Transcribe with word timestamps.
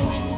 Bye. 0.00 0.29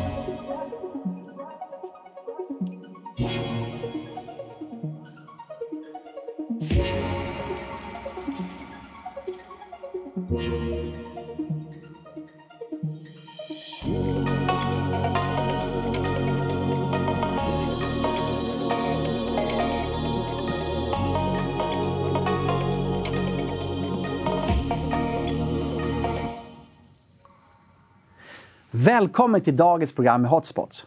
Välkommen 28.92 29.40
till 29.40 29.56
dagens 29.56 29.92
program 29.92 30.22
med 30.22 30.30
Hotspots. 30.30 30.86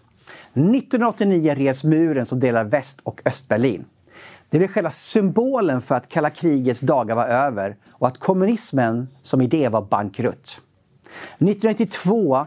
1989 0.54 1.54
revs 1.56 1.84
muren 1.84 2.26
som 2.26 2.40
delar 2.40 2.64
Väst 2.64 3.00
och 3.04 3.22
Östberlin. 3.26 3.86
Det 4.50 4.58
blev 4.58 4.68
själva 4.68 4.92
symbolen 4.92 5.82
för 5.82 5.96
att 5.96 6.08
kalla 6.08 6.30
krigets 6.30 6.82
dagar 6.82 7.16
var 7.16 7.26
över 7.26 7.78
och 7.92 8.08
att 8.08 8.18
kommunismen 8.18 9.10
som 9.22 9.42
idé 9.42 9.70
var 9.70 9.82
bankrutt. 9.82 10.62
1992 11.38 12.46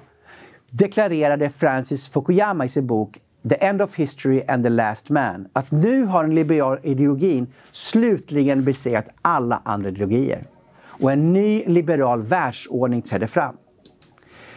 deklarerade 0.71 1.51
Francis 1.51 2.09
Fukuyama 2.09 2.65
i 2.65 2.69
sin 2.69 2.87
bok 2.87 3.19
The 3.49 3.65
End 3.65 3.83
of 3.83 3.97
History 3.97 4.45
and 4.49 4.65
the 4.65 4.71
Last 4.71 5.11
Man 5.11 5.49
att 5.53 5.71
nu 5.71 6.05
har 6.05 6.23
den 6.23 6.35
liberala 6.35 6.81
ideologin 6.83 7.47
slutligen 7.73 8.65
besegrat 8.65 9.09
alla 9.23 9.63
andra 9.65 9.89
ideologier. 9.89 10.43
Och 10.85 11.13
en 11.13 11.33
ny 11.33 11.65
liberal 11.67 12.23
världsordning 12.23 13.03
trädde 13.03 13.27
fram. 13.27 13.57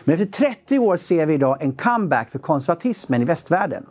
Men 0.03 0.15
efter 0.15 0.25
30 0.25 0.79
år 0.79 0.97
ser 0.97 1.25
vi 1.25 1.33
idag 1.33 1.57
en 1.59 1.71
comeback 1.71 2.29
för 2.29 2.39
konservatismen 2.39 3.21
i 3.21 3.25
västvärlden. 3.25 3.85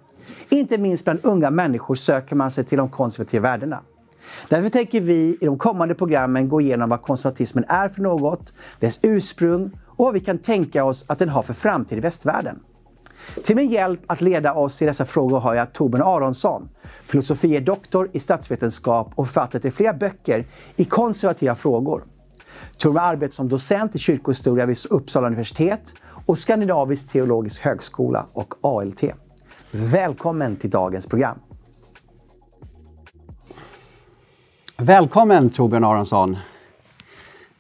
Inte 0.49 0.79
minst 0.79 1.05
bland 1.05 1.21
unga 1.23 1.51
människor 1.51 1.95
söker 1.95 2.37
man 2.37 2.51
sig 2.51 2.65
till 2.65 2.79
de 2.79 2.91
konservativa 2.91 3.43
värdena. 3.43 3.81
Därför 4.49 4.69
tänker 4.69 5.01
vi 5.01 5.39
i 5.41 5.45
de 5.45 5.59
kommande 5.59 5.95
programmen 5.95 6.49
gå 6.49 6.61
igenom 6.61 6.91
vad 6.91 7.03
konservatismen 7.03 7.65
är 7.69 7.89
för 7.89 8.03
något, 8.03 8.53
dess 8.79 9.01
ursprung 9.03 9.71
och 9.87 10.05
vad 10.05 10.15
vi 10.15 10.21
kan 10.21 10.39
tänka 10.39 10.85
oss 10.85 11.05
att 11.09 11.19
den 11.19 11.29
har 11.29 11.43
för 11.43 11.55
framtid 11.55 11.99
i 11.99 12.01
västvärlden. 12.01 12.61
Till 13.45 13.57
min 13.57 13.69
hjälp 13.69 14.01
att 14.07 14.21
leda 14.21 14.55
oss 14.55 14.83
i 14.83 14.87
dessa 14.87 15.05
frågor 15.05 15.41
har 15.41 15.55
jag 15.55 15.73
Torbjörn 15.73 16.03
Aronsson, 16.03 16.69
filosofie 17.05 17.61
doktor 17.61 18.11
i 18.13 18.19
statsvetenskap 18.19 19.13
och 19.15 19.27
författare 19.27 19.63
till 19.63 19.73
flera 19.73 19.93
böcker 19.93 20.45
i 20.77 20.85
konservativa 20.85 21.55
frågor. 21.55 22.05
Torbjörn 22.79 23.05
arbetar 23.05 23.33
som 23.33 23.49
docent 23.49 23.95
i 23.95 23.99
kyrkohistoria 23.99 24.67
vid 24.67 24.77
Uppsala 24.91 25.27
universitet 25.27 25.95
och 26.27 26.39
Skandinavisk 26.39 27.13
teologisk 27.13 27.63
högskola 27.63 28.27
och 28.33 28.55
ALT. 28.61 29.03
Välkommen 29.71 30.57
till 30.57 30.71
dagens 30.71 31.07
program. 31.07 31.39
Välkommen 34.77 35.51
Torbjörn 35.51 35.85
Aronsson. 35.85 36.37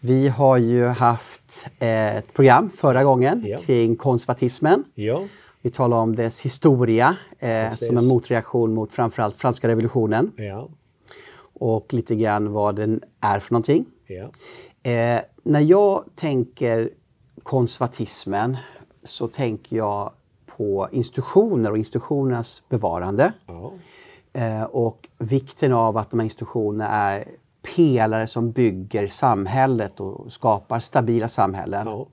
Vi 0.00 0.28
har 0.28 0.56
ju 0.56 0.86
haft 0.86 1.66
ett 1.78 2.34
program 2.34 2.70
förra 2.76 3.04
gången 3.04 3.44
ja. 3.46 3.58
kring 3.58 3.96
konservatismen. 3.96 4.84
Ja. 4.94 5.24
Vi 5.62 5.70
talade 5.70 6.02
om 6.02 6.16
dess 6.16 6.40
historia 6.40 7.16
eh, 7.38 7.72
som 7.72 7.98
en 7.98 8.06
motreaktion 8.06 8.74
mot 8.74 8.92
framförallt 8.92 9.36
franska 9.36 9.68
revolutionen. 9.68 10.32
Ja. 10.36 10.68
Och 11.54 11.94
lite 11.94 12.14
grann 12.14 12.52
vad 12.52 12.76
den 12.76 13.00
är 13.20 13.38
för 13.38 13.52
någonting. 13.52 13.84
Ja. 14.14 14.30
Eh, 14.90 15.20
när 15.42 15.60
jag 15.60 16.04
tänker 16.14 16.90
konservatismen 17.42 18.56
så 19.04 19.28
tänker 19.28 19.76
jag 19.76 20.12
på 20.56 20.88
institutioner 20.92 21.70
och 21.70 21.78
institutionernas 21.78 22.62
bevarande. 22.68 23.32
Ja. 23.46 23.72
Eh, 24.32 24.62
och 24.62 25.08
vikten 25.18 25.72
av 25.72 25.96
att 25.96 26.10
de 26.10 26.20
här 26.20 26.24
institutionerna 26.24 26.88
är 26.88 27.28
pelare 27.76 28.26
som 28.26 28.52
bygger 28.52 29.06
samhället 29.08 30.00
och 30.00 30.32
skapar 30.32 30.78
stabila 30.80 31.28
samhällen. 31.28 31.86
Ja. 31.86 32.06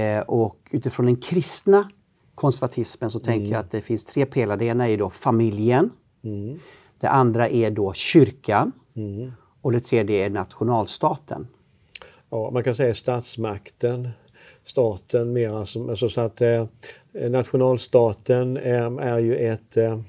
Eh, 0.00 0.20
och 0.20 0.56
utifrån 0.70 1.06
den 1.06 1.16
kristna 1.16 1.90
konservatismen 2.34 3.10
så 3.10 3.20
tänker 3.20 3.40
Mm. 3.40 3.52
jag 3.52 3.60
att 3.60 3.70
det 3.70 3.80
finns 3.80 4.04
tre 4.04 4.26
pelare. 4.26 4.56
Det 4.56 4.64
ena 4.64 4.88
är 4.88 4.98
då 4.98 5.10
familjen. 5.10 5.90
Mm. 6.24 6.58
Det 7.00 7.08
andra 7.08 7.48
är 7.48 7.70
då 7.70 7.92
kyrkan. 7.92 8.72
Mm. 8.96 9.32
Och 9.68 9.72
det 9.72 9.80
tredje 9.80 10.26
är 10.26 10.30
nationalstaten. 10.30 11.46
Ja, 12.30 12.50
man 12.50 12.64
kan 12.64 12.74
säga 12.74 12.94
statsmakten, 12.94 14.08
staten 14.64 15.32
mera 15.32 15.66
som, 15.66 15.88
alltså 15.90 16.08
så 16.08 16.20
att 16.20 16.40
eh, 16.40 16.66
nationalstaten 17.30 18.56
är, 18.56 19.00
är 19.00 19.18
ju 19.18 19.36
ett, 19.36 19.76
eh, 19.76 20.00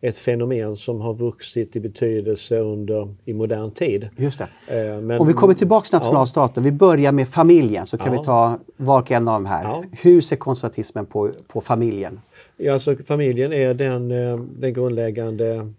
ett 0.00 0.18
fenomen 0.18 0.76
som 0.76 1.00
har 1.00 1.14
vuxit 1.14 1.76
i 1.76 1.80
betydelse 1.80 2.58
under, 2.58 3.14
i 3.24 3.32
modern 3.32 3.70
tid. 3.70 4.08
Just 4.16 4.38
det. 4.66 4.84
Eh, 4.88 5.00
men, 5.00 5.20
Om 5.20 5.26
vi 5.26 5.32
kommer 5.32 5.54
tillbaka 5.54 5.84
till 5.84 5.98
nationalstaten, 5.98 6.62
vi 6.62 6.72
börjar 6.72 7.12
med 7.12 7.28
familjen 7.28 7.86
så 7.86 7.98
kan 7.98 8.12
Ja. 8.14 8.20
vi 8.20 8.24
ta 8.26 8.58
var 8.76 9.00
och 9.00 9.10
en 9.10 9.28
av 9.28 9.34
dem 9.34 9.46
här. 9.46 9.64
Ja. 9.64 9.84
Hur 9.92 10.20
ser 10.20 10.36
konservatismen 10.36 11.06
på, 11.06 11.30
på 11.48 11.60
familjen? 11.60 12.20
Ja, 12.56 12.72
alltså 12.72 12.96
familjen 13.06 13.52
är 13.52 13.74
den, 13.74 14.10
eh, 14.10 14.36
den 14.36 14.72
grundläggande 14.72 15.72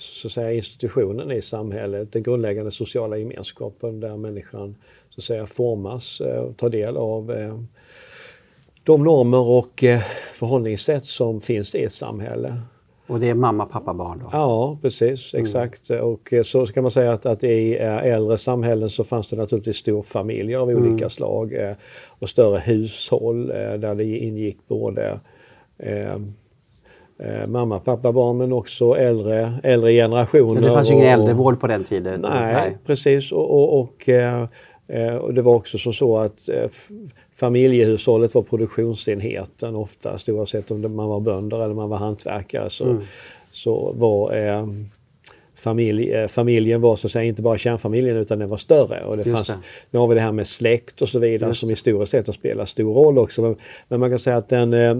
så 0.00 0.28
att 0.28 0.32
säga, 0.32 0.52
institutionen 0.52 1.30
i 1.30 1.42
samhället, 1.42 2.12
den 2.12 2.22
grundläggande 2.22 2.70
sociala 2.70 3.16
gemenskapen 3.16 4.00
där 4.00 4.16
människan 4.16 4.76
så 5.10 5.20
att 5.20 5.24
säga, 5.24 5.46
formas 5.46 6.20
eh, 6.20 6.40
och 6.40 6.56
tar 6.56 6.70
del 6.70 6.96
av 6.96 7.32
eh, 7.32 7.60
de 8.84 9.04
normer 9.04 9.40
och 9.40 9.84
eh, 9.84 10.00
förhållningssätt 10.34 11.06
som 11.06 11.40
finns 11.40 11.74
i 11.74 11.84
ett 11.84 11.92
samhälle. 11.92 12.60
Och 13.06 13.20
det 13.20 13.28
är 13.28 13.34
mamma, 13.34 13.66
pappa, 13.66 13.94
barn 13.94 14.18
då? 14.18 14.30
Ja, 14.32 14.78
precis. 14.82 15.34
Exakt. 15.34 15.90
Och 15.90 16.32
eh, 16.32 16.42
så 16.42 16.66
kan 16.66 16.82
man 16.82 16.90
säga 16.90 17.12
att, 17.12 17.26
att 17.26 17.44
i 17.44 17.74
äldre 17.74 18.38
samhällen 18.38 18.90
så 18.90 19.04
fanns 19.04 19.26
det 19.26 19.36
naturligtvis 19.36 19.76
storfamiljer 19.76 20.58
av 20.58 20.68
olika 20.68 21.08
slag 21.08 21.54
eh, 21.54 21.74
och 22.08 22.28
större 22.28 22.58
hushåll 22.58 23.46
där 23.46 23.94
det 23.94 24.04
ingick 24.04 24.58
både 24.68 25.20
eh, 27.22 27.46
mamma, 27.46 27.78
pappa, 27.78 28.12
barn 28.12 28.36
men 28.38 28.52
också 28.52 28.96
äldre, 28.96 29.52
äldre 29.62 29.92
generationer. 29.92 30.54
Men 30.54 30.62
det 30.62 30.72
fanns 30.72 30.90
ju 30.90 30.94
ingen 30.94 31.06
äldrevård 31.08 31.60
på 31.60 31.66
den 31.66 31.84
tiden? 31.84 32.20
Nej, 32.20 32.76
precis. 32.86 33.32
Och, 33.32 33.50
och, 33.50 33.80
och, 33.80 34.08
eh, 34.08 34.42
eh, 34.88 35.14
och 35.14 35.34
det 35.34 35.42
var 35.42 35.54
också 35.54 35.78
som 35.78 35.92
så 35.92 36.18
att 36.18 36.48
eh, 36.48 36.70
familjehushållet 37.36 38.34
var 38.34 38.42
produktionsenheten 38.42 39.76
oftast 39.76 40.28
oavsett 40.28 40.70
om 40.70 40.96
man 40.96 41.08
var 41.08 41.20
bönder 41.20 41.64
eller 41.64 41.74
man 41.74 41.88
var 41.88 41.96
hantverkare 41.98 42.70
så, 42.70 42.84
Mm. 42.84 43.02
så 43.52 43.92
var 43.92 44.36
eh, 44.36 44.66
familj, 45.54 46.12
eh, 46.12 46.28
familjen 46.28 46.80
var 46.80 46.96
så 46.96 47.06
att 47.06 47.10
säga 47.12 47.24
inte 47.24 47.42
bara 47.42 47.58
kärnfamiljen 47.58 48.16
utan 48.16 48.38
den 48.38 48.48
var 48.48 48.56
större. 48.56 49.04
Och 49.04 49.16
det 49.16 49.22
Just 49.22 49.36
fanns, 49.36 49.48
det. 49.48 49.54
Nu 49.90 49.98
har 49.98 50.08
vi 50.08 50.14
det 50.14 50.20
här 50.20 50.32
med 50.32 50.46
släkt 50.46 51.02
och 51.02 51.08
så 51.08 51.18
vidare 51.18 51.50
Just 51.50 51.60
som 51.60 51.68
historiskt 51.68 52.10
sett 52.10 52.26
har 52.26 52.34
spelat 52.34 52.68
stor 52.68 52.94
roll 52.94 53.18
också. 53.18 53.42
Men, 53.42 53.56
men 53.88 54.00
man 54.00 54.10
kan 54.10 54.18
säga 54.18 54.36
att 54.36 54.48
den, 54.48 54.74
eh, 54.74 54.96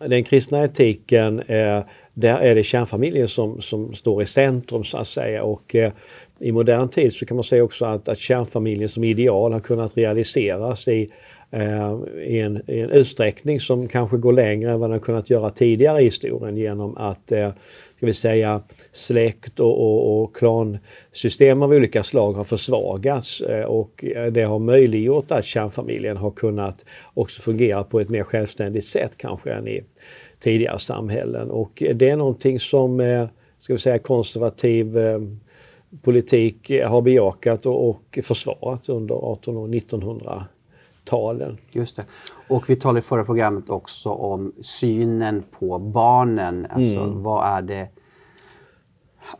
den 0.00 0.24
kristna 0.24 0.64
etiken, 0.64 1.40
eh, 1.40 1.80
där 2.14 2.38
är 2.38 2.54
det 2.54 2.62
kärnfamiljen 2.62 3.28
som, 3.28 3.60
som 3.60 3.94
står 3.94 4.22
i 4.22 4.26
centrum 4.26 4.84
så 4.84 4.98
att 4.98 5.08
säga. 5.08 5.42
Och, 5.42 5.74
eh, 5.74 5.92
i 6.38 6.52
modern 6.52 6.88
tid 6.88 7.12
så 7.12 7.26
kan 7.26 7.36
man 7.36 7.44
säga 7.44 7.64
också 7.64 7.84
att, 7.84 8.08
att 8.08 8.18
kärnfamiljen 8.18 8.88
som 8.88 9.04
ideal 9.04 9.52
har 9.52 9.60
kunnat 9.60 9.96
realiseras 9.96 10.88
i, 10.88 11.10
Eh, 11.54 11.98
i, 12.16 12.40
en, 12.40 12.62
i 12.66 12.80
en 12.80 12.90
utsträckning 12.90 13.60
som 13.60 13.88
kanske 13.88 14.16
går 14.16 14.32
längre 14.32 14.72
än 14.72 14.80
vad 14.80 14.90
den 14.90 15.00
kunnat 15.00 15.30
göra 15.30 15.50
tidigare 15.50 16.00
i 16.00 16.04
historien 16.04 16.56
genom 16.56 16.96
att 16.96 17.32
eh, 17.32 17.50
ska 17.96 18.06
vi 18.06 18.14
säga, 18.14 18.62
släkt 18.92 19.60
och, 19.60 19.80
och, 19.80 20.22
och 20.22 20.36
klansystem 20.36 21.62
av 21.62 21.70
olika 21.70 22.02
slag 22.02 22.32
har 22.32 22.44
försvagats 22.44 23.40
eh, 23.40 23.64
och 23.64 24.04
eh, 24.04 24.32
det 24.32 24.42
har 24.42 24.58
möjliggjort 24.58 25.30
att 25.30 25.44
kärnfamiljen 25.44 26.16
har 26.16 26.30
kunnat 26.30 26.84
också 27.14 27.42
fungera 27.42 27.84
på 27.84 28.00
ett 28.00 28.10
mer 28.10 28.22
självständigt 28.22 28.84
sätt 28.84 29.12
kanske 29.16 29.52
än 29.52 29.68
i 29.68 29.84
tidigare 30.40 30.78
samhällen. 30.78 31.50
Och 31.50 31.82
eh, 31.82 31.96
det 31.96 32.08
är 32.08 32.16
någonting 32.16 32.58
som 32.58 33.00
eh, 33.00 33.26
ska 33.60 33.72
vi 33.72 33.78
säga, 33.78 33.98
konservativ 33.98 34.98
eh, 34.98 35.20
politik 36.02 36.70
har 36.86 37.02
bejakat 37.02 37.66
och, 37.66 37.88
och 37.88 38.18
försvarat 38.22 38.88
under 38.88 39.32
1800 39.32 39.60
och 39.62 39.74
1900 39.74 40.44
1900-talen. 41.04 41.58
Just 41.70 41.96
det. 41.96 42.04
Och 42.48 42.70
vi 42.70 42.76
talade 42.76 42.98
i 42.98 43.02
förra 43.02 43.24
programmet 43.24 43.70
också 43.70 44.10
om 44.10 44.52
synen 44.62 45.42
på 45.58 45.78
barnen. 45.78 46.66
Alltså 46.70 47.00
Mm. 47.00 47.22
vad 47.22 47.46
är 47.46 47.62
det 47.62 47.88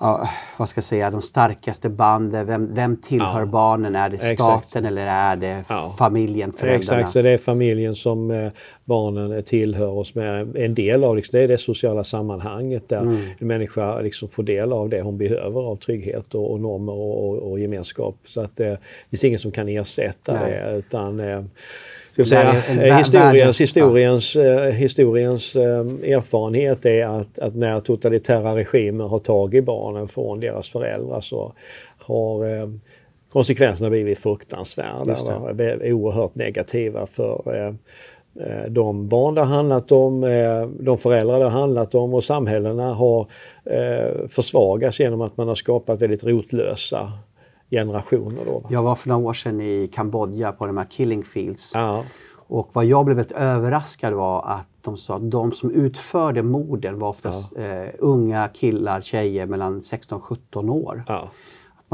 ja, 0.01 0.29
vad 0.57 0.69
ska 0.69 0.79
jag 0.79 0.85
säga, 0.85 1.11
de 1.11 1.23
starkaste 1.23 1.89
banden? 1.89 2.47
Vem, 2.47 2.75
vem 2.75 2.97
tillhör 2.97 3.41
Ja. 3.41 3.47
barnen? 3.47 3.97
Är 3.97 4.09
det 4.09 4.15
Exakt. 4.17 4.35
staten 4.35 4.85
eller 4.85 5.07
är 5.07 5.37
det 5.37 5.65
Ja. 5.69 5.95
familjen, 5.99 6.53
föräldrarna? 6.53 7.01
Exakt, 7.01 7.13
så 7.13 7.23
det 7.23 7.31
är 7.31 7.39
familjen 7.39 7.95
som 7.95 8.31
eh, 8.31 8.51
barnen 8.85 9.43
tillhör 9.45 9.95
och 9.95 10.07
som 10.07 10.21
är 10.21 10.57
en 10.57 10.75
del 10.75 11.05
av. 11.05 11.17
Liksom, 11.17 11.39
det 11.39 11.45
är 11.45 11.49
det 11.49 11.59
sociala 11.59 12.05
sammanhanget 12.05 12.89
där 12.89 13.01
Mm. 13.01 13.17
en 13.39 13.47
människa 13.47 14.01
liksom 14.01 14.29
får 14.29 14.43
del 14.43 14.73
av 14.73 14.89
det 14.89 15.01
hon 15.03 15.19
behöver 15.19 15.61
av 15.61 15.77
trygghet 15.77 16.35
och, 16.35 16.53
och 16.53 16.61
normer 16.61 16.93
och, 16.93 17.29
och, 17.29 17.51
och 17.51 17.59
gemenskap. 17.61 18.17
Så 18.27 18.41
att 18.41 18.61
eh, 18.61 18.67
det 18.67 18.79
finns 19.11 19.25
ingen 19.25 19.39
som 19.39 19.51
kan 19.53 19.69
ersätta 19.69 20.33
Nej. 20.33 20.51
det. 20.51 20.77
Utan, 20.77 21.21
eh, 21.21 21.43
ska 22.15 22.25
säga, 22.25 22.53
historiens, 22.97 23.61
historiens, 23.61 24.35
ja. 24.35 24.71
historiens 24.71 25.57
erfarenhet 25.57 26.87
är 26.87 27.07
att, 27.07 27.39
att 27.39 27.55
när 27.55 27.81
totalitära 27.81 28.57
regimer 28.57 29.05
har 29.05 29.19
tagit 29.19 29.65
barnen 29.65 30.09
från 30.09 30.41
deras 30.41 30.69
föräldrar 30.69 31.21
så 31.21 31.53
har 31.99 32.45
konsekvenserna 33.29 33.91
blivit 33.91 34.19
fruktansvärda. 34.19 35.17
Oerhört 35.83 36.35
negativa 36.35 37.07
för 37.07 37.75
Eh, 38.41 38.71
de 38.71 39.09
barn 39.09 39.35
det 39.35 39.41
har 39.41 39.57
handlat 39.57 39.93
om, 39.93 40.25
eh, 40.25 40.67
de 40.67 40.99
föräldrar 40.99 41.39
det 41.39 41.45
har 41.45 41.61
handlat 41.61 41.95
om 41.95 42.15
och 42.15 42.25
samhällena 42.25 42.95
har 42.95 43.27
eh, 43.65 44.29
försvagats 44.29 45.01
genom 45.01 45.21
att 45.21 45.37
man 45.37 45.49
har 45.49 45.55
skapat 45.55 46.03
väldigt 46.03 46.25
rotlösa 46.25 47.13
generationer. 47.71 48.45
Då. 48.45 48.67
Jag 48.71 48.83
var 48.83 48.95
för 48.95 49.09
några 49.09 49.29
år 49.29 49.35
sedan 49.35 49.61
i 49.61 49.91
Kambodja 49.93 50.53
på 50.53 50.67
de 50.67 50.77
här 50.77 50.85
killing 50.85 51.23
fields. 51.23 51.73
Ja. 51.75 52.05
Och 52.47 52.71
vad 52.73 52.85
jag 52.85 53.05
blev 53.05 53.17
väldigt 53.17 53.37
överraskad 53.37 54.13
var 54.13 54.47
att 54.47 54.69
de 54.81 54.97
sa 54.97 55.17
att 55.17 55.31
de 55.31 55.53
som 55.53 55.71
utförde 55.71 56.43
morden 56.43 56.99
var 56.99 57.09
oftast 57.09 57.53
ja. 57.57 57.63
eh, 57.63 57.91
unga 57.99 58.49
killar, 58.49 59.01
tjejer 59.01 59.47
mellan 59.47 59.83
16 59.83 60.21
17 60.21 60.71
år. 60.71 61.05
Ja. 61.07 61.31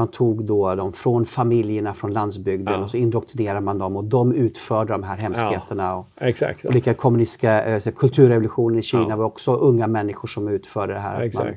Man 0.01 0.07
tog 0.07 0.45
då 0.45 0.75
dem 0.75 0.93
från 0.93 1.25
familjerna 1.25 1.93
från 1.93 2.13
landsbygden 2.13 2.73
ja. 2.73 2.83
och 2.83 2.89
så 2.89 2.97
indoktrinerade 2.97 3.61
man 3.61 3.77
dem 3.77 3.95
och 3.95 4.03
de 4.03 4.33
utförde 4.33 4.93
de 4.93 5.03
här 5.03 5.17
hemskheterna. 5.17 5.83
Ja, 5.83 5.95
och, 5.95 6.27
exakt. 6.27 6.65
Och 6.65 6.73
lika 6.73 6.93
kommunistiska 6.93 7.63
äh, 7.63 7.81
kulturrevolutionen 7.95 8.79
i 8.79 8.81
Kina 8.81 9.05
ja. 9.09 9.15
var 9.15 9.25
också 9.25 9.55
unga 9.55 9.87
människor 9.87 10.27
som 10.27 10.47
utförde 10.47 10.93
det 10.93 10.99
här. 10.99 11.21
Exakt. 11.21 11.45
Man... 11.45 11.55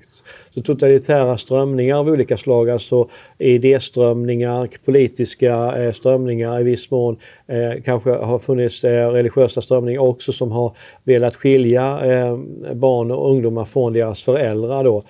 Så 0.54 0.62
totalitära 0.62 1.38
strömningar 1.38 1.96
av 1.96 2.08
olika 2.08 2.36
slag, 2.36 2.70
alltså 2.70 3.08
idéströmningar, 3.38 4.68
politiska 4.84 5.82
eh, 5.82 5.92
strömningar 5.92 6.60
i 6.60 6.62
viss 6.62 6.90
mån. 6.90 7.16
Eh, 7.46 7.82
kanske 7.84 8.10
har 8.10 8.38
funnits 8.38 8.84
eh, 8.84 9.10
religiösa 9.10 9.62
strömningar 9.62 10.00
också 10.00 10.32
som 10.32 10.52
har 10.52 10.76
velat 11.04 11.36
skilja 11.36 12.00
eh, 12.04 12.38
barn 12.74 13.10
och 13.10 13.30
ungdomar 13.30 13.64
från 13.64 13.92
deras 13.92 14.22
föräldrar. 14.22 14.84
Då 14.84 14.96
Eh, 14.96 15.02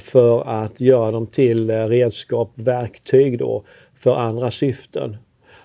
för 0.00 0.48
att 0.48 0.80
göra 0.80 1.10
dem 1.10 1.26
till 1.26 1.70
eh, 1.70 1.86
redskap, 1.86 2.50
verktyg 2.54 3.38
då 3.38 3.62
för 3.94 4.16
andra 4.16 4.50
syften. 4.50 5.16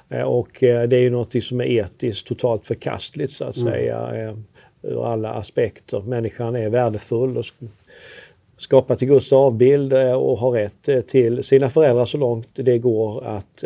Eh, 0.10 0.22
och 0.22 0.58
det 0.60 0.96
är 0.96 1.02
ju 1.02 1.10
något 1.10 1.44
som 1.44 1.62
är 1.62 1.66
etiskt 1.66 2.28
totalt 2.28 2.66
förkastligt 2.66 3.34
så 3.34 3.46
att 3.46 3.58
mm. 3.58 3.74
säga 3.74 4.36
ur 4.82 5.12
alla 5.12 5.34
aspekter. 5.34 6.02
Människan 6.02 6.56
är 6.56 6.70
värdefull 6.70 7.38
och 7.38 7.46
skapad 8.58 8.98
till 8.98 9.08
Guds 9.08 9.34
avbild 9.34 9.94
och 9.94 10.38
har 10.38 10.52
rätt 10.52 11.08
till 11.08 11.44
sina 11.44 11.70
föräldrar 11.70 12.06
så 12.06 12.18
långt 12.18 12.50
det 12.54 12.78
går 12.78 13.24
att 13.26 13.64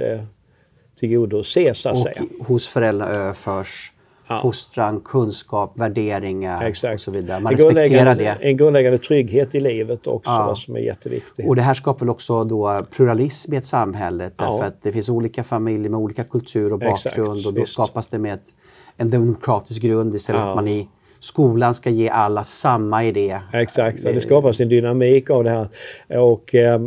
tillgodose 0.99 1.73
så 1.73 1.89
att 1.89 1.95
och 1.95 2.01
säga. 2.01 2.21
hos 2.39 2.67
föräldrar 2.67 3.09
överförs 3.09 3.91
ja. 4.27 4.39
fostran, 4.41 4.99
kunskap, 4.99 5.79
värderingar 5.79 6.63
Exakt. 6.63 6.93
och 6.93 7.01
så 7.01 7.11
vidare. 7.11 7.39
Man 7.39 7.53
en 7.53 7.59
respekterar 7.59 8.15
det. 8.15 8.37
En 8.41 8.57
grundläggande 8.57 8.97
trygghet 8.97 9.55
i 9.55 9.59
livet 9.59 10.07
också 10.07 10.31
ja. 10.31 10.55
som 10.55 10.75
är 10.75 10.79
jätteviktigt. 10.79 11.47
Och 11.47 11.55
det 11.55 11.61
här 11.61 11.73
skapar 11.73 11.99
väl 11.99 12.09
också 12.09 12.43
då 12.43 12.81
pluralism 12.95 13.53
i 13.53 13.57
ett 13.57 13.65
samhälle 13.65 14.31
ja. 14.37 14.45
därför 14.45 14.67
att 14.67 14.83
det 14.83 14.91
finns 14.91 15.09
olika 15.09 15.43
familjer 15.43 15.89
med 15.89 15.99
olika 15.99 16.23
kultur 16.23 16.73
och 16.73 16.79
bakgrund 16.79 17.37
Exakt. 17.37 17.47
och 17.47 17.53
då 17.53 17.59
Visst. 17.59 17.73
skapas 17.73 18.07
det 18.07 18.17
med 18.17 18.33
ett, 18.33 18.53
en 18.97 19.09
demokratisk 19.09 19.81
grund 19.81 20.15
istället 20.15 20.41
för 20.41 20.49
att 20.49 20.55
man 20.55 20.67
i 20.67 20.87
skolan 21.19 21.73
ska 21.73 21.89
ge 21.89 22.09
alla 22.09 22.43
samma 22.43 23.03
idé. 23.03 23.39
Exakt, 23.53 24.03
det 24.03 24.21
skapas 24.21 24.59
en 24.59 24.69
dynamik 24.69 25.29
av 25.29 25.43
det 25.43 25.49
här. 25.49 25.67
Och 26.19 26.55
eh, 26.55 26.79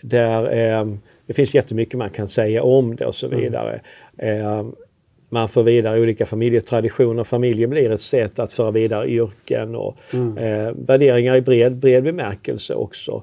där, 0.00 0.42
eh, 0.80 0.86
det 1.26 1.32
finns 1.32 1.54
jättemycket 1.54 1.98
man 1.98 2.10
kan 2.10 2.28
säga 2.28 2.62
om 2.62 2.96
det 2.96 3.06
och 3.06 3.14
så 3.14 3.26
mm. 3.26 3.40
vidare. 3.40 3.80
Mm. 4.18 4.58
Eh, 4.58 4.66
man 5.28 5.48
för 5.48 5.62
vidare 5.62 6.00
olika 6.00 6.26
familjetraditioner. 6.26 7.24
Familjen 7.24 7.70
blir 7.70 7.90
ett 7.90 8.00
sätt 8.00 8.38
att 8.38 8.52
föra 8.52 8.70
vidare 8.70 9.08
yrken 9.08 9.74
och 9.74 9.96
mm. 10.12 10.38
eh, 10.38 10.72
värderingar 10.76 11.36
i 11.36 11.40
bred, 11.40 11.76
bred 11.76 12.04
bemärkelse 12.04 12.74
också. 12.74 13.22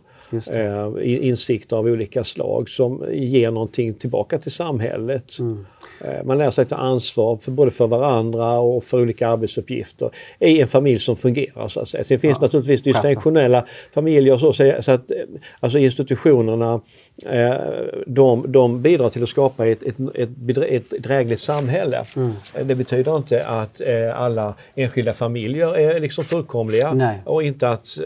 Eh, 0.52 0.90
insikter 1.04 1.76
av 1.78 1.86
olika 1.86 2.24
slag 2.24 2.70
som 2.70 3.06
ger 3.12 3.52
någonting 3.52 3.94
tillbaka 3.94 4.38
till 4.38 4.52
samhället. 4.52 5.40
Mm. 5.40 5.66
Eh, 6.02 6.24
man 6.24 6.38
lär 6.38 6.52
sig 6.52 6.66
ta 6.66 6.76
ansvar 6.76 7.38
för 7.38 7.52
både 7.52 7.72
för 7.72 7.88
varandra 7.88 8.60
och 8.60 8.84
för 8.84 9.02
olika 9.02 9.28
arbetsuppgifter 9.28 10.10
i 10.40 10.62
en 10.62 10.68
familj 10.68 11.00
som 11.00 11.16
fungerar. 11.16 11.68
Så 11.68 11.80
att 11.80 11.88
säga. 11.88 12.04
Sen 12.04 12.20
finns 12.20 12.38
ja, 12.42 12.46
naturligtvis 12.46 12.82
dysfunktionella 12.82 13.66
familjer. 13.94 14.38
Så, 14.38 14.54
så 14.54 14.92
att, 14.92 15.12
eh, 15.12 15.18
alltså 15.60 15.78
institutionerna 15.78 16.82
de, 18.06 18.52
de 18.52 18.82
bidrar 18.82 19.10
till 19.10 19.24
att 19.24 19.30
skapa 19.30 19.68
ett, 19.68 19.84
ett, 19.84 19.96
ett, 20.16 20.58
ett 20.58 20.90
drägligt 20.90 21.40
samhälle. 21.40 22.04
Mm. 22.16 22.32
Det 22.64 22.76
betyder 22.76 23.18
inte 23.18 23.46
att 23.46 23.82
alla 24.14 24.54
enskilda 24.76 25.14
familjer 25.14 25.78
är 25.78 26.00
liksom 26.00 26.24
fullkomliga 26.24 26.94
Nej. 26.94 27.22
och 27.26 27.44
inte 27.44 27.70
att 27.70 27.98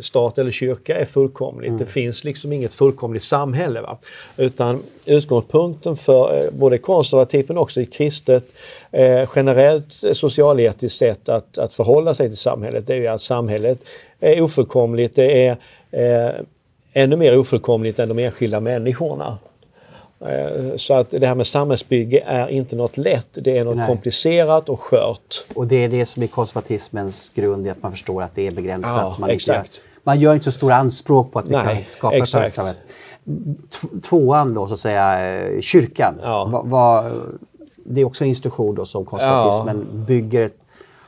stat 0.00 0.38
eller 0.38 0.50
kyrka 0.50 0.96
är 0.96 1.04
fullkomligt. 1.04 1.68
Mm. 1.68 1.78
Det 1.78 1.86
finns 1.86 2.24
liksom 2.24 2.52
inget 2.52 2.74
fullkomligt 2.74 3.22
samhälle. 3.22 3.80
Va? 3.80 3.98
Utan 4.36 4.82
utgångspunkten 5.06 5.96
för 5.96 6.50
både 6.52 6.78
konservativa 6.78 7.44
men 7.48 7.58
också 7.58 7.80
i 7.80 7.86
kristet 7.86 8.44
eh, 8.90 9.28
generellt 9.36 9.92
socialetiskt 10.12 10.98
sätt 10.98 11.28
att, 11.28 11.58
att 11.58 11.74
förhålla 11.74 12.14
sig 12.14 12.28
till 12.28 12.36
samhället. 12.36 12.86
Det 12.86 12.92
är 12.92 12.98
ju 12.98 13.06
att 13.06 13.22
samhället 13.22 13.78
är 14.20 14.40
ofullkomligt. 14.40 15.16
Det 15.16 15.46
är 15.46 15.56
eh, 15.90 16.34
ännu 16.92 17.16
mer 17.16 17.38
ofullkomligt 17.38 17.98
än 17.98 18.08
de 18.08 18.18
enskilda 18.18 18.60
människorna. 18.60 19.38
Eh, 20.20 20.76
så 20.76 20.94
att 20.94 21.10
det 21.10 21.26
här 21.26 21.34
med 21.34 21.46
samhällsbygge 21.46 22.22
är 22.26 22.48
inte 22.48 22.76
något 22.76 22.96
lätt. 22.96 23.38
Det 23.40 23.58
är 23.58 23.64
något 23.64 23.76
Nej. 23.76 23.86
komplicerat 23.86 24.68
och 24.68 24.80
skört. 24.80 25.44
Och 25.54 25.66
det 25.66 25.84
är 25.84 25.88
det 25.88 26.06
som 26.06 26.22
är 26.22 26.26
konservatismens 26.26 27.32
grund, 27.34 27.68
att 27.68 27.82
man 27.82 27.92
förstår 27.92 28.22
att 28.22 28.34
det 28.34 28.46
är 28.46 28.50
begränsat. 28.50 28.96
Ja, 28.96 29.16
man, 29.18 29.30
inte, 29.30 29.64
man 30.04 30.20
gör 30.20 30.34
inte 30.34 30.44
så 30.44 30.52
stora 30.52 30.76
anspråk 30.76 31.32
på 31.32 31.38
att 31.38 31.48
vi 31.48 31.52
Nej, 31.52 31.64
kan 31.64 31.84
skapa 31.88 32.16
exakt. 32.16 32.46
ett 32.46 32.52
samhälle 32.52 32.78
tvåan 34.02 34.54
då, 34.54 34.66
så 34.66 34.74
att 34.74 34.80
säga, 34.80 35.34
eh, 35.34 35.60
kyrkan. 35.60 36.14
Ja. 36.22 36.44
Va, 36.44 36.62
va, 36.62 37.10
det 37.84 38.00
är 38.00 38.04
också 38.04 38.24
en 38.24 38.28
institution 38.28 38.74
då 38.74 38.84
som 38.84 39.04
konservatismen 39.04 39.88
ja. 39.92 39.98
bygger 40.06 40.42
ett 40.42 40.61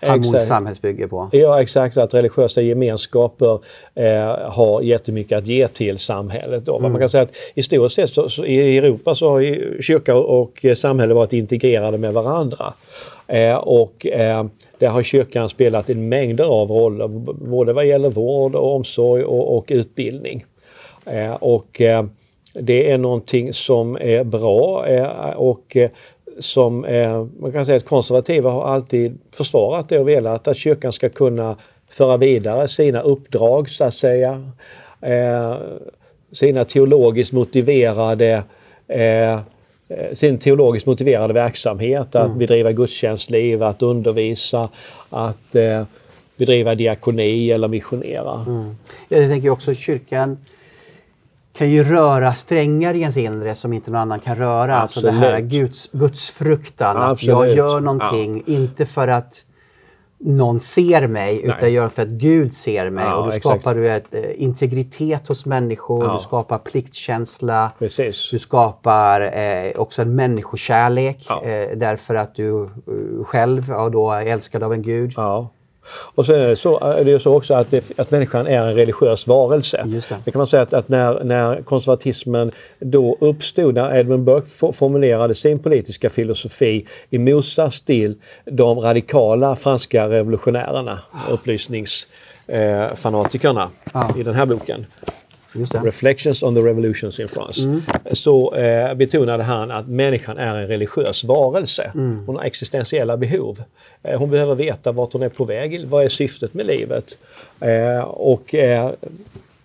harmoniskt 0.06 0.46
samhällsbygge 0.46 1.08
på. 1.08 1.28
Ja 1.32 1.62
exakt, 1.62 1.96
att 1.96 2.14
religiösa 2.14 2.60
gemenskaper 2.60 3.58
eh, 3.94 4.50
har 4.50 4.82
jättemycket 4.82 5.38
att 5.38 5.46
ge 5.46 5.68
till 5.68 5.98
samhället. 5.98 6.66
Då. 6.66 6.78
Mm. 6.78 6.92
Man 6.92 7.00
kan 7.00 7.10
säga 7.10 7.22
att 7.22 7.34
historiskt 7.54 7.96
sett 7.96 8.10
så, 8.10 8.28
så, 8.28 8.44
i 8.44 8.78
Europa 8.78 9.14
så 9.14 9.30
har 9.30 9.82
kyrka 9.82 10.14
och 10.16 10.66
samhälle 10.76 11.14
varit 11.14 11.32
integrerade 11.32 11.98
med 11.98 12.12
varandra. 12.12 12.74
Eh, 13.26 13.56
och 13.56 14.06
eh, 14.06 14.44
där 14.78 14.88
har 14.88 15.02
kyrkan 15.02 15.48
spelat 15.48 15.90
en 15.90 16.08
mängder 16.08 16.44
av 16.44 16.70
roller, 16.70 17.08
både 17.48 17.72
vad 17.72 17.86
gäller 17.86 18.10
vård 18.10 18.54
och 18.54 18.74
omsorg 18.74 19.24
och, 19.24 19.56
och 19.56 19.64
utbildning. 19.68 20.44
Eh, 21.06 21.34
och 21.34 21.80
eh, 21.80 22.04
det 22.54 22.90
är 22.90 22.98
någonting 22.98 23.52
som 23.52 23.96
är 24.00 24.24
bra 24.24 24.86
eh, 24.86 25.30
och 25.36 25.76
som 26.38 26.80
man 27.40 27.52
kan 27.52 27.66
säga 27.66 27.76
att 27.76 27.84
konservativa 27.84 28.50
har 28.50 28.64
alltid 28.64 29.18
försvarat 29.32 29.88
det 29.88 29.98
och 29.98 30.08
velat 30.08 30.48
att 30.48 30.56
kyrkan 30.56 30.92
ska 30.92 31.08
kunna 31.08 31.56
föra 31.90 32.16
vidare 32.16 32.68
sina 32.68 33.00
uppdrag 33.00 33.68
så 33.68 33.84
att 33.84 33.94
säga. 33.94 34.50
Sina 36.32 36.64
teologiskt 36.64 37.32
motiverade 37.32 38.42
sin 40.12 40.38
teologiskt 40.38 40.86
motiverade 40.86 41.34
verksamhet, 41.34 42.14
att 42.14 42.26
mm. 42.26 42.38
bedriva 42.38 42.72
gudstjänstliv, 42.72 43.62
att 43.62 43.82
undervisa, 43.82 44.68
att 45.10 45.56
bedriva 46.36 46.74
diakoni 46.74 47.50
eller 47.50 47.68
missionera. 47.68 48.44
Mm. 48.46 48.76
Jag 49.08 49.30
tänker 49.30 49.50
också 49.50 49.74
kyrkan 49.74 50.38
kan 51.56 51.70
ju 51.70 51.84
röra 51.84 52.34
strängar 52.34 52.94
i 52.94 53.00
ens 53.00 53.16
inre 53.16 53.54
som 53.54 53.72
inte 53.72 53.90
någon 53.90 54.00
annan 54.00 54.20
kan 54.20 54.36
röra. 54.36 54.82
Absolut. 54.82 55.08
Alltså 55.08 55.20
det 55.20 55.32
här 55.32 55.40
Guds, 55.40 55.90
Guds 55.92 56.30
fruktan. 56.30 56.96
Att 56.96 57.22
jag 57.22 57.50
gör 57.50 57.80
någonting, 57.80 58.42
ja. 58.46 58.54
inte 58.54 58.86
för 58.86 59.08
att 59.08 59.44
någon 60.18 60.60
ser 60.60 61.06
mig, 61.06 61.40
utan 61.44 61.58
jag 61.60 61.70
gör 61.70 61.88
för 61.88 62.02
att 62.02 62.08
Gud 62.08 62.54
ser 62.54 62.90
mig. 62.90 63.04
Ja, 63.04 63.16
och 63.16 63.24
då 63.24 63.30
skapar 63.30 63.74
du 63.74 63.90
ett, 63.90 64.14
eh, 64.14 64.42
integritet 64.42 65.28
hos 65.28 65.46
människor, 65.46 66.04
ja. 66.04 66.12
du 66.12 66.18
skapar 66.18 66.58
pliktkänsla. 66.58 67.70
Precis. 67.78 68.28
Du 68.30 68.38
skapar 68.38 69.20
eh, 69.20 69.72
också 69.76 70.02
en 70.02 70.14
människokärlek 70.14 71.30
eh, 71.30 71.76
därför 71.76 72.14
att 72.14 72.34
du 72.34 72.50
uh, 72.88 73.24
själv 73.24 73.64
ja, 73.68 73.88
då 73.88 74.10
är 74.10 74.26
älskad 74.26 74.62
av 74.62 74.72
en 74.72 74.82
Gud. 74.82 75.12
Och 75.88 76.26
sen 76.26 76.40
är 76.40 76.48
det, 76.48 76.56
så, 76.56 76.80
är 76.80 77.04
det 77.04 77.20
så 77.20 77.36
också 77.36 77.54
att, 77.54 77.70
det, 77.70 77.98
att 77.98 78.10
människan 78.10 78.46
är 78.46 78.58
en 78.58 78.74
religiös 78.74 79.26
varelse. 79.26 79.84
Just 79.86 80.08
det. 80.08 80.16
det 80.24 80.30
kan 80.30 80.38
man 80.38 80.46
säga 80.46 80.62
att, 80.62 80.74
att, 80.74 80.88
när, 80.88 81.24
när 81.24 81.62
konservatismen 81.62 82.52
då 82.78 83.16
uppstod, 83.20 83.74
när 83.74 83.96
Edmund 83.96 84.24
Burke 84.24 84.72
formulerade 84.72 85.34
sin 85.34 85.58
politiska 85.58 86.10
filosofi 86.10 86.86
i 87.10 87.18
motsats 87.18 87.82
till 87.82 88.14
de 88.44 88.80
radikala 88.80 89.56
franska 89.56 90.08
revolutionärerna, 90.08 90.98
upplysningsfanatikerna 91.30 93.70
ah. 93.92 94.18
i 94.18 94.22
den 94.22 94.34
här 94.34 94.46
boken 94.46 94.86
Reflections 95.84 96.42
on 96.42 96.54
the 96.54 96.60
Revolutions 96.60 97.20
in 97.20 97.28
France, 97.28 97.60
mm. 97.60 97.82
så 98.12 98.54
eh, 98.54 98.94
betonade 98.94 99.42
han 99.42 99.70
att 99.70 99.88
människan 99.88 100.38
är 100.38 100.56
en 100.56 100.68
religiös 100.68 101.24
varelse. 101.24 101.90
Mm. 101.94 102.26
Hon 102.26 102.36
har 102.36 102.44
existentiella 102.44 103.16
behov. 103.16 103.62
Eh, 104.02 104.18
hon 104.18 104.30
behöver 104.30 104.54
veta 104.54 104.92
vart 104.92 105.12
hon 105.12 105.22
är 105.22 105.28
på 105.28 105.44
väg, 105.44 105.86
vad 105.88 106.04
är 106.04 106.08
syftet 106.08 106.54
med 106.54 106.66
livet. 106.66 107.18
Eh, 107.60 108.00
och 108.04 108.54
eh, 108.54 108.90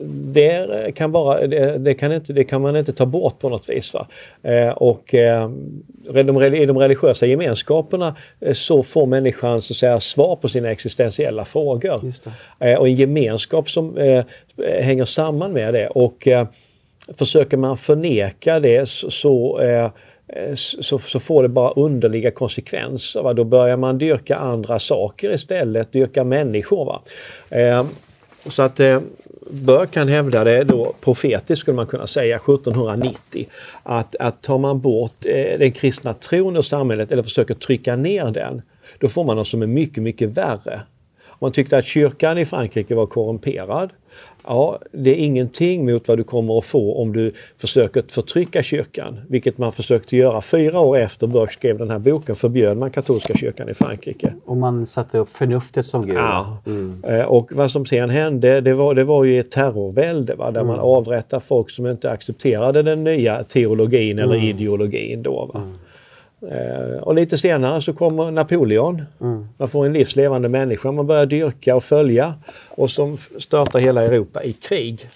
det 0.08 0.96
kan, 0.96 1.12
bara, 1.12 1.48
det, 1.78 1.94
kan 1.94 2.12
inte, 2.12 2.34
det 2.34 2.44
kan 2.44 2.62
man 2.62 2.76
inte 2.76 2.94
ta 2.94 3.06
bort 3.06 3.40
på 3.40 3.50
något 3.50 3.70
vis. 3.70 3.94
Va? 3.94 4.08
Eh, 4.44 4.70
och 4.70 5.14
eh, 5.14 5.50
de, 6.14 6.44
i 6.44 6.66
de 6.66 6.78
religiösa 6.78 7.26
gemenskaperna 7.26 8.16
eh, 8.40 8.54
så 8.54 8.84
får 8.84 9.06
människan 9.06 9.62
så 9.62 9.74
att 9.74 9.78
säga, 9.78 10.00
svar 10.00 10.36
på 10.36 10.50
sina 10.50 10.72
existentiella 10.72 11.46
frågor. 11.46 12.12
Eh, 12.60 12.80
och 12.80 12.88
en 12.88 12.96
gemenskap 12.96 13.70
som 13.70 13.98
eh, 13.98 14.26
hänger 14.82 15.06
samman 15.06 15.54
med 15.54 15.74
det. 15.74 15.88
Och 15.88 16.28
eh, 16.28 16.48
försöker 17.18 17.58
man 17.58 17.78
förneka 17.78 18.60
det 18.60 18.90
så, 18.90 19.12
så 19.12 19.60
så, 20.56 21.00
så, 21.00 21.20
får 21.20 21.44
det 21.44 21.50
bara 21.50 21.72
underliga 21.72 22.32
konsekvenser. 22.32 23.22
Va? 23.22 23.34
Då 23.34 23.44
börjar 23.44 23.78
man 23.78 23.98
dyrka 23.98 24.36
andra 24.36 24.80
saker 24.80 25.34
istället, 25.34 25.92
dyrka 25.92 26.24
människor. 26.24 26.86
Va? 26.86 27.02
Eh, 27.50 27.86
så 28.46 28.62
att 28.62 28.80
eh, 28.80 29.00
Böck 29.50 29.92
kan 29.92 30.08
hävda 30.08 30.44
det 30.44 30.64
då 30.64 30.96
profetiskt 31.02 31.62
skulle 31.62 31.76
man 31.76 31.88
kunna 31.88 32.08
säga 32.08 32.36
1790 32.36 33.48
att, 33.84 34.16
att 34.16 34.42
tar 34.42 34.58
man 34.58 34.82
bort 34.82 35.26
eh, 35.26 35.60
den 35.60 35.72
kristna 35.72 36.14
tron 36.14 36.58
ur 36.58 36.62
samhället 36.62 37.12
eller 37.12 37.24
försöker 37.24 37.54
trycka 37.54 37.96
ner 37.96 38.26
den, 38.26 38.62
då 39.00 39.10
får 39.10 39.24
man 39.24 39.38
något 39.38 39.48
som 39.48 39.62
är 39.62 39.68
mycket, 39.68 40.04
mycket 40.04 40.30
värre. 40.30 40.82
Man 41.42 41.52
tyckte 41.52 41.78
att 41.78 41.86
kyrkan 41.86 42.38
i 42.38 42.46
Frankrike 42.46 42.96
var 42.96 43.06
korrumperad. 43.06 43.90
Ja, 44.44 44.80
det 44.92 45.10
är 45.10 45.16
ingenting 45.16 45.86
mot 45.86 46.08
vad 46.08 46.18
du 46.18 46.24
kommer 46.24 46.58
att 46.58 46.66
få 46.66 47.02
om 47.02 47.14
du 47.14 47.34
försöker 47.58 48.04
förtrycka 48.08 48.64
kyrkan, 48.64 49.20
vilket 49.30 49.58
man 49.58 49.72
försökte 49.72 50.18
göra 50.18 50.42
fyra 50.42 50.80
år 50.80 50.98
efter 50.98 51.28
Burke 51.28 51.54
skrev 51.54 51.78
den 51.78 51.90
här 51.90 52.00
boken, 52.00 52.36
förbjöd 52.36 52.78
man 52.78 52.92
katolska 52.92 53.34
kyrkan 53.34 53.70
i 53.70 53.74
Frankrike. 53.74 54.34
Och 54.46 54.58
man 54.58 54.86
satte 54.86 55.18
upp 55.18 55.30
förnuftet 55.30 55.86
som 55.86 56.06
gud. 56.06 56.18
Ja. 56.18 56.58
Mm. 56.66 57.04
Eh, 57.04 57.26
och 57.26 57.52
vad 57.52 57.72
som 57.72 57.86
sen 57.86 58.10
hände, 58.10 58.62
det 58.62 58.74
var, 58.74 58.96
det 58.96 59.04
var 59.04 59.24
ju 59.24 59.40
ett 59.40 59.52
terrorvälde 59.52 60.36
va? 60.36 60.52
där 60.52 60.62
mm. 60.62 60.68
man 60.68 60.80
avrättade 60.80 61.42
folk 61.46 61.70
som 61.70 61.88
inte 61.88 62.12
accepterade 62.12 62.84
den 62.84 63.04
nya 63.04 63.44
teologin 63.44 64.20
eller 64.20 64.36
mm. 64.36 64.48
ideologin. 64.48 65.24
Då, 65.24 65.52
va? 65.54 65.62
Eh, 66.42 67.02
och 67.02 67.16
lite 67.16 67.38
senare 67.38 67.82
så 67.82 67.94
kommer 67.94 68.32
Napoleon. 68.32 69.02
Mm. 69.22 69.48
Man 69.58 69.70
får 69.70 69.86
en 69.86 69.94
livslevande 69.94 70.50
människa 70.50 70.92
man 70.92 71.08
börjar 71.08 71.26
dyrka 71.26 71.76
och 71.76 71.84
följa 71.84 72.36
och 72.70 72.92
som 72.92 73.18
startar 73.38 73.80
hela 73.80 74.04
Europa 74.04 74.44
i 74.44 74.54
krig. 74.54 75.10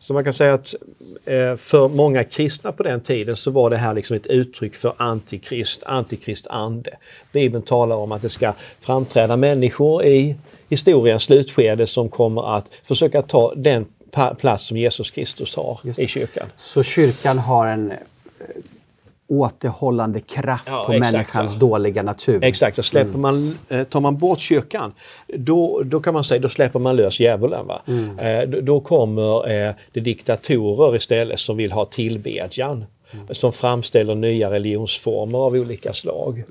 Så 0.00 0.12
man 0.12 0.24
kan 0.24 0.34
säga 0.34 0.54
att 0.54 0.74
eh, 1.24 1.56
för 1.56 1.88
många 1.88 2.24
kristna 2.24 2.72
på 2.72 2.82
den 2.82 3.00
tiden 3.00 3.36
så 3.36 3.50
var 3.50 3.70
det 3.70 3.76
här 3.76 3.94
liksom 3.94 4.16
ett 4.16 4.26
uttryck 4.26 4.74
för 4.74 4.92
antikrist, 4.96 5.82
antikristande. 5.86 6.90
Bibeln 7.32 7.62
talar 7.62 7.96
om 7.96 8.12
att 8.12 8.22
det 8.22 8.28
ska 8.28 8.52
framträda 8.80 9.36
människor 9.36 10.04
i 10.04 10.36
historiens 10.68 11.22
slutskede 11.22 11.86
som 11.86 12.08
kommer 12.08 12.56
att 12.56 12.70
försöka 12.82 13.22
ta 13.22 13.54
den 13.54 13.86
plats 14.38 14.66
som 14.66 14.76
Jesus 14.76 15.10
Kristus 15.10 15.56
har 15.56 15.80
i 15.96 16.06
kyrkan. 16.06 16.46
Så 16.56 16.82
kyrkan 16.82 17.38
har 17.38 17.66
en 17.66 17.92
återhållande 19.28 20.20
kraft 20.20 20.64
ja, 20.66 20.84
på 20.86 20.92
exakt, 20.92 21.12
människans 21.12 21.52
ja. 21.52 21.58
dåliga 21.58 22.02
natur. 22.02 22.44
Exakt, 22.44 22.78
och 22.78 22.84
släpper 22.84 23.08
mm. 23.08 23.20
man, 23.20 23.58
eh, 23.68 23.84
tar 23.84 24.00
man 24.00 24.16
bort 24.16 24.40
kyrkan 24.40 24.92
då, 25.26 25.82
då 25.84 26.00
kan 26.00 26.14
man 26.14 26.24
säga 26.24 26.40
då 26.40 26.48
släpper 26.48 26.78
man 26.78 26.96
lös 26.96 27.20
djävulen. 27.20 27.66
Va? 27.66 27.82
Mm. 27.86 28.18
Eh, 28.18 28.48
då, 28.48 28.60
då, 28.60 28.80
kommer 28.80 29.50
eh, 29.50 29.74
det 29.92 30.00
diktatorer 30.00 30.96
istället 30.96 31.38
som 31.38 31.56
vill 31.56 31.72
ha 31.72 31.84
tillbedjan. 31.84 32.84
Mm. 33.10 33.26
Som 33.30 33.52
framställer 33.52 34.14
nya 34.14 34.50
religionsformer 34.50 35.38
av 35.38 35.54
olika 35.54 35.92
slag. 35.92 36.42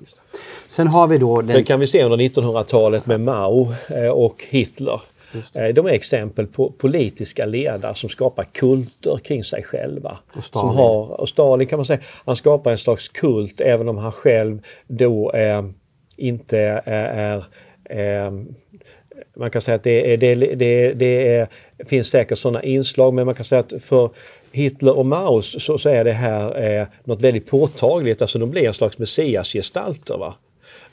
Sen 0.68 0.88
har 0.88 1.08
vi 1.08 1.18
då... 1.18 1.42
Den... 1.42 1.48
Det 1.48 1.64
kan 1.64 1.80
vi 1.80 1.88
se 1.88 2.04
under 2.04 2.18
1900-talet 2.18 3.06
med 3.06 3.20
Mao 3.20 3.74
eh, 3.90 4.08
och 4.08 4.46
Hitler. 4.50 5.02
Eh, 5.54 5.74
de 5.74 5.86
är 5.86 5.90
exempel 5.90 6.48
på 6.48 6.72
politiska 6.72 7.46
ledare 7.46 7.96
som 7.96 8.10
skapar 8.10 8.44
kulter 8.44 9.18
kring 9.18 9.44
sig 9.44 9.64
själva. 9.64 10.18
Och 10.34 10.44
Stalin. 10.44 10.70
Som 10.70 10.78
har, 10.78 11.22
och 11.22 11.30
Stalin 11.30 11.68
kan 11.68 11.80
man 11.80 11.86
säga, 11.86 12.00
han 12.26 12.36
skapar 12.36 12.72
en 12.72 12.78
slags 12.78 13.08
kult 13.08 13.62
även 13.62 13.90
om 13.90 13.98
han 13.98 14.12
själv 14.12 14.60
då 14.88 15.32
eh, 15.32 15.64
inte 16.18 16.60
är, 16.86 17.44
är 17.90 18.26
eh, 18.26 18.32
man 19.36 19.52
kan 19.52 19.62
säga 19.62 19.76
att 19.76 19.84
det, 19.84 20.14
är, 20.14 20.18
det, 20.18 20.36
det, 20.36 20.92
det 20.92 21.36
är, 21.36 21.48
finns 21.86 22.08
säkert 22.08 22.40
sådana 22.40 22.64
inslag 22.64 23.14
men 23.14 23.26
man 23.26 23.36
kan 23.36 23.46
säga 23.46 23.60
att 23.60 23.74
för 23.84 24.10
Hitler 24.52 24.98
och 24.98 25.06
Mao 25.06 25.42
så, 25.42 25.78
så 25.78 25.90
är 25.90 26.04
det 26.04 26.14
här 26.14 26.64
eh, 26.64 26.88
något 27.04 27.22
väldigt 27.22 27.48
påtagligt. 27.48 28.22
Alltså 28.22 28.40
de 28.40 28.50
blir 28.50 28.68
en 28.68 28.74
slags 28.74 28.98
messiasgestalter. 28.98 30.18
Va? 30.18 30.36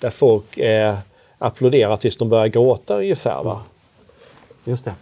Där 0.01 0.11
folk 0.11 0.59
eh, 0.59 0.95
applåderar 1.39 1.97
tills 1.97 2.17
de 2.17 2.29
börjar 2.29 2.47
gråta 2.47 2.99
ungefär. 2.99 3.43
Va? 3.45 3.61
Just 4.65 4.85
det. 4.85 4.95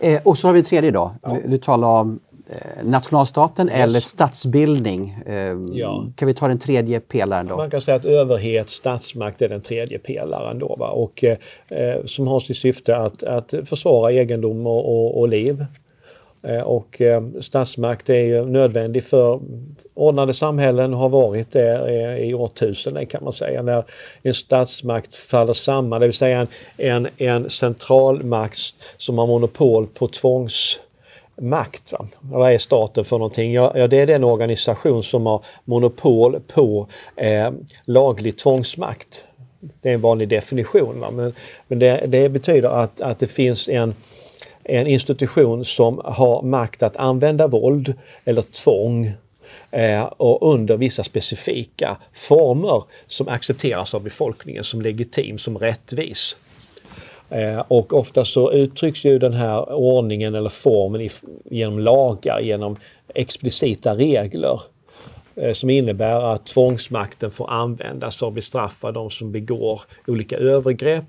Eh, 0.00 0.20
och 0.24 0.38
så 0.38 0.48
har 0.48 0.52
vi 0.54 0.62
tredje 0.62 0.90
då. 0.90 1.12
Ja. 1.22 1.36
Du 1.44 1.58
talar 1.58 1.88
om 1.88 2.20
eh, 2.48 2.84
nationalstaten 2.84 3.68
yes. 3.68 3.76
eller 3.76 4.00
statsbildning. 4.00 5.16
Eh, 5.26 5.34
ja. 5.72 6.06
Kan 6.16 6.28
vi 6.28 6.34
ta 6.34 6.48
den 6.48 6.58
tredje 6.58 7.00
pelaren 7.00 7.46
då? 7.46 7.56
Man 7.56 7.70
kan 7.70 7.80
säga 7.80 7.96
att 7.96 8.04
överhet, 8.04 8.70
statsmakt 8.70 9.42
är 9.42 9.48
den 9.48 9.60
tredje 9.60 9.98
pelaren 9.98 10.58
då. 10.58 10.76
Va? 10.78 10.90
Och, 10.90 11.24
eh, 11.24 11.36
eh 11.68 12.04
som 12.04 12.26
har 12.26 12.40
sitt 12.40 12.56
syfte 12.56 12.96
att, 12.96 13.22
att 13.22 13.54
försvara 13.64 14.12
egendom 14.12 14.66
och, 14.66 14.84
och, 14.84 15.20
och 15.20 15.28
liv. 15.28 15.66
Eh, 16.44 16.60
och 16.60 17.00
eh, 17.00 17.22
statsmakt 17.40 18.10
är 18.10 18.20
ju 18.20 18.46
nödvändig 18.46 19.04
för 19.04 19.40
ordnade 19.94 20.34
samhällen 20.34 20.92
har 20.92 21.08
varit 21.08 21.52
det 21.52 21.88
eh, 21.88 22.28
i 22.28 22.34
årtusenden 22.34 23.06
kan 23.06 23.24
man 23.24 23.32
säga. 23.32 23.62
När 23.62 23.84
en 24.22 24.34
statsmakt 24.34 25.16
faller 25.16 25.52
samman, 25.52 26.00
det 26.00 26.06
vill 26.06 26.16
säga 26.16 26.40
en, 26.40 26.48
en, 26.76 27.08
en 27.16 27.50
centralmakt 27.50 28.74
som 28.96 29.18
har 29.18 29.26
monopol 29.26 29.86
på 29.86 30.08
tvångsmakt. 30.08 31.92
Va? 31.92 32.06
Vad 32.20 32.52
är 32.52 32.58
staten 32.58 33.04
för 33.04 33.18
någonting? 33.18 33.52
Ja, 33.52 33.72
ja, 33.76 33.86
det 33.86 33.96
är 33.96 34.06
den 34.06 34.24
organisation 34.24 35.02
som 35.02 35.26
har 35.26 35.44
monopol 35.64 36.40
på 36.40 36.86
eh, 37.16 37.50
laglig 37.86 38.38
tvångsmakt. 38.38 39.24
Det 39.80 39.90
är 39.90 39.94
en 39.94 40.00
vanlig 40.00 40.28
definition. 40.28 41.00
Va? 41.00 41.10
Men, 41.10 41.34
men 41.68 41.78
det, 41.78 42.04
det 42.06 42.28
betyder 42.28 42.68
att, 42.68 43.00
att 43.00 43.18
det 43.18 43.26
finns 43.26 43.68
en 43.68 43.94
en 44.64 44.86
institution 44.86 45.64
som 45.64 46.00
har 46.04 46.42
makt 46.42 46.82
att 46.82 46.96
använda 46.96 47.46
våld 47.46 47.94
eller 48.24 48.42
tvång 48.42 49.12
eh, 49.70 50.02
och 50.02 50.54
under 50.54 50.76
vissa 50.76 51.04
specifika 51.04 51.96
former 52.14 52.84
som 53.06 53.28
accepteras 53.28 53.94
av 53.94 54.02
befolkningen 54.02 54.64
som 54.64 54.82
legitim, 54.82 55.38
som 55.38 55.58
rättvis. 55.58 56.36
Eh, 57.30 57.58
och 57.68 57.92
ofta 57.92 58.24
så 58.24 58.52
uttrycks 58.52 59.04
ju 59.04 59.18
den 59.18 59.32
här 59.32 59.72
ordningen 59.72 60.34
eller 60.34 60.48
formen 60.48 61.08
genom 61.44 61.78
lagar, 61.78 62.40
genom 62.40 62.76
explicita 63.14 63.96
regler 63.96 64.60
som 65.52 65.70
innebär 65.70 66.32
att 66.32 66.46
tvångsmakten 66.46 67.30
får 67.30 67.50
användas 67.50 68.16
för 68.16 68.28
att 68.28 68.34
bestraffa 68.34 68.92
de 68.92 69.10
som 69.10 69.32
begår 69.32 69.80
olika 70.06 70.36
övergrepp 70.36 71.04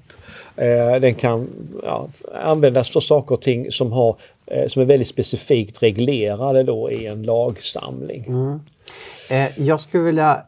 Eh, 0.56 1.00
den 1.02 1.16
kan 1.16 1.48
ja, 1.84 2.08
användas 2.34 2.90
för 2.90 3.00
saker 3.00 3.36
och 3.36 3.42
ting 3.42 3.72
som, 3.72 3.92
har, 3.92 4.16
eh, 4.46 4.68
som 4.68 4.82
är 4.82 4.86
väldigt 4.86 5.08
specifikt 5.08 5.84
reglerade 5.84 6.64
då 6.64 6.92
i 6.92 7.06
en 7.06 7.24
lagsamling. 7.24 8.26
Mm. 8.28 8.60
Eh, 9.30 9.60
jag 9.60 9.82
skulle 9.82 10.04
vilja 10.04 10.42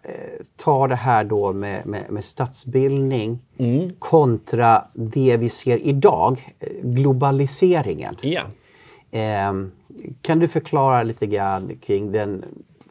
ta 0.55 0.87
det 0.87 0.95
här 0.95 1.23
då 1.23 1.53
med, 1.53 1.85
med, 1.85 2.03
med 2.09 2.23
statsbildning 2.23 3.39
mm. 3.57 3.91
kontra 3.99 4.83
det 4.93 5.37
vi 5.37 5.49
ser 5.49 5.77
idag, 5.77 6.55
globaliseringen. 6.81 8.15
Ja. 8.21 8.41
Kan 10.21 10.39
du 10.39 10.47
förklara 10.47 11.03
lite 11.03 11.27
grann 11.27 11.71
kring 11.85 12.11
den 12.11 12.45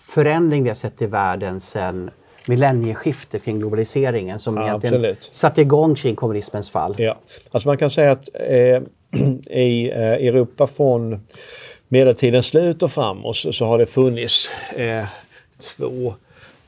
förändring 0.07 0.63
vi 0.63 0.69
har 0.69 0.75
sett 0.75 1.03
i 1.03 1.07
världen 1.07 1.61
sedan 1.61 2.11
millennieskifte 2.47 3.39
kring 3.39 3.59
globaliseringen 3.59 4.39
som 4.39 4.57
ja, 4.57 4.67
egentligen 4.67 4.95
absolut. 4.95 5.29
satte 5.31 5.61
igång 5.61 5.95
kring 5.95 6.17
kommunismens 6.17 6.71
fall. 6.71 6.95
Ja, 6.99 7.17
alltså 7.51 7.69
man 7.69 7.79
kan 7.79 7.91
säga 7.91 8.13
att 8.13 8.29
eh, 8.35 8.83
i 9.57 9.91
eh, 9.91 9.99
Europa 9.99 10.67
från 10.67 11.27
medeltidens 11.89 12.47
slut 12.47 12.83
och 12.83 12.93
framåt 12.93 13.37
så, 13.37 13.53
så 13.53 13.65
har 13.65 13.79
det 13.79 13.87
funnits 13.87 14.51
eh, 14.77 15.05
två 15.77 16.15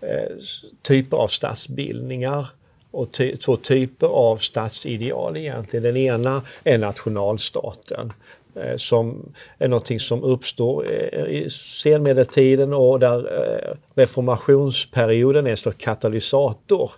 eh, 0.00 0.36
typer 0.82 1.16
av 1.16 1.28
statsbildningar 1.28 2.46
och 2.90 3.12
ty 3.12 3.36
två 3.36 3.56
typer 3.56 4.06
av 4.06 4.36
statsideal 4.36 5.36
egentligen. 5.36 5.82
Den 5.82 5.96
ena 5.96 6.42
är 6.64 6.78
nationalstaten 6.78 8.12
Eh, 8.54 8.76
som 8.76 9.32
är 9.58 9.68
någonting 9.68 10.00
som 10.00 10.22
uppstår 10.22 10.86
eh, 10.90 11.24
i 11.24 11.50
senmedeltiden 11.50 12.74
och 12.74 13.00
där 13.00 13.18
eh, 13.18 13.76
reformationsperioden 13.94 15.46
är 15.46 15.50
en 15.50 15.56
slags 15.56 15.78
katalysator. 15.78 16.90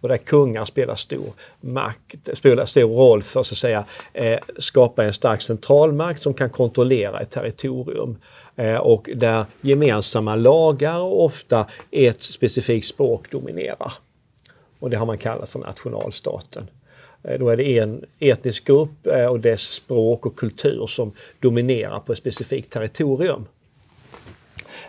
och 0.00 0.08
där 0.08 0.16
kungar 0.16 0.64
spelar 0.64 0.94
stor 0.94 1.32
makt, 1.60 2.28
spelar 2.32 2.64
stor 2.64 2.96
roll 2.96 3.22
för 3.22 3.42
så 3.42 3.54
att 3.54 3.58
säga 3.58 3.84
eh, 4.12 4.38
skapa 4.58 5.04
en 5.04 5.12
stark 5.12 5.42
centralmakt 5.42 6.22
som 6.22 6.34
kan 6.34 6.50
kontrollera 6.50 7.20
ett 7.20 7.30
territorium. 7.30 8.16
Eh, 8.56 8.76
och 8.76 9.10
där 9.14 9.44
gemensamma 9.60 10.34
lagar 10.34 11.00
och 11.00 11.24
ofta 11.24 11.66
ett 11.90 12.22
specifikt 12.22 12.86
språk 12.86 13.30
dominerar. 13.30 13.92
Och 14.78 14.90
det 14.90 14.96
har 14.96 15.06
man 15.06 15.18
kallat 15.18 15.48
för 15.48 15.58
nationalstaten. 15.58 16.70
Eh, 17.22 17.38
då 17.38 17.48
är 17.48 17.56
det 17.56 17.78
en 17.78 18.04
etnisk 18.18 18.66
grupp 18.66 19.06
eh, 19.06 19.24
och 19.24 19.40
dess 19.40 19.60
språk 19.60 20.26
och 20.26 20.36
kultur 20.36 20.86
som 20.86 21.12
dominerar 21.40 22.00
på 22.00 22.12
ett 22.12 22.18
specifikt 22.18 22.72
territorium. 22.72 23.46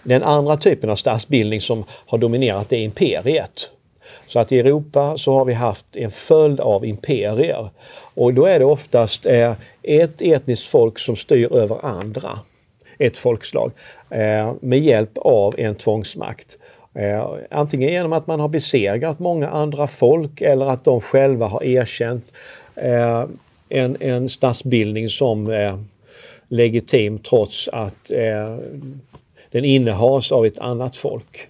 Den 0.04 0.24
andra 0.24 0.58
typen 0.58 0.90
av 0.90 0.96
statsbildning 0.96 1.62
som 1.62 1.84
har 1.90 2.18
dominerat 2.18 2.74
är 2.74 2.78
imperiet. 2.78 3.70
Så 4.28 4.40
att 4.40 4.52
i 4.52 4.60
Europa 4.60 5.18
så 5.18 5.34
har 5.34 5.46
vi 5.46 5.54
haft 5.54 5.86
en 5.94 6.12
följd 6.12 6.60
av 6.60 6.86
imperier. 6.86 7.70
Och 8.14 8.34
då 8.34 8.46
är 8.46 8.60
det 8.60 8.66
oftast 8.66 9.26
eh, 9.26 9.54
ett 9.84 10.22
etniskt 10.22 10.68
folk 10.68 11.00
som 11.00 11.16
styr 11.16 11.54
över 11.54 11.86
andra, 11.86 12.40
ett 12.98 13.18
folkslag, 13.18 13.72
med 14.60 14.80
hjälp 14.80 15.18
av 15.18 15.60
en 15.60 15.76
tvångsmakt. 15.76 16.58
Eh, 16.93 17.27
antingen 17.50 17.89
genom 17.89 18.13
att 18.13 18.27
man 18.27 18.39
har 18.39 18.50
besegrat 18.50 19.19
många 19.19 19.50
andra 19.50 19.88
folk 19.88 20.41
eller 20.41 20.65
att 20.65 20.84
de 20.84 21.01
själva 21.01 21.48
har 21.48 21.63
erkänt 21.63 22.31
eh, 22.75 23.25
en, 23.69 23.98
en 24.00 24.29
statsbildning 24.29 25.10
som 25.10 25.51
eh, 25.51 25.79
legitim 26.48 27.19
trots 27.19 27.67
att 27.67 28.12
den 29.51 29.65
innehas 29.65 30.31
av 30.31 30.46
ett 30.46 30.60
annat 30.60 30.96
folk. 30.96 31.48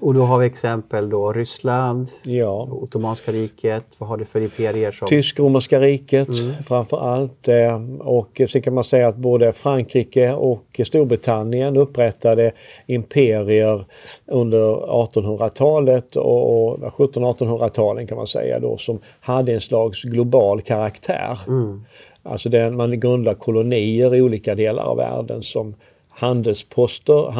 Och 0.00 0.14
då 0.14 0.22
har 0.22 0.38
vi 0.38 0.46
exempel 0.46 1.10
då 1.10 1.32
Ryssland, 1.32 2.08
ja. 2.22 2.68
Ottomanska 2.70 3.32
riket, 3.32 3.84
vad 3.98 4.08
har 4.08 4.16
du 4.16 4.24
för 4.24 4.40
imperier? 4.40 4.92
Som... 4.92 5.08
Tysk-romerska 5.08 5.80
riket 5.80 6.28
mm. 6.28 6.54
framför 6.62 7.14
allt. 7.14 7.48
Eh, 7.48 7.82
och 8.00 8.40
sen 8.48 8.62
kan 8.62 8.74
man 8.74 8.84
säga 8.84 9.08
att 9.08 9.16
både 9.16 9.52
Frankrike 9.52 10.32
och 10.32 10.80
Storbritannien 10.84 11.76
upprättade 11.76 12.52
imperier 12.86 13.84
under 14.26 14.74
1800-talet 14.74 16.16
och 16.16 16.78
1700-1800-talen 16.78 18.06
kan 18.06 18.16
man 18.16 18.26
säga 18.26 18.58
då 18.58 18.76
som 18.76 18.98
hade 19.20 19.52
en 19.52 19.60
slags 19.60 20.02
global 20.02 20.62
karaktär. 20.62 21.38
Mm. 21.46 21.84
Alltså 22.22 22.48
den, 22.48 22.76
man 22.76 23.00
grundlade 23.00 23.36
kolonier 23.36 24.14
i 24.14 24.22
olika 24.22 24.54
delar 24.54 24.84
av 24.84 24.96
världen 24.96 25.42
som 25.42 25.74
handelsposter, 26.08 27.30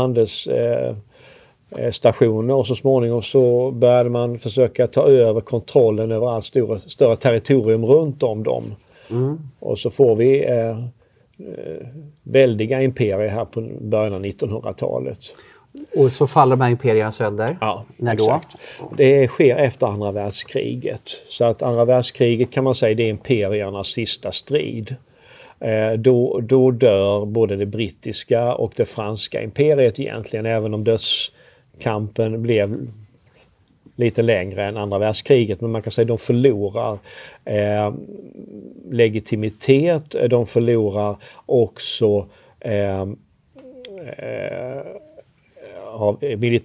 handelsstationer 1.74 2.54
och 2.54 2.66
så 2.66 2.76
småningom 2.76 3.22
så 3.22 3.70
började 3.70 4.10
man 4.10 4.38
försöka 4.38 4.86
ta 4.86 5.08
över 5.08 5.40
kontrollen 5.40 6.12
över 6.12 6.34
allt 6.34 6.44
större, 6.44 6.78
större 6.78 7.16
territorium 7.16 7.84
runt 7.84 8.22
om 8.22 8.42
dem. 8.42 8.74
Mm. 9.10 9.38
Och 9.60 9.78
så 9.78 9.90
får 9.90 10.16
vi 10.16 10.44
eh, 10.44 10.70
eh 10.70 11.86
väldiga 12.22 12.82
imperier 12.82 13.28
här 13.28 13.44
på 13.44 13.60
början 13.80 14.14
av 14.14 14.24
1900-talet. 14.24 15.18
Och 15.96 16.12
så 16.12 16.26
faller 16.26 16.56
de 16.56 16.62
här 16.62 16.70
imperierna 16.70 17.12
sönder? 17.12 17.56
Ja, 17.60 17.84
När 17.96 18.12
exakt. 18.12 18.56
Då? 18.80 18.92
Det 18.96 19.28
sker 19.28 19.56
efter 19.56 19.86
andra 19.86 20.12
världskriget. 20.12 21.02
Så 21.28 21.44
att 21.44 21.62
andra 21.62 21.84
världskriget 21.84 22.50
kan 22.50 22.64
man 22.64 22.74
säga 22.74 22.94
det 22.94 23.02
är 23.02 23.08
imperiernas 23.08 23.86
sista 23.86 24.32
strid. 24.32 24.96
Eh, 25.60 25.92
då, 25.92 26.40
då 26.40 26.70
dör 26.70 27.26
både 27.26 27.56
det 27.56 27.66
brittiska 27.66 28.54
och 28.54 28.72
det 28.76 28.84
franska 28.84 29.42
imperiet 29.42 30.00
egentligen, 30.00 30.46
även 30.46 30.74
om 30.74 30.84
dödskampen 31.74 32.42
blev 32.42 32.86
lite 33.96 34.22
längre 34.22 34.64
än 34.64 34.76
andra 34.76 34.98
världskriget. 34.98 35.60
Men 35.60 35.70
man 35.70 35.82
kan 35.82 35.92
säga 35.92 36.02
att 36.02 36.08
de 36.08 36.18
förlorar 36.18 36.98
eh, 37.44 37.94
legitimitet, 38.90 40.16
de 40.30 40.46
förlorar 40.46 41.16
också 41.46 42.26
eh, 42.60 43.02
eh, 44.16 44.82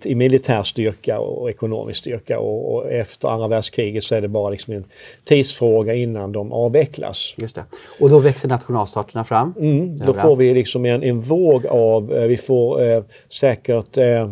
i 0.03 0.15
militär 0.15 0.63
styrka 0.63 1.19
och 1.19 1.49
ekonomisk 1.49 1.99
styrka 1.99 2.39
och, 2.39 2.75
och, 2.75 2.91
efter 2.91 3.27
andra 3.27 3.47
världskriget 3.47 4.03
så 4.03 4.15
är 4.15 4.21
det 4.21 4.27
bara 4.27 4.49
liksom 4.49 4.73
en 4.73 4.85
tidsfråga 5.25 5.93
innan 5.93 6.31
de 6.31 6.53
avvecklas. 6.53 7.33
Just 7.37 7.55
det. 7.55 7.63
Och 7.99 8.09
då 8.09 8.19
växer 8.19 8.47
nationalstaterna 8.47 9.23
fram? 9.23 9.53
Mm, 9.59 9.97
då 9.97 10.13
får 10.13 10.35
vi 10.35 10.53
liksom 10.53 10.85
en, 10.85 11.03
en 11.03 11.21
våg 11.21 11.67
av, 11.67 12.13
eh, 12.13 12.27
vi 12.27 12.37
får 12.37 12.83
eh, 12.83 13.03
säkert 13.29 13.97
eh, 13.97 14.29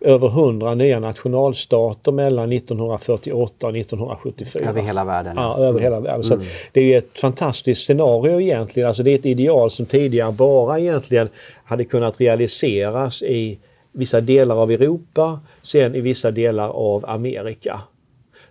över 0.00 0.28
hundra 0.28 0.74
nya 0.74 1.00
nationalstater 1.00 2.12
mellan 2.12 2.52
1948 2.52 3.66
och 3.66 3.76
1974. 3.76 4.68
Över 4.68 4.82
hela 4.82 5.04
världen? 5.04 5.32
Ja, 5.36 5.56
över 5.58 5.70
mm. 5.70 5.82
hela 5.82 6.00
världen. 6.00 6.22
Så 6.22 6.34
mm. 6.34 6.46
Det 6.72 6.94
är 6.94 6.98
ett 6.98 7.18
fantastiskt 7.18 7.86
scenario 7.86 8.40
egentligen. 8.40 8.88
Alltså 8.88 9.02
det 9.02 9.10
är 9.10 9.18
ett 9.18 9.26
ideal 9.26 9.70
som 9.70 9.86
tidigare 9.86 10.32
bara 10.32 10.78
egentligen 10.78 11.28
hade 11.64 11.84
kunnat 11.84 12.20
realiseras 12.20 13.22
i 13.22 13.58
vissa 13.92 14.20
delar 14.20 14.56
av 14.56 14.70
Europa, 14.70 15.40
sen 15.62 15.94
i 15.94 16.00
vissa 16.00 16.30
delar 16.30 16.68
av 16.68 17.04
Amerika. 17.08 17.80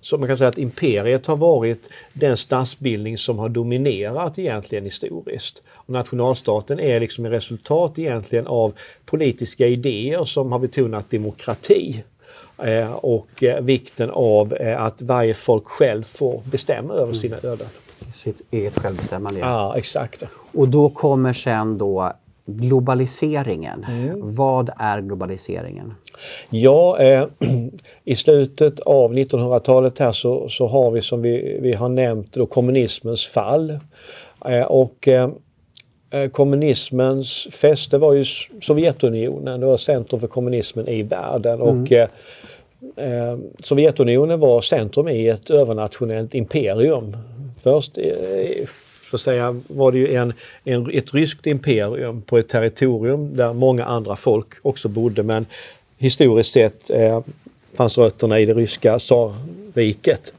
Så 0.02 0.18
man 0.18 0.28
kan 0.28 0.38
säga 0.38 0.48
att 0.48 0.58
imperiet 0.58 1.26
har 1.26 1.38
varit 1.38 1.90
den 2.14 2.38
statsbildning 2.38 3.18
som 3.18 3.40
har 3.40 3.50
dominerat 3.50 4.40
egentligen 4.40 4.84
historiskt. 4.84 5.62
Och 5.72 5.90
nationalstaten 5.90 6.80
är 6.80 7.00
liksom 7.00 7.26
ett 7.26 7.32
resultat 7.32 8.00
egentligen 8.00 8.48
av 8.48 8.74
politiska 9.06 9.68
idéer 9.68 10.24
som 10.24 10.52
har 10.52 10.60
betonat 10.60 11.12
demokrati 11.12 12.04
eh, 12.58 12.92
och 12.92 13.44
eh, 13.44 13.62
vikten 13.62 14.10
av 14.10 14.54
eh, 14.54 14.84
att 14.84 15.02
varje 15.02 15.34
folk 15.34 15.66
själv 15.66 16.04
får 16.04 16.42
bestämma 16.46 16.94
över 16.94 17.14
sina 17.14 17.38
öden. 17.38 17.68
Sitt 18.14 18.42
eget 18.52 18.80
självbestämmande. 18.80 19.40
Ja, 19.40 19.78
exakt. 19.78 20.24
Och 20.52 20.68
då 20.68 20.90
kommer 20.90 21.34
sen 21.34 21.78
då 21.78 22.14
globaliseringen. 22.46 23.84
Mm. 23.84 24.36
Vad 24.36 24.70
är 24.78 25.02
globaliseringen? 25.02 25.94
Ja, 26.50 27.00
eh, 27.00 27.28
i 28.04 28.16
slutet 28.16 28.80
av 28.80 29.14
1900-talet 29.14 30.00
här 30.00 30.12
så, 30.12 30.50
så 30.50 30.68
har 30.68 30.92
vi 30.92 31.02
som 31.02 31.22
vi, 31.22 31.58
vi 31.62 31.74
har 31.74 31.90
nämnt 31.90 32.34
då 32.34 32.46
kommunismens 32.46 33.28
fall. 33.28 33.80
Eh, 34.46 34.64
och 34.64 35.08
eh, 35.08 35.30
eh 36.12 36.30
kommunismens 36.30 37.48
fäste 37.52 37.98
var 37.98 38.14
ju 38.14 38.26
Sovjetunionen, 38.62 39.60
det 39.60 39.66
var 39.66 39.78
centrum 39.78 40.20
för 40.20 40.28
kommunismen 40.28 40.88
i 40.88 41.04
världen. 41.04 41.62
Mm. 41.62 41.84
Och, 41.84 41.92
eh, 41.92 42.10
eh, 42.96 43.38
Sovjetunionen 43.64 44.40
var 44.40 44.62
centrum 44.62 45.08
i 45.08 45.28
ett 45.28 45.50
övernationellt 45.50 46.36
imperium. 46.36 47.18
Först 47.64 47.98
så 49.10 49.16
att 49.16 49.22
säga, 49.22 49.62
var 49.68 49.92
det 49.92 49.98
ju 49.98 50.16
en, 50.16 50.34
en, 50.64 50.90
ett 50.94 51.14
ryskt 51.14 51.48
imperium 51.48 52.22
på 52.22 52.38
ett 52.38 52.48
territorium 52.48 53.36
där 53.36 53.54
många 53.54 53.86
andra 53.86 54.16
folk 54.16 54.48
också 54.62 54.88
bodde 54.88 55.24
men 55.24 55.46
historiskt 56.00 56.54
sett 56.54 56.90
eh, 56.90 57.22
fanns 57.74 57.98
rötterna 57.98 58.40
i 58.40 58.46
det 58.46 58.54
ryska 58.54 59.00
tsarriket. 59.00 60.34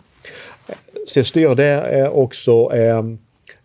Så 1.07 1.25
styrde 1.25 1.81
eh, 1.81 2.09
också 2.09 2.75
eh, 2.75 3.03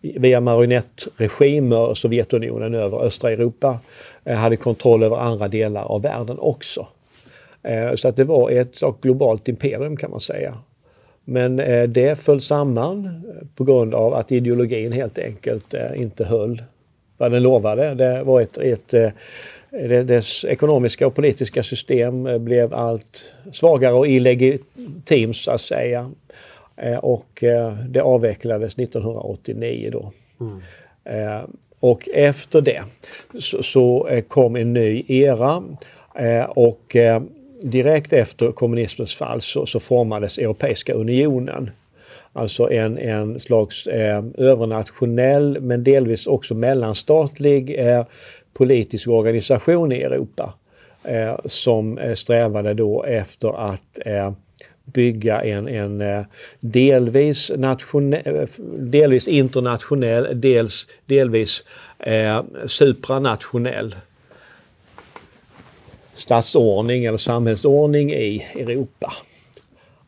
via 0.00 0.40
marionettregimer 0.40 1.94
Sovjetunionen 1.94 2.74
över 2.74 2.98
östra 2.98 3.30
Europa. 3.30 3.78
Eh, 4.24 4.36
hade 4.36 4.56
kontroll 4.56 5.02
över 5.02 5.16
andra 5.16 5.48
delar 5.48 5.82
av 5.82 6.02
världen 6.02 6.38
också. 6.38 6.86
Eh, 7.62 7.94
så 7.94 8.08
att 8.08 8.16
det 8.16 8.24
var 8.24 8.50
ett 8.50 8.80
globalt 9.00 9.48
imperium 9.48 9.96
kan 9.96 10.10
man 10.10 10.20
säga. 10.20 10.58
Men 11.24 11.60
eh, 11.60 11.82
det 11.82 12.18
föll 12.18 12.40
samman 12.40 13.04
eh, 13.06 13.46
på 13.54 13.64
grund 13.64 13.94
av 13.94 14.14
att 14.14 14.32
ideologin 14.32 14.92
helt 14.92 15.18
enkelt 15.18 15.74
eh, 15.74 16.00
inte 16.00 16.24
höll 16.24 16.62
vad 17.16 17.32
den 17.32 17.42
lovade. 17.42 17.94
Det 17.94 18.22
var 18.22 18.40
ett, 18.40 18.58
ett 18.58 18.94
eh, 18.94 19.10
dess 20.04 20.44
ekonomiska 20.44 21.06
och 21.06 21.14
politiska 21.14 21.62
system 21.62 22.44
blev 22.44 22.74
allt 22.74 23.24
svagare 23.52 23.94
och 23.94 24.08
illegitimt 24.08 25.36
så 25.36 25.50
att 25.50 25.60
säga. 25.60 26.10
Och 27.00 27.44
det 27.88 28.00
avvecklades 28.00 28.78
1989 28.78 29.90
då. 29.92 30.12
Mm. 30.40 31.46
Och 31.80 32.08
efter 32.14 32.60
det 32.60 32.82
så, 33.62 34.08
kom 34.28 34.56
en 34.56 34.72
ny 34.72 35.04
era 35.08 35.62
och 36.48 36.96
direkt 37.62 38.12
efter 38.12 38.52
kommunismens 38.52 39.14
fall 39.14 39.40
så, 39.40 39.66
så 39.66 39.80
formades 39.80 40.38
Europeiska 40.38 40.94
unionen. 40.94 41.70
Alltså 42.32 42.70
en, 42.70 42.98
en 42.98 43.40
slags 43.40 43.86
eh, 43.86 44.24
övernationell 44.38 45.60
men 45.60 45.84
delvis 45.84 46.26
också 46.26 46.54
mellanstatlig 46.54 47.78
eh, 47.78 48.04
politisk 48.56 49.08
organisation 49.08 49.92
i 49.92 50.02
Europa 50.02 50.54
eh, 51.04 51.36
som 51.44 51.98
eh, 51.98 52.14
strävade 52.14 52.74
då 52.74 53.04
efter 53.04 53.72
att 53.72 53.98
eh, 54.06 54.32
bygga 54.84 55.42
en, 55.42 55.68
en 55.68 56.00
eh, 56.00 56.24
delvis, 56.60 57.50
nationell, 57.56 58.36
eh, 58.36 58.48
delvis 58.78 59.28
internationell, 59.28 60.40
dels, 60.40 60.86
delvis 61.06 61.64
supranationell 62.66 63.94
statsordning 66.14 67.04
eller 67.04 67.18
samhällsordning 67.18 68.12
i 68.12 68.46
Europa. 68.54 69.12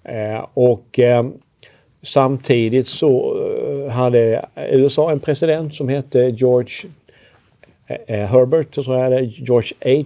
Eh, 0.04 0.46
och 0.54 0.98
eh, 0.98 1.26
samtidigt 2.02 2.88
så 2.88 3.36
hade 3.90 4.48
USA 4.56 5.10
en 5.10 5.20
president 5.20 5.74
som 5.74 5.88
hette 5.88 6.20
George 6.20 6.90
Eh, 7.88 8.20
eh, 8.20 8.26
Herbert, 8.26 8.74
så 8.74 8.92
är 8.92 9.10
det 9.10 9.22
George 9.22 9.72
H. 9.84 10.04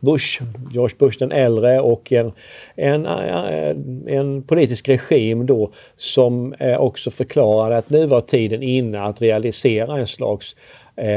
Bush, 0.00 0.42
George 0.72 0.96
Bush 0.98 1.18
den 1.18 1.32
äldre 1.32 1.80
och 1.80 2.12
en, 2.12 2.32
en, 2.76 3.06
eh, 3.06 3.76
en 4.06 4.42
politisk 4.42 4.88
regim 4.88 5.46
då 5.46 5.70
som 5.96 6.54
också 6.78 7.10
förklarade 7.10 7.76
att 7.76 7.90
nu 7.90 8.06
var 8.06 8.20
tiden 8.20 8.62
inne 8.62 9.00
att 9.00 9.22
realisera 9.22 9.98
en 9.98 10.06
slags 10.06 10.56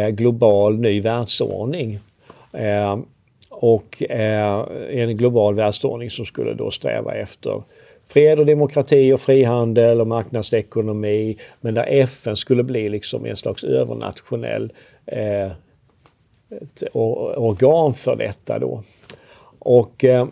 global 0.09 0.79
ny 0.79 1.01
världsordning. 1.01 1.99
Och 3.49 4.03
en 4.89 5.17
global 5.17 5.55
världsordning 5.55 6.09
som 6.09 6.25
skulle 6.25 6.53
då 6.53 6.71
sträva 6.71 7.13
efter 7.13 7.63
fred 8.07 8.39
och 8.39 8.45
demokrati 8.45 9.13
och 9.13 9.21
frihandel 9.21 10.01
och 10.01 10.07
marknadsekonomi. 10.07 11.37
Men 11.61 11.73
där 11.73 11.85
FN 11.87 12.35
skulle 12.35 12.63
bli 12.63 12.89
liksom 12.89 13.25
en 13.25 13.37
slags 13.37 13.63
övernationell 13.63 14.73
ett 16.51 16.83
organ 16.93 17.93
för 17.93 18.15
detta 18.15 18.59
då. 18.59 18.83
Och 19.59 20.03
eh, 20.03 20.27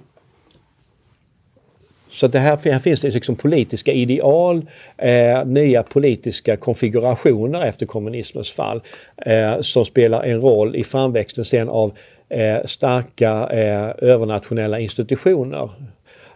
så 2.09 2.27
det 2.27 2.39
här, 2.39 2.71
här 2.71 2.79
finns 2.79 3.01
det 3.01 3.11
liksom 3.11 3.35
politiska 3.35 3.91
ideal, 3.91 4.65
eh, 4.97 5.45
nya 5.45 5.83
politiska 5.83 6.57
konfigurationer 6.57 7.65
efter 7.65 7.85
kommunismens 7.85 8.51
fall 8.51 8.81
eh, 9.17 9.61
som 9.61 9.85
spelar 9.85 10.23
en 10.23 10.41
roll 10.41 10.75
i 10.75 10.83
framväxten 10.83 11.45
sen 11.45 11.69
av 11.69 11.91
eh, 12.29 12.65
starka 12.65 13.49
eh, 13.49 14.09
övernationella 14.09 14.79
institutioner 14.79 15.69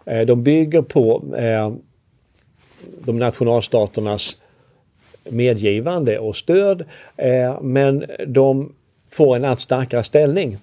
Eh, 0.05 0.25
de 0.25 0.43
bygger 0.43 0.81
på 0.81 1.23
eh, 1.37 1.73
de 3.05 3.19
nationalstaternas 3.19 4.37
medgivande 5.23 6.19
och 6.19 6.35
stöd 6.35 6.83
eh, 7.17 7.61
men 7.61 8.05
de 8.27 8.73
får 9.13 9.35
en 9.35 9.45
allt 9.45 9.59
starkare 9.59 10.03
ställning. 10.03 10.57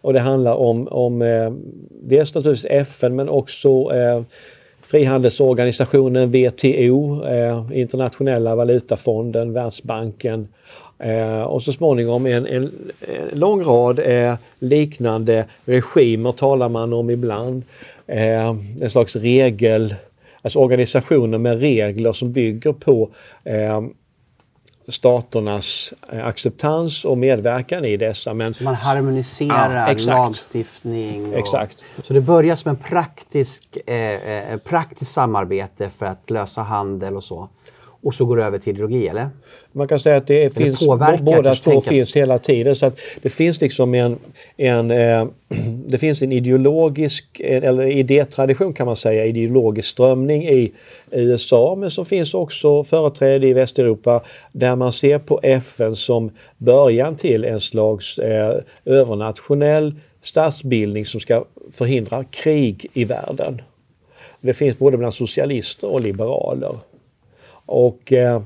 Och 0.00 0.12
det 0.12 0.20
handlar 0.20 0.54
om, 0.54 0.88
om 0.88 1.22
eh, 1.22 1.52
dels 1.90 2.34
naturligtvis 2.34 2.70
FN 2.70 3.16
men 3.16 3.28
också 3.28 3.68
eh, 3.94 4.22
Frihandelsorganisationen 4.82 6.30
WTO, 6.30 7.24
eh, 7.24 7.66
Internationella 7.72 8.54
valutafonden, 8.54 9.52
Världsbanken 9.52 10.48
och 11.46 11.62
så 11.62 11.72
småningom 11.72 12.26
en, 12.26 12.46
en, 12.46 12.72
en 13.00 13.38
lång 13.38 13.64
rad 13.64 14.00
liknande 14.58 15.44
regimer 15.64 16.32
talar 16.32 16.68
man 16.68 16.92
om 16.92 17.10
ibland 17.10 17.62
eh, 18.06 18.48
en 18.80 18.90
slags 18.90 19.16
regel, 19.16 19.94
alltså 20.42 20.58
organisationer 20.58 21.38
med 21.38 21.60
regler 21.60 22.12
som 22.12 22.32
bygger 22.32 22.72
på 22.72 23.08
eh, 23.44 23.82
staternas 24.88 25.94
eh, 26.12 26.26
acceptans 26.26 27.04
och 27.04 27.18
medverkan 27.18 27.84
i 27.84 27.96
dessa. 27.96 28.34
Men, 28.34 28.54
så 28.54 28.64
man 28.64 28.74
harmoniserar 28.74 29.96
ja, 29.98 30.06
lagstiftning? 30.06 31.32
Och, 31.32 31.38
exakt. 31.38 31.84
Så 32.02 32.12
det 32.12 32.20
börjar 32.20 32.56
som 32.56 32.68
en 32.68 32.76
praktisk, 32.76 33.78
eh, 33.86 33.96
eh, 33.96 34.58
praktiskt 34.58 35.12
samarbete 35.12 35.90
för 35.90 36.06
att 36.06 36.30
lösa 36.30 36.62
handel 36.62 37.16
och 37.16 37.24
så? 37.24 37.48
Och 38.06 38.14
så 38.14 38.24
går 38.24 38.36
det 38.36 38.44
över 38.44 38.58
till 38.58 38.72
ideologi, 38.72 39.08
eller? 39.08 39.28
Man 39.72 39.88
kan 39.88 40.00
säga 40.00 40.16
att 40.16 40.26
det 40.26 40.54
finns, 40.54 40.80
båda 41.20 41.54
två 41.54 41.80
finns 41.80 42.16
hela 42.16 42.38
tiden. 42.38 42.74
Så 42.74 42.86
att 42.86 42.98
det 43.22 43.28
finns 43.28 43.60
liksom 43.60 43.94
en, 43.94 44.18
en 44.56 44.90
eh, 44.90 45.26
det 45.86 45.98
finns 45.98 46.22
en 46.22 46.32
ideologisk, 46.32 47.40
eller 47.40 47.86
idétradition 47.86 48.74
kan 48.74 48.86
man 48.86 48.96
säga, 48.96 49.26
ideologisk 49.26 49.88
strömning 49.88 50.48
i 50.48 50.72
USA 51.10 51.74
men 51.74 51.90
som 51.90 52.06
finns 52.06 52.34
också 52.34 52.84
företräde 52.84 53.46
i 53.46 53.52
Västeuropa 53.52 54.22
där 54.52 54.76
man 54.76 54.92
ser 54.92 55.18
på 55.18 55.40
FN 55.42 55.96
som 55.96 56.30
början 56.58 57.16
till 57.16 57.44
en 57.44 57.60
slags 57.60 58.18
eh, 58.18 58.56
övernationell 58.84 59.94
statsbildning 60.22 61.06
som 61.06 61.20
ska 61.20 61.44
förhindra 61.72 62.24
krig 62.24 62.86
i 62.92 63.04
världen. 63.04 63.62
Det 64.40 64.54
finns 64.54 64.78
både 64.78 64.96
bland 64.96 65.14
socialister 65.14 65.88
och 65.88 66.00
liberaler. 66.00 66.76
Och 67.66 68.12
eh, 68.12 68.42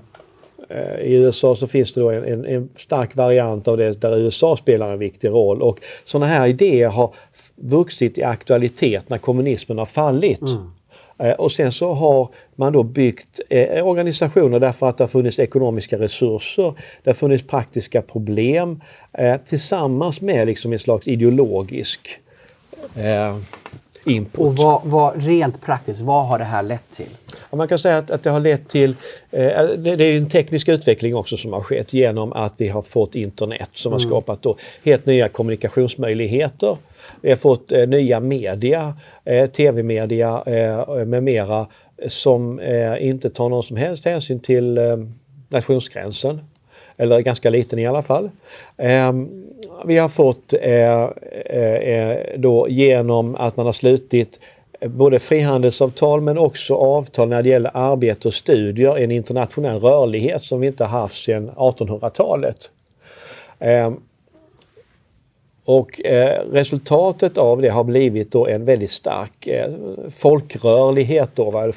eh, 0.69 1.01
i 1.01 1.15
USA 1.15 1.57
så 1.57 1.67
finns 1.67 1.93
det 1.93 2.01
då 2.01 2.11
en, 2.11 2.25
en, 2.25 2.45
en, 2.45 2.69
stark 2.77 3.17
variant 3.17 3.69
av 3.69 3.77
det 3.77 4.01
där 4.01 4.19
USA 4.19 4.57
spelar 4.57 4.93
en 4.93 4.99
viktig 4.99 5.29
roll 5.29 5.63
och 5.63 5.81
sådana 6.05 6.27
här 6.27 6.47
idéer 6.47 6.89
har 6.89 7.15
vuxit 7.57 8.19
i 8.19 8.23
aktualitet 8.23 9.09
när 9.09 9.19
kommunismen 9.19 9.79
har 9.79 9.87
fallit. 9.87 10.41
Mm. 10.41 10.71
Eh, 11.19 11.33
och 11.33 11.53
sen 11.53 11.73
så 11.73 11.93
har 11.93 12.29
man 12.57 12.73
då 12.73 12.83
byggt 12.83 13.41
eh, 13.49 13.87
organisationer 13.87 14.61
därför 14.61 14.89
att 14.89 14.99
det 14.99 15.05
har 15.05 15.09
funnits 15.09 15.39
ekonomiska 15.39 15.99
resurser, 15.99 16.75
det 17.03 17.11
har 17.11 17.15
funnits 17.15 17.47
praktiska 17.47 18.03
problem 18.03 18.81
eh, 19.13 19.37
tillsammans 19.49 20.21
med 20.21 20.47
liksom 20.47 20.73
en 20.73 20.79
slags 20.79 21.09
ideologisk 21.09 22.09
eh, 22.97 23.37
input. 24.05 24.41
Och 24.41 24.57
vad, 24.57 24.81
vad, 24.85 25.25
rent 25.25 25.61
praktiskt, 25.61 26.01
vad 26.01 26.27
har 26.27 26.39
det 26.39 26.45
här 26.45 26.63
lett 26.63 26.91
till? 26.91 27.09
Ja, 27.51 27.57
man 27.57 27.69
kan 27.69 27.79
säga 27.79 27.99
att, 27.99 28.11
att 28.11 28.23
det 28.23 28.31
har 28.31 28.41
lett 28.41 28.69
till, 28.69 28.97
eh, 29.31 29.63
det, 29.79 29.97
det, 29.97 30.05
är 30.05 30.17
en 30.17 30.29
teknisk 30.29 30.69
utveckling 30.69 31.17
också 31.17 31.37
som 31.37 31.53
har 31.53 31.61
skett 31.61 31.93
genom 31.93 32.33
att 32.33 32.55
vi 32.57 32.69
har 32.69 32.83
fått 32.83 33.15
internet 33.15 33.71
som 33.75 33.93
mm. 33.93 34.03
har 34.03 34.09
skapat 34.09 34.43
då 34.43 34.57
helt 34.85 35.07
nya 35.07 35.29
kommunikationsmöjligheter. 35.29 36.77
Vi 37.21 37.31
har 37.31 37.37
fått 37.37 37.73
eh, 37.73 37.89
nya 37.89 38.21
media, 38.21 38.95
eh, 39.25 39.51
tv-media 39.51 40.43
eh, 40.47 41.05
med 41.05 41.23
mera 41.23 41.67
som 42.09 42.59
eh, 42.59 43.07
inte 43.07 43.31
tar 43.31 43.49
någon 43.49 43.63
som 43.63 43.77
helst 43.77 44.05
hänsyn 44.05 44.41
till 44.41 44.79
eh, 44.79 44.97
nationsgränsen 45.49 46.41
eller 47.01 47.21
ganska 47.21 47.51
liten 47.51 47.79
i 47.79 47.87
alla 47.87 48.03
fall. 48.03 48.31
Eh, 48.77 49.13
vi 49.85 49.97
har 49.97 50.09
fått 50.09 50.53
eh, 50.53 51.05
eh, 51.47 51.75
eh, 51.75 52.19
då 52.37 52.69
genom 52.69 53.35
att 53.35 53.57
man 53.57 53.67
har 53.67 53.73
slutit 53.73 54.41
både 54.81 55.19
frihandelsavtal 55.19 56.21
men 56.21 56.39
också 56.39 56.75
avtal 56.75 57.29
när 57.29 57.43
det 57.43 57.49
gäller 57.49 57.71
arbete 57.75 58.29
och 58.29 58.35
studier, 58.35 58.99
en 58.99 59.11
internationell 59.11 59.81
rörlighet 59.81 60.45
som 60.45 60.61
vi 60.61 60.67
inte 60.67 60.85
haft 60.85 61.25
sedan 61.25 61.51
1800-talet. 61.57 62.71
Och 65.71 66.07
eh, 66.07 66.45
resultatet 66.53 67.39
av 67.39 67.63
det 67.63 67.69
har 67.69 67.85
blivit 67.85 68.33
då 68.33 68.47
en 68.47 68.65
väldigt 68.65 68.91
stark 68.91 69.47
eh, 69.47 69.71
folkrörlighet, 70.17 71.31
då, 71.35 71.51
va? 71.51 71.73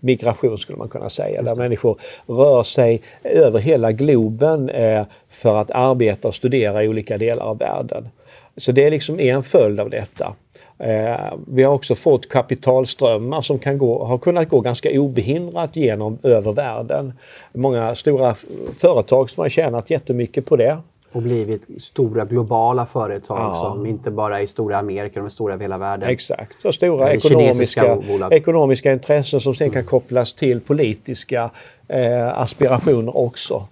migration 0.00 0.58
skulle 0.58 0.78
man 0.78 0.88
kunna 0.88 1.08
säga, 1.08 1.42
där 1.42 1.54
människor 1.54 2.00
rör 2.26 2.62
sig 2.62 3.02
över 3.22 3.58
hela 3.58 3.92
globen 3.92 4.68
eh, 4.68 5.04
för 5.30 5.60
att 5.60 5.70
arbeta 5.70 6.28
och 6.28 6.34
studera 6.34 6.84
i 6.84 6.88
olika 6.88 7.18
delar 7.18 7.44
av 7.44 7.58
världen. 7.58 8.08
Så 8.56 8.72
det 8.72 8.86
är 8.86 8.90
liksom 8.90 9.20
en 9.20 9.42
följd 9.42 9.80
av 9.80 9.90
detta. 9.90 10.34
Eh, 10.78 11.34
vi 11.46 11.62
har 11.62 11.74
också 11.74 11.94
fått 11.94 12.28
kapitalströmmar 12.28 13.42
som 13.42 13.58
kan 13.58 13.78
gå, 13.78 14.04
har 14.04 14.18
kunnat 14.18 14.48
gå 14.48 14.60
ganska 14.60 15.00
obehindrat 15.00 15.76
genom 15.76 16.18
över 16.22 16.52
världen. 16.52 17.12
Många 17.52 17.94
stora 17.94 18.34
företag 18.78 19.30
som 19.30 19.40
har 19.40 19.48
tjänat 19.48 19.90
jättemycket 19.90 20.46
på 20.46 20.56
det 20.56 20.78
och 21.14 21.22
blivit 21.22 21.82
stora 21.82 22.24
globala 22.24 22.86
företag 22.86 23.38
ja. 23.38 23.54
som 23.54 23.86
inte 23.86 24.10
bara 24.10 24.40
är 24.42 24.46
stora 24.46 24.74
i 24.74 24.78
Amerika, 24.78 25.20
de 25.20 25.26
är 25.26 25.28
stora 25.28 25.54
över 25.54 25.64
hela 25.64 25.78
världen. 25.78 26.08
Exakt, 26.08 26.64
och 26.64 26.74
stora 26.74 27.12
ekonomiska, 27.12 27.98
ekonomiska 28.30 28.92
intressen 28.92 29.40
som 29.40 29.54
sen 29.54 29.70
kan 29.70 29.80
mm. 29.80 29.86
kopplas 29.86 30.32
till 30.32 30.60
politiska 30.60 31.50
eh, 31.88 32.38
aspirationer 32.38 33.16
också. 33.16 33.66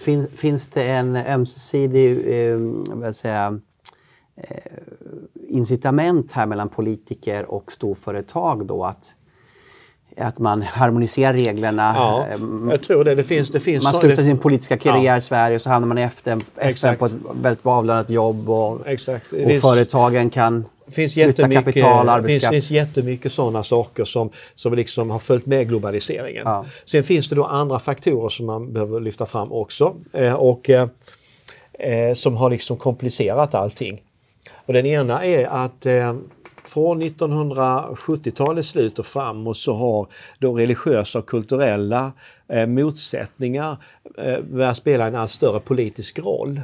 Fin, 0.00 0.28
finns 0.36 0.68
det 0.68 0.84
en 0.84 1.16
ömsesidig 1.16 2.40
eh, 2.50 2.58
vad 2.86 3.16
säga, 3.16 3.60
eh, 4.36 4.56
incitament 5.48 6.32
här 6.32 6.46
mellan 6.46 6.68
politiker 6.68 7.50
och 7.50 7.72
storföretag 7.72 8.66
då 8.66 8.84
att 8.84 9.15
att 10.18 10.38
man 10.38 10.62
harmoniserar 10.62 11.32
reglerna. 11.32 11.92
Ja, 11.96 12.26
jag 12.70 12.82
tror 12.82 13.04
det. 13.04 13.14
det, 13.14 13.24
finns, 13.24 13.48
det 13.48 13.60
finns 13.60 13.84
man 13.84 13.94
slutar 13.94 14.22
sin 14.22 14.38
politiska 14.38 14.76
karriär 14.76 15.12
ja. 15.12 15.16
i 15.16 15.20
Sverige 15.20 15.54
och 15.54 15.62
så 15.62 15.70
hamnar 15.70 15.88
man 15.88 15.98
i 15.98 16.02
FN, 16.02 16.44
FN 16.56 16.96
på 16.96 17.06
ett 17.06 17.12
väldigt 17.42 17.66
avlönat 17.66 18.10
jobb 18.10 18.50
och, 18.50 18.86
Exakt. 18.86 19.32
och 19.32 19.38
finns, 19.38 19.62
företagen 19.62 20.30
kan 20.30 20.64
finns 20.90 21.14
flytta 21.14 21.50
kapital, 21.50 22.08
arbetskraft. 22.08 22.42
Det 22.42 22.50
finns, 22.50 22.68
finns 22.68 22.70
jättemycket 22.70 23.32
sådana 23.32 23.62
saker 23.62 24.04
som, 24.04 24.30
som 24.54 24.74
liksom 24.74 25.10
har 25.10 25.18
följt 25.18 25.46
med 25.46 25.68
globaliseringen. 25.68 26.42
Ja. 26.44 26.64
Sen 26.84 27.04
finns 27.04 27.28
det 27.28 27.34
då 27.34 27.44
andra 27.44 27.78
faktorer 27.78 28.28
som 28.28 28.46
man 28.46 28.72
behöver 28.72 29.00
lyfta 29.00 29.26
fram 29.26 29.52
också 29.52 29.94
eh, 30.12 30.32
och 30.32 30.70
eh, 30.70 30.88
eh 31.78 32.14
som 32.14 32.36
har 32.36 32.50
liksom 32.50 32.76
komplicerat 32.76 33.54
allting. 33.54 34.02
Och 34.66 34.72
den 34.72 34.86
ena 34.86 35.24
är 35.24 35.46
att 35.46 35.86
eh, 35.86 36.16
från 36.68 37.02
1970-talets 37.02 38.68
slut 38.68 38.98
och 38.98 39.06
framåt 39.06 39.56
så 39.56 39.74
har 39.74 40.06
då 40.38 40.52
religiösa 40.54 41.18
och 41.18 41.26
kulturella 41.26 42.12
eh, 42.48 42.66
motsättningar 42.66 43.76
eh, 44.18 44.40
börjat 44.40 44.76
spela 44.76 45.06
en 45.06 45.14
allt 45.14 45.30
större 45.30 45.60
politisk 45.60 46.18
roll. 46.18 46.60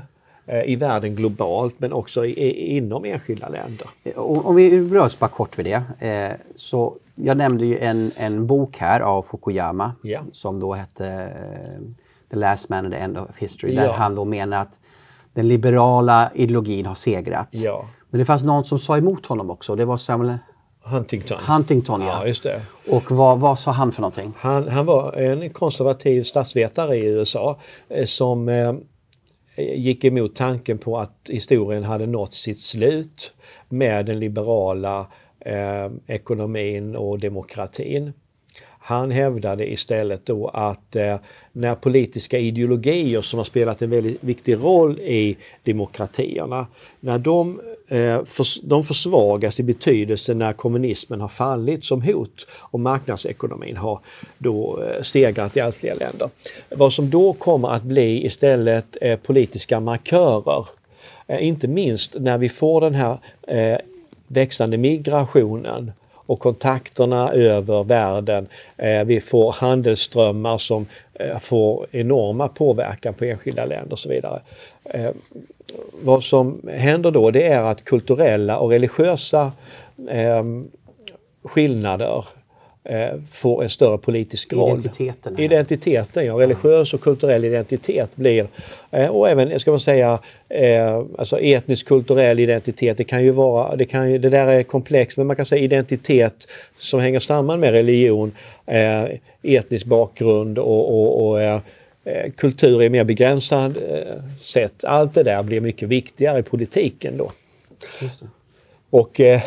eh, 0.47 0.63
i 0.65 0.77
världen 0.77 1.15
globalt 1.17 1.75
men 1.79 1.93
också 1.93 2.25
i, 2.27 2.31
i, 2.31 2.77
inom 2.77 3.05
enskilda 3.05 3.49
länder. 3.49 3.87
Om 4.17 4.57
vi 4.57 4.81
rör 4.89 5.11
bara 5.19 5.29
kort 5.31 5.59
vid 5.59 5.67
det. 5.67 6.07
Eh, 6.09 6.33
så 6.57 6.97
jag 7.15 7.37
nämnde 7.37 7.67
ju 7.67 7.79
en, 7.79 8.13
en 8.17 8.47
bok 8.47 8.77
här 8.79 9.01
av 9.01 9.23
Fukuyama 9.23 9.93
Ja. 10.03 10.21
som 10.33 10.61
då 10.61 10.73
hette 10.75 11.07
eh, 11.09 11.81
The 12.31 12.37
Last 12.37 12.69
Man 12.69 12.85
and 12.85 12.95
the 12.95 12.99
End 13.01 13.19
of 13.19 13.37
History. 13.39 13.75
Där 13.75 13.85
Ja. 13.85 13.93
han 13.93 14.15
då 14.15 14.25
menar 14.25 14.61
att 14.61 14.81
den 15.35 15.49
liberala 15.49 16.31
ideologin 16.35 16.87
har 16.87 16.95
segrat. 16.95 17.49
Ja. 17.51 17.85
Men 18.13 18.19
det 18.19 18.25
fanns 18.25 18.43
någon 18.43 18.65
som 18.65 18.79
sa 18.79 18.97
emot 18.97 19.27
honom 19.27 19.51
också. 19.51 19.77
Det 19.77 19.85
var 19.85 19.97
Samuel 19.97 20.39
Huntington. 20.83 21.39
Huntington. 21.47 22.01
Ja. 22.01 22.07
Ja, 22.07 22.27
just 22.27 22.43
det. 22.43 22.63
Och 22.89 23.11
vad, 23.11 23.41
vad 23.41 23.59
sa 23.59 23.71
han 23.71 23.93
för 23.93 24.01
någonting? 24.01 24.33
Han, 24.37 24.69
han 24.69 24.87
var 24.87 25.13
en 25.13 25.51
konservativ 25.51 26.23
statsvetare 26.23 26.97
i 26.97 27.07
USA 27.07 27.59
eh, 27.89 28.05
som 28.05 28.49
eh, 28.49 28.75
gick 29.57 30.05
emot 30.05 30.37
tanken 30.37 30.79
på 30.79 30.99
att 30.99 31.17
historien 31.29 31.85
hade 31.85 32.07
nått 32.07 32.33
sitt 32.33 32.61
slut 32.61 33.33
med 33.69 34.07
den 34.07 34.21
liberala 34.21 35.07
eh, 35.41 35.91
ekonomin 36.07 36.97
och 36.97 37.19
demokratin. 37.19 38.13
Han 38.85 39.11
hävdade 39.11 39.73
istället 39.73 40.27
då 40.27 40.49
att 40.49 40.97
eh, 40.97 41.17
när 41.53 41.75
politiska 41.75 42.39
ideologier 42.39 43.21
som 43.21 43.39
har 43.39 43.45
spelat 43.45 43.83
en 43.83 43.91
väldigt 43.91 44.25
viktig 44.25 44.55
roll 44.55 45.01
i 45.01 45.37
demokratierna, 45.63 46.67
när 47.01 47.19
de, 47.19 47.61
Eh, 47.93 48.21
de 48.63 48.85
försvagas 48.85 49.61
i 49.61 49.63
betydelse 49.63 50.35
när 50.35 50.53
kommunismen 50.53 51.21
har 51.21 51.29
fallit 51.29 51.85
som 51.85 52.03
hot 52.03 52.47
och 52.59 52.81
marknadsekonomin 52.81 53.77
har 53.77 53.99
då 54.39 54.83
eh, 54.83 55.03
segrat 55.03 55.57
i 55.57 55.61
allt 55.61 55.77
fler 55.77 55.95
länder. 55.95 56.29
Vad 56.69 56.93
som 56.93 57.11
då 57.11 57.33
kommer 57.33 57.69
att 57.69 57.83
bli 57.83 58.27
istället 58.27 58.97
eh, 59.01 59.19
politiska 59.19 59.81
markörer, 59.81 60.67
inte 61.29 61.69
minst 61.69 62.17
när 62.19 62.39
vi 62.39 62.49
får 62.49 62.81
den 62.81 62.95
här 62.95 63.19
växande 64.27 64.77
migrationen 64.77 65.93
och 66.15 66.41
kontakterna 66.41 67.33
över 67.33 67.85
världen. 67.85 68.47
Vi 69.07 69.21
får 69.21 69.53
handelsströmmar 69.53 70.59
som 70.59 70.87
får 71.41 71.87
enorma 71.91 72.49
påverkan 72.49 73.15
på 73.15 73.25
enskilda 73.25 73.65
länder 73.65 73.93
och 73.93 73.99
så 73.99 74.09
vidare. 74.09 74.41
Vad 76.03 76.23
som 76.23 76.61
händer 76.73 77.11
då 77.11 77.31
det 77.31 77.43
är 77.43 77.63
att 77.63 77.85
kulturella 77.85 78.59
och 78.59 78.71
religiösa 78.71 79.53
eh, 80.11 80.45
skillnader 81.45 82.25
eh, 82.85 83.09
får 83.33 83.63
en 83.63 83.69
större 83.69 83.99
politisk 83.99 84.53
roll. 84.53 84.71
Identiteten. 84.71 85.37
här. 85.37 85.45
Identiteten, 85.45 86.27
ja. 86.27 86.35
Religiös 86.35 86.95
och 86.95 87.01
kulturell 87.01 87.45
identitet 87.45 88.17
blir, 88.17 88.47
eh, 88.91 89.09
och 89.09 89.29
även, 89.29 89.61
ska 89.61 89.71
man 89.71 89.81
säga, 89.81 90.19
eh, 90.49 91.03
alltså 91.19 91.41
etnisk 91.41 91.87
kulturell 91.87 92.41
identitet. 92.41 92.99
Det 92.99 93.05
kan 93.05 93.25
ju 93.25 93.31
vara, 93.31 93.77
det, 93.77 93.85
kan 93.85 94.11
ju, 94.11 94.19
det 94.19 94.31
där 94.31 94.47
är 94.47 94.63
komplext, 94.63 95.17
men 95.17 95.27
man 95.27 95.37
kan 95.37 95.47
säga 95.47 95.63
identitet 95.63 96.49
som 96.79 97.01
hänger 97.01 97.21
samman 97.21 97.61
med 97.61 97.71
religion, 97.71 98.33
eh, 98.67 99.05
etnisk 99.43 99.87
bakgrund 99.87 100.59
och, 100.59 100.89
och, 100.89 101.29
och 101.29 101.43
eh, 101.43 101.61
kultur 102.37 102.83
i 102.83 102.89
mer 102.89 103.05
begränsad 103.05 103.77
eh, 103.77 104.39
sätt. 104.41 104.85
Allt 104.85 105.15
det 105.15 105.23
där 105.23 105.43
blir 105.43 105.61
mycket 105.61 105.89
viktigare 105.89 106.39
i 106.39 106.43
politiken 106.43 107.17
då. 107.17 107.33
Och 108.91 109.21
eh, 109.21 109.43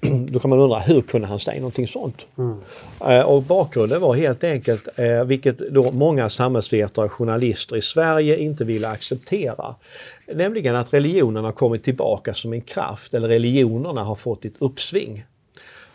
då 0.28 0.38
kan 0.40 0.50
man 0.50 0.58
undra, 0.58 0.78
hur 0.78 1.02
kunde 1.02 1.26
han 1.26 1.40
säga 1.40 1.58
någonting 1.58 1.86
sånt? 1.86 2.26
Eh, 3.00 3.20
och 3.20 3.42
bakgrunden 3.42 4.00
var 4.00 4.14
helt 4.14 4.44
enkelt, 4.44 4.88
eh, 4.96 5.24
vilket 5.24 5.58
då 5.58 5.92
många 5.92 6.28
samhällsvetare 6.28 7.04
och 7.04 7.12
journalister 7.12 7.76
i 7.76 7.82
Sverige 7.82 8.36
inte 8.36 8.64
ville 8.64 8.88
acceptera. 8.88 9.74
Nämligen 10.34 10.76
att 10.76 10.94
religionen 10.94 11.44
har 11.44 11.52
kommit 11.52 11.84
tillbaka 11.84 12.34
som 12.34 12.52
en 12.52 12.60
kraft, 12.60 13.14
eller 13.14 13.28
religionerna 13.28 14.02
har 14.02 14.14
fått 14.14 14.44
ett 14.44 14.54
uppsving. 14.58 15.24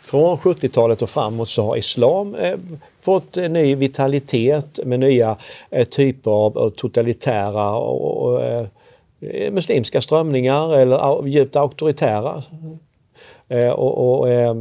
Från 0.06 0.36
70-talet 0.36 1.02
och 1.02 1.10
framåt 1.10 1.48
så 1.48 1.62
har 1.62 1.76
islam 1.76 2.34
eh, 2.34 2.58
fått 3.02 3.36
en 3.36 3.52
ny 3.52 3.74
vitalitet 3.74 4.78
med 4.84 5.00
nya 5.00 5.36
eh, 5.70 5.84
typer 5.88 6.30
av 6.30 6.70
totalitära 6.70 7.76
och, 7.76 8.44
eh, 8.44 8.66
muslimska 9.52 10.00
strömningar 10.00 10.76
eller 10.76 11.26
djupt 11.26 11.56
auktoritära 11.56 12.42
eh, 13.48 13.70
och, 13.70 14.18
och 14.18 14.28
eh, 14.28 14.54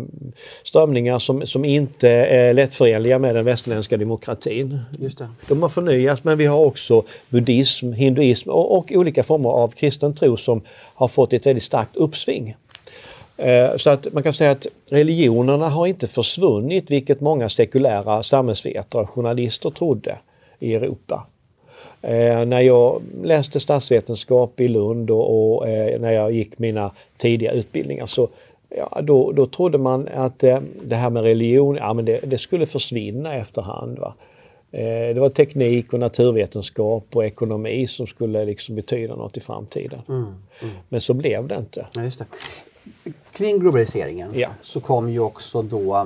strömningar 0.64 1.20
som, 1.20 1.48
som 1.48 1.66
inte 1.66 2.10
är 2.10 2.54
lättförenliga 2.54 3.20
med 3.20 3.36
den 3.36 3.46
västerländska 3.46 3.98
demokratin. 3.98 4.80
Just 5.00 5.18
det. 5.18 5.30
De 5.48 5.62
har 5.62 5.70
förnyats 5.70 6.24
men 6.24 6.38
vi 6.38 6.46
har 6.46 6.66
också 6.66 7.04
buddhism, 7.30 7.92
hinduism 7.92 8.50
och, 8.50 8.78
och 8.78 8.92
olika 8.92 9.24
former 9.24 9.50
av 9.50 9.68
kristen 9.68 10.16
tro 10.16 10.38
som 10.38 10.62
har 10.96 11.08
fått 11.08 11.34
ett 11.34 11.46
väldigt 11.46 11.64
starkt 11.64 11.96
uppsving. 11.96 12.56
Eh, 13.38 13.76
Så 13.78 13.90
att 13.90 14.14
man 14.14 14.24
kan 14.24 14.34
säga 14.34 14.52
att 14.52 14.68
religionerna 14.90 15.70
har 15.70 15.88
inte 15.88 16.08
försvunnit, 16.08 16.92
vilket 16.92 17.22
många 17.22 17.50
sekulära 17.50 18.24
samhällsvetare 18.24 19.02
och 19.02 19.10
journalister 19.10 19.70
trodde 19.70 20.18
i 20.60 20.76
Europa. 20.76 21.28
Eh, 22.02 22.46
när 22.46 22.62
jag 22.62 23.02
läste 23.24 23.60
statsvetenskap 23.60 24.60
i 24.60 24.68
Lund 24.68 25.12
och, 25.12 25.56
och 25.56 25.68
eh, 25.70 26.00
när 26.00 26.12
jag 26.12 26.32
gick 26.32 26.60
mina 26.60 26.92
tidiga 27.18 27.52
utbildningar 27.52 28.06
så 28.06 28.30
ja, 28.70 29.02
då, 29.02 29.32
då 29.32 29.46
trodde 29.46 29.78
man 29.78 30.08
att 30.08 30.44
eh, 30.44 30.60
det 30.84 30.96
här 30.96 31.10
med 31.10 31.24
religion, 31.24 31.76
ja 31.76 31.94
men 31.94 32.06
det, 32.06 32.20
det 32.24 32.38
skulle 32.38 32.66
försvinna 32.66 33.36
efterhand. 33.36 34.00
Va? 34.00 34.14
Det 35.14 35.20
var 35.20 35.30
teknik 35.30 35.94
och 35.94 36.00
naturvetenskap 36.00 37.06
och 37.14 37.26
ekonomi 37.26 37.88
som 37.88 38.08
skulle 38.08 38.46
liksom 38.46 38.76
betyda 38.76 39.16
något 39.16 39.38
i 39.38 39.40
framtiden. 39.40 40.00
Men 40.90 41.02
så 41.02 41.14
blev 41.14 41.48
det 41.48 41.56
inte. 41.56 41.86
Ja. 41.94 42.02
Kring 43.32 43.60
globaliseringen 43.60 44.32
Ja. 44.34 44.50
så 44.62 44.80
kom 44.82 45.10
ju 45.10 45.20
också 45.20 45.62
då 45.62 45.96
eh, 45.98 46.06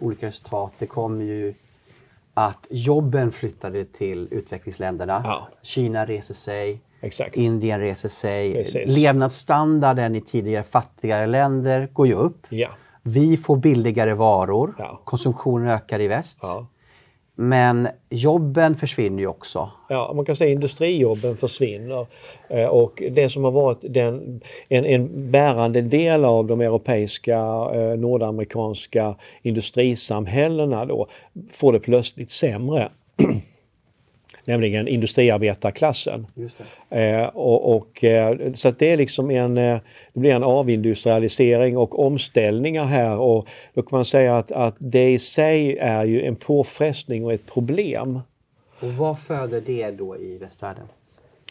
olika 0.00 0.26
resultat. 0.26 0.72
Det 0.78 0.86
kom 0.86 1.20
ju 1.22 1.54
att 2.34 2.66
jobben 2.70 3.32
flyttade 3.32 3.84
till 3.84 4.28
utvecklingsländerna. 4.30 5.20
Ja. 5.24 5.48
Kina 5.62 6.06
reser 6.06 6.34
sig, 6.34 6.80
Exakt. 7.00 7.36
Indien 7.36 7.80
reser 7.80 8.08
sig. 8.08 8.54
Precis. 8.54 8.96
Levnadsstandarden 8.96 10.14
i 10.14 10.20
tidigare 10.20 10.62
fattigare 10.64 11.26
länder 11.26 11.88
går 11.92 12.06
ju 12.06 12.14
upp. 12.14 12.46
Ja. 12.48 12.68
Vi 13.02 13.36
får 13.36 13.56
billigare 13.56 14.14
varor. 14.14 14.98
Konsumtionen 15.04 15.68
ökar 15.68 16.00
i 16.00 16.08
väst. 16.08 16.38
Men 17.40 17.88
jobben 18.10 18.74
försvinner 18.74 19.18
ju 19.18 19.26
också. 19.26 19.70
Ja, 19.88 20.12
man 20.16 20.24
kan 20.24 20.36
säga 20.36 20.52
industrijobben 20.52 21.36
försvinner. 21.36 22.06
Eh, 22.48 22.66
och 22.66 23.02
det 23.10 23.28
som 23.28 23.44
har 23.44 23.50
varit 23.50 23.78
den, 23.82 24.40
en, 24.68 24.84
en 24.84 25.30
bärande 25.30 25.80
del 25.80 26.24
av 26.24 26.46
de 26.46 26.60
europeiska, 26.60 27.38
eh, 27.74 27.98
nordamerikanska 27.98 29.14
industrisamhällena 29.42 30.84
då, 30.84 31.06
får 31.52 31.72
det 31.72 31.80
plötsligt 31.80 32.30
sämre. 32.30 32.88
Nämligen 34.48 34.88
industriarbetarklassen. 34.88 36.26
Eh, 36.90 37.24
och, 37.24 37.76
och, 37.76 38.04
eh, 38.04 38.52
så 38.54 38.70
det 38.70 38.92
är 38.92 38.96
liksom 38.96 39.30
en, 39.30 39.56
eh, 39.56 39.78
det 40.12 40.20
blir 40.20 40.30
en 40.30 40.44
avindustrialisering 40.44 41.76
och 41.76 42.06
omställningar 42.06 42.84
här 42.84 43.16
och 43.16 43.48
då 43.74 43.82
kan 43.82 43.96
man 43.96 44.04
säga 44.04 44.38
att, 44.38 44.52
att 44.52 44.76
det 44.78 45.12
i 45.12 45.18
sig 45.18 45.78
är 45.78 46.04
ju 46.04 46.22
en 46.22 46.36
påfrestning 46.36 47.24
och 47.24 47.32
ett 47.32 47.46
problem. 47.46 48.20
Och 48.80 48.88
vad 48.88 49.18
föder 49.18 49.60
det 49.66 49.90
då 49.90 50.16
i 50.16 50.38
västvärlden? 50.38 50.84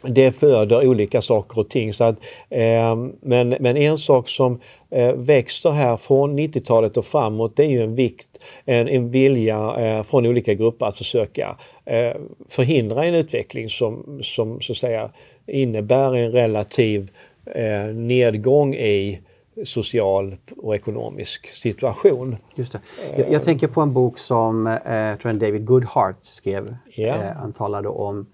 Det 0.07 0.31
föder 0.31 0.87
olika 0.87 1.21
saker 1.21 1.59
och 1.59 1.69
ting. 1.69 1.93
Så 1.93 2.03
att, 2.03 2.15
eh, 2.49 2.95
men, 3.21 3.49
men 3.49 3.77
en 3.77 3.97
sak 3.97 4.29
som 4.29 4.59
eh, 4.89 5.13
växer 5.13 5.71
här 5.71 5.97
från 5.97 6.39
90-talet 6.39 6.97
och 6.97 7.05
framåt 7.05 7.55
det 7.55 7.63
är 7.63 7.69
ju 7.69 7.83
en 7.83 7.95
vikt, 7.95 8.29
en, 8.65 8.87
en 8.87 9.11
vilja 9.11 9.75
eh, 9.77 10.03
från 10.03 10.25
olika 10.25 10.53
grupper 10.53 10.85
att 10.85 10.97
försöka 10.97 11.57
eh, 11.85 12.15
förhindra 12.49 13.05
en 13.05 13.15
utveckling 13.15 13.69
som, 13.69 14.19
som 14.23 14.61
så 14.61 14.71
att 14.71 14.77
säga 14.77 15.09
innebär 15.47 16.15
en 16.15 16.31
relativ 16.31 17.11
eh, 17.45 17.85
nedgång 17.93 18.75
i 18.75 19.19
social 19.65 20.35
och 20.57 20.75
ekonomisk 20.75 21.47
situation. 21.47 22.37
Just 22.55 22.71
det. 22.71 22.79
Jag, 23.17 23.31
jag 23.31 23.43
tänker 23.43 23.67
på 23.67 23.81
en 23.81 23.93
bok 23.93 24.17
som 24.17 24.67
eh, 24.67 25.33
David 25.33 25.65
Goodhart 25.65 26.17
skrev. 26.21 26.75
Eh, 26.95 27.15
han 27.35 27.53
talade 27.53 27.89
om 27.89 28.25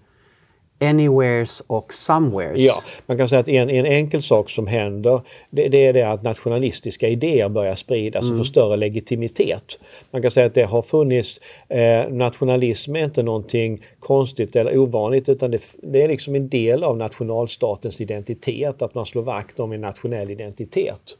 anywheres 0.80 1.62
och 1.66 1.92
somewheres. 1.92 2.66
Ja, 2.66 2.74
man 3.06 3.18
kan 3.18 3.28
säga 3.28 3.40
att 3.40 3.48
en, 3.48 3.70
en 3.70 3.86
enkel 3.86 4.22
sak 4.22 4.50
som 4.50 4.66
händer 4.66 5.20
det, 5.50 5.68
det 5.68 5.86
är 5.86 5.92
det 5.92 6.02
att 6.02 6.22
nationalistiska 6.22 7.08
idéer 7.08 7.48
börjar 7.48 7.74
spridas 7.74 8.30
och 8.30 8.38
få 8.38 8.44
större 8.44 8.76
legitimitet. 8.76 9.78
Man 10.10 10.22
kan 10.22 10.30
säga 10.30 10.46
att 10.46 10.54
det 10.54 10.62
har 10.64 10.82
funnits, 10.82 11.40
eh, 11.68 12.08
nationalism 12.08 12.96
är 12.96 13.04
inte 13.04 13.22
någonting 13.22 13.84
konstigt 14.00 14.56
eller 14.56 14.78
ovanligt 14.78 15.28
utan 15.28 15.50
det, 15.50 15.62
det 15.82 16.02
är 16.02 16.08
liksom 16.08 16.34
en 16.34 16.48
del 16.48 16.84
av 16.84 16.96
nationalstatens 16.96 18.00
identitet, 18.00 18.82
att 18.82 18.94
man 18.94 19.06
slår 19.06 19.22
vakt 19.22 19.60
om 19.60 19.72
en 19.72 19.80
nationell 19.80 20.30
identitet. 20.30 21.16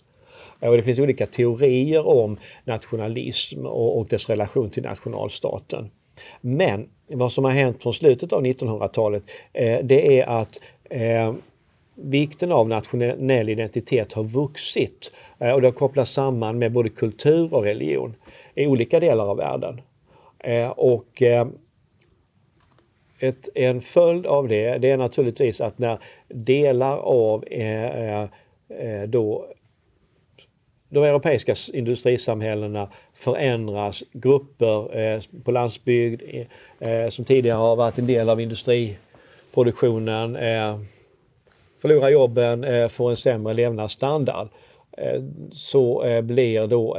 Eh, 0.60 0.68
Och 0.68 0.76
det 0.76 0.82
finns 0.82 0.98
olika 0.98 1.26
teorier 1.26 2.06
om 2.08 2.36
nationalism 2.64 3.66
och, 3.66 3.98
och 3.98 4.06
dess 4.06 4.28
relation 4.28 4.70
till 4.70 4.82
nationalstaten. 4.82 5.90
Men 6.40 6.88
vad 7.06 7.32
som 7.32 7.44
har 7.44 7.50
hänt 7.50 7.82
från 7.82 7.94
slutet 7.94 8.32
av 8.32 8.42
1900-talet 8.42 9.22
eh, 9.52 9.78
det 9.82 10.20
är 10.20 10.26
att 10.26 10.60
eh, 10.90 11.34
vikten 11.94 12.52
av 12.52 12.68
nationell 12.68 13.48
identitet 13.48 14.12
har 14.12 14.24
vuxit 14.24 15.12
eh, 15.38 15.50
och 15.50 15.60
det 15.60 15.66
har 15.66 15.72
kopplats 15.72 16.12
samman 16.12 16.58
med 16.58 16.72
både 16.72 16.88
kultur 16.88 17.54
och 17.54 17.64
religion 17.64 18.14
i 18.54 18.66
olika 18.66 19.00
delar 19.00 19.26
av 19.26 19.36
världen. 19.36 19.80
Eh, 20.38 20.70
och 20.70 21.22
eh, 21.22 21.46
ett, 23.18 23.48
en 23.54 23.80
följd 23.80 24.26
av 24.26 24.48
det, 24.48 24.78
det 24.78 24.90
är 24.90 24.96
naturligtvis 24.96 25.60
att 25.60 25.78
när 25.78 25.98
delar 26.28 26.96
av 26.96 27.44
eh, 27.44 28.20
eh 28.22 28.28
då 29.06 29.46
de 30.94 31.04
europeiska 31.04 31.54
industrisamhällena 31.72 32.88
förändras, 33.14 34.02
grupper 34.12 34.96
eh, 34.98 35.20
på 35.44 35.50
landsbygd 35.50 36.22
eh, 36.78 37.08
som 37.08 37.24
tidigare 37.24 37.56
har 37.56 37.76
varit 37.76 37.98
en 37.98 38.06
del 38.06 38.28
av 38.28 38.40
industriproduktionen 38.40 40.36
eh, 40.36 40.78
förlorar 41.82 42.08
jobben, 42.08 42.64
eh, 42.64 42.88
får 42.88 43.10
en 43.10 43.16
sämre 43.16 43.54
levnadsstandard. 43.54 44.48
Eh, 44.98 45.22
så 45.52 46.02
eh, 46.04 46.22
blir 46.22 46.66
då 46.66 46.98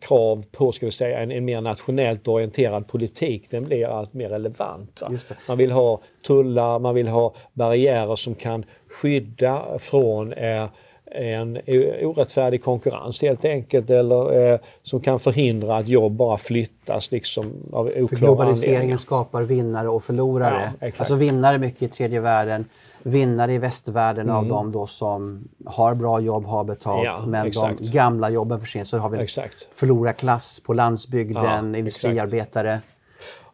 krav 0.00 0.44
på 0.52 0.72
ska 0.72 0.86
vi 0.86 0.92
säga, 0.92 1.18
en, 1.18 1.30
en, 1.30 1.44
mer 1.44 1.60
nationellt 1.60 2.28
orienterad 2.28 2.88
politik, 2.88 3.50
den 3.50 3.64
blir 3.64 3.86
allt 3.86 4.14
mer 4.14 4.28
relevant. 4.28 5.02
Man 5.48 5.58
vill 5.58 5.70
ha 5.70 6.00
tullar, 6.26 6.78
man 6.78 6.94
vill 6.94 7.08
ha 7.08 7.34
barriärer 7.52 8.16
som 8.16 8.34
kan 8.34 8.64
skydda 8.88 9.78
från 9.78 10.32
eh, 10.32 10.66
en 11.14 11.58
orättfärdig 12.02 12.64
konkurrens 12.64 13.22
helt 13.22 13.44
enkelt 13.44 13.90
eller 13.90 14.52
eh, 14.52 14.58
som 14.82 15.00
kan 15.00 15.20
förhindra 15.20 15.76
att 15.76 15.88
jobb 15.88 16.12
bara 16.12 16.38
flyttas 16.38 17.10
liksom 17.10 17.44
av 17.72 17.86
oklara 17.86 18.08
För 18.08 18.16
globaliseringen 18.16 18.98
skapar 18.98 19.42
vinnare 19.42 19.88
och 19.88 20.04
förlorare. 20.04 20.72
Ja, 20.80 20.90
alltså 20.96 21.14
vinnare 21.14 21.58
mycket 21.58 21.82
i 21.82 21.88
tredje 21.88 22.20
världen, 22.20 22.64
vinnare 23.02 23.54
i 23.54 23.58
västvärlden 23.58 24.24
mm. 24.24 24.36
av 24.36 24.46
de 24.46 24.72
då 24.72 24.86
som 24.86 25.48
har 25.64 25.94
bra 25.94 26.20
jobb, 26.20 26.46
har 26.46 26.64
betalt, 26.64 27.04
ja, 27.04 27.26
men 27.26 27.46
exakt. 27.46 27.78
de 27.78 27.90
gamla 27.90 28.30
jobben 28.30 28.60
försvinner. 28.60 28.84
Så 28.84 28.98
har 28.98 29.08
vi 29.08 29.28
förlorarklass 29.72 30.62
på 30.66 30.72
landsbygden, 30.72 31.72
ja, 31.72 31.78
industriarbetare. 31.78 32.72
Exakt. 32.72 32.93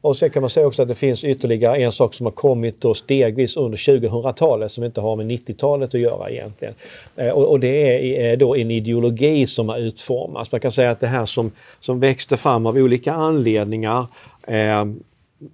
Och 0.00 0.16
sen 0.16 0.30
kan 0.30 0.40
man 0.40 0.50
säga 0.50 0.66
också 0.66 0.82
att 0.82 0.88
det 0.88 0.94
finns 0.94 1.24
ytterligare 1.24 1.76
en 1.76 1.92
sak 1.92 2.14
som 2.14 2.26
har 2.26 2.30
kommit 2.30 2.80
då 2.80 2.94
stegvis 2.94 3.56
under 3.56 3.78
2000-talet 3.78 4.72
som 4.72 4.84
inte 4.84 5.00
har 5.00 5.16
med 5.16 5.26
90-talet 5.26 5.94
att 5.94 6.00
göra 6.00 6.30
egentligen. 6.30 6.74
Eh, 7.16 7.28
och, 7.28 7.50
och, 7.50 7.60
det 7.60 7.68
är 7.68 8.32
eh, 8.32 8.38
då 8.38 8.56
en 8.56 8.70
ideologi 8.70 9.46
som 9.46 9.68
har 9.68 9.78
utformats. 9.78 10.52
Man 10.52 10.60
kan 10.60 10.72
säga 10.72 10.90
att 10.90 11.00
det 11.00 11.06
här 11.06 11.26
som, 11.26 11.50
som 11.80 12.00
växte 12.00 12.36
fram 12.36 12.66
av 12.66 12.76
olika 12.76 13.12
anledningar 13.12 14.06
eh, 14.46 14.84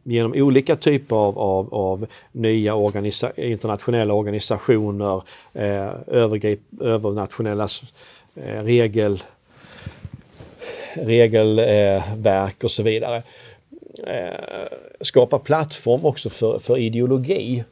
genom 0.02 0.32
olika 0.34 0.76
typer 0.76 1.16
av, 1.16 1.38
av, 1.38 1.74
av 1.74 2.06
nya 2.32 2.74
organisa 2.74 3.32
internationella 3.36 4.14
organisationer, 4.14 5.22
eh, 5.54 5.90
övergrip, 6.06 6.60
övernationella 6.80 7.68
eh, 8.34 8.62
regel, 8.62 9.22
regelverk 10.94 12.64
och 12.64 12.70
så 12.70 12.82
vidare 12.82 13.16
eh, 13.16 13.22
skapa 15.00 15.38
plattform 15.38 16.04
också 16.04 16.30
för, 16.30 16.58
för 16.58 16.78
ideologi. 16.78 17.64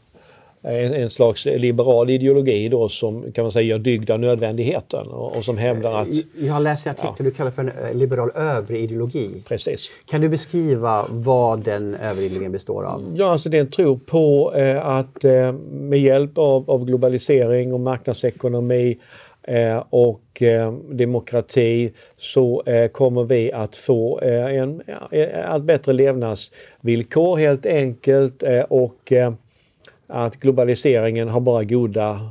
En, 0.66 0.94
en, 0.94 1.10
slags 1.10 1.44
liberal 1.44 2.10
ideologi 2.10 2.68
då 2.68 2.88
som 2.88 3.32
kan 3.32 3.44
man 3.44 3.52
säga 3.52 3.64
gör 3.64 3.78
dygd 3.78 4.10
av 4.10 4.20
nödvändigheten 4.20 5.06
och, 5.06 5.36
och 5.36 5.44
som 5.44 5.58
hävdar 5.58 6.02
att... 6.02 6.08
Jag 6.38 6.52
har 6.52 6.60
läst 6.60 6.86
en 6.86 6.90
artikel 6.90 7.14
ja. 7.18 7.24
du 7.24 7.30
kallar 7.30 7.50
för 7.50 7.62
en 7.62 7.68
eh, 7.68 7.94
liberal 7.94 8.30
överideologi. 8.34 9.42
Precis. 9.48 9.90
Kan 10.06 10.20
du 10.20 10.28
beskriva 10.28 11.06
vad 11.10 11.64
den 11.64 11.94
överideologin 11.94 12.52
består 12.52 12.84
av? 12.84 13.14
Ja, 13.16 13.30
alltså 13.30 13.48
det 13.48 13.56
är 13.56 13.60
en 13.60 13.70
tro 13.70 13.98
på 13.98 14.54
eh, 14.54 14.86
att 14.86 15.24
eh, 15.24 15.52
med 15.70 16.00
hjälp 16.00 16.38
av, 16.38 16.70
av 16.70 16.84
globalisering 16.84 17.72
och 17.72 17.80
marknadsekonomi 17.80 18.90
Eh, 18.90 18.96
Eh, 19.46 19.84
och 19.90 20.42
eh, 20.42 20.72
demokrati 20.72 21.92
så 22.16 22.62
eh, 22.66 22.88
kommer 22.88 23.24
vi 23.24 23.52
att 23.52 23.76
få 23.76 24.20
eh, 24.20 24.56
en 24.56 24.82
eh, 25.10 25.50
allt 25.50 25.64
bättre 25.64 25.92
levnadsvillkor 25.92 27.36
helt 27.36 27.66
enkelt 27.66 28.42
och 28.68 29.12
att 30.06 30.36
globaliseringen 30.36 31.28
har 31.28 31.40
bara 31.40 31.64
goda 31.64 32.30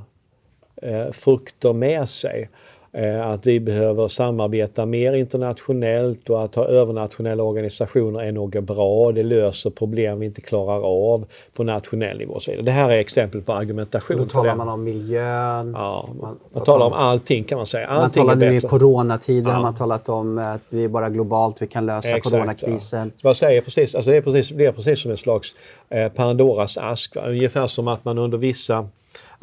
frukter 1.11 1.73
med 1.73 2.09
sig. 2.09 2.49
Eh, 2.95 3.27
att 3.27 3.47
vi 3.47 3.59
behöver 3.59 4.07
samarbeta 4.07 4.85
mer 4.85 5.13
internationellt 5.13 6.29
och 6.29 6.43
att 6.43 6.55
ha 6.55 6.65
övernationella 6.65 7.43
organisationer 7.43 8.19
är 8.19 8.31
något 8.31 8.63
bra. 8.63 9.11
Det 9.11 9.23
löser 9.23 9.69
problem 9.69 10.19
vi 10.19 10.25
inte 10.25 10.41
klarar 10.41 10.81
av 10.81 11.25
på 11.53 11.63
nationell 11.63 12.17
nivå. 12.17 12.39
Så 12.39 12.51
det 12.61 12.71
här 12.71 12.89
är 12.89 12.97
exempel 12.97 13.41
på 13.41 13.53
argumentation. 13.53 14.17
Då 14.17 14.25
talar 14.25 14.55
man 14.55 14.69
om 14.69 14.83
miljön. 14.83 15.73
Ja, 15.77 16.09
man, 16.21 16.39
man 16.53 16.63
talar 16.63 16.85
om 16.85 16.93
allting 16.93 17.43
kan 17.43 17.57
man 17.57 17.65
säga. 17.65 17.87
Allting 17.87 18.25
man 18.25 18.39
talar 18.39 18.51
nu 18.51 18.57
i 18.57 18.61
coronatider, 18.61 19.51
ja. 19.51 19.61
man 19.61 19.75
talat 19.75 20.09
om 20.09 20.37
att 20.37 20.61
det 20.69 20.83
är 20.83 20.87
bara 20.87 21.09
globalt 21.09 21.61
vi 21.61 21.67
kan 21.67 21.85
lösa 21.85 22.07
Exakt, 22.07 22.35
coronakrisen. 22.35 23.11
Ja. 23.15 23.27
Man 23.27 23.35
säger 23.35 23.61
precis, 23.61 23.95
alltså 23.95 24.11
det, 24.11 24.17
är 24.17 24.21
precis, 24.21 24.57
det 24.57 24.65
är 24.65 24.71
precis 24.71 25.01
som 25.01 25.11
en 25.11 25.17
slags 25.17 25.55
eh, 25.89 26.11
Pandoras 26.11 26.77
ask. 26.77 27.15
Va? 27.15 27.21
Ungefär 27.27 27.67
som 27.67 27.87
att 27.87 28.05
man 28.05 28.17
under 28.17 28.37
vissa 28.37 28.87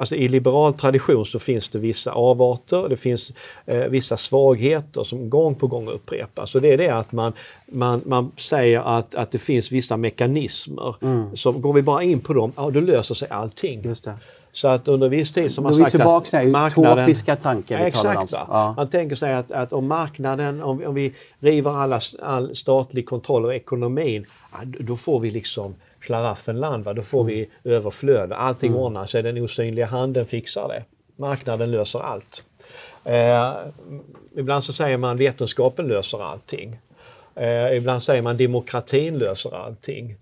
Alltså 0.00 0.14
i 0.14 0.28
liberal 0.28 0.72
tradition 0.72 1.26
så 1.26 1.38
finns 1.38 1.68
det 1.68 1.78
vissa 1.78 2.12
avarter, 2.12 2.88
det 2.88 2.96
finns 2.96 3.32
eh, 3.66 3.84
vissa 3.84 4.16
svagheter 4.16 5.04
som 5.04 5.30
gång 5.30 5.54
på 5.54 5.66
gång 5.66 5.88
upprepas. 5.88 6.50
Så 6.50 6.58
det 6.58 6.72
är 6.72 6.78
det 6.78 6.88
att 6.88 7.12
man, 7.12 7.32
man, 7.66 8.02
man 8.06 8.32
säger 8.36 8.98
att, 8.98 9.14
att 9.14 9.30
det 9.30 9.38
finns 9.38 9.72
vissa 9.72 9.96
mekanismer. 9.96 10.94
Mm. 11.02 11.36
Så 11.36 11.52
går 11.52 11.72
vi 11.72 11.82
bara 11.82 12.02
in 12.02 12.20
på 12.20 12.32
dem, 12.32 12.52
ja 12.56 12.70
då 12.70 12.80
löser 12.80 13.14
sig 13.14 13.28
allting. 13.28 13.82
Just 13.82 14.04
det. 14.04 14.14
Så 14.52 14.68
att 14.68 14.88
under 14.88 15.08
viss 15.08 15.32
tid 15.32 15.52
som 15.52 15.64
man 15.64 15.74
sagt 15.74 15.94
att 15.94 16.32
marknaden... 16.48 16.98
utopiska 16.98 17.36
tanken 17.36 17.80
vi 17.80 17.86
Exakt. 17.86 18.30
Talar 18.30 18.42
om. 18.42 18.46
Ja. 18.50 18.74
Man 18.76 18.90
tänker 18.90 19.16
sig 19.16 19.34
att, 19.34 19.52
att 19.52 19.72
om 19.72 19.86
marknaden, 19.86 20.62
om, 20.62 20.84
om 20.86 20.94
vi 20.94 21.14
river 21.40 21.70
alla, 21.70 22.00
all 22.22 22.56
statlig 22.56 23.06
kontroll 23.06 23.44
av 23.44 23.52
ekonomin, 23.52 24.26
då 24.62 24.96
får 24.96 25.20
vi 25.20 25.30
liksom 25.30 25.74
Schlaraffenland, 26.00 26.84
va? 26.84 26.92
då 26.92 27.02
får 27.02 27.24
vi 27.24 27.50
överflöd. 27.64 28.32
Allting 28.32 28.70
mm. 28.70 28.82
ordnar 28.82 29.06
sig, 29.06 29.22
den 29.22 29.38
osynliga 29.38 29.86
handen 29.86 30.26
fixar 30.26 30.68
det. 30.68 30.84
Marknaden 31.16 31.70
löser 31.70 32.00
allt. 32.00 32.44
Eh, 33.04 33.52
ibland 34.36 34.64
så 34.64 34.72
säger 34.72 34.96
man 34.96 35.16
vetenskapen 35.16 35.88
löser 35.88 36.22
allting. 36.22 36.78
Eh, 37.34 37.76
ibland 37.76 38.02
säger 38.02 38.22
man 38.22 38.36
demokratin 38.36 39.18
löser 39.18 39.54
allting. 39.54 40.16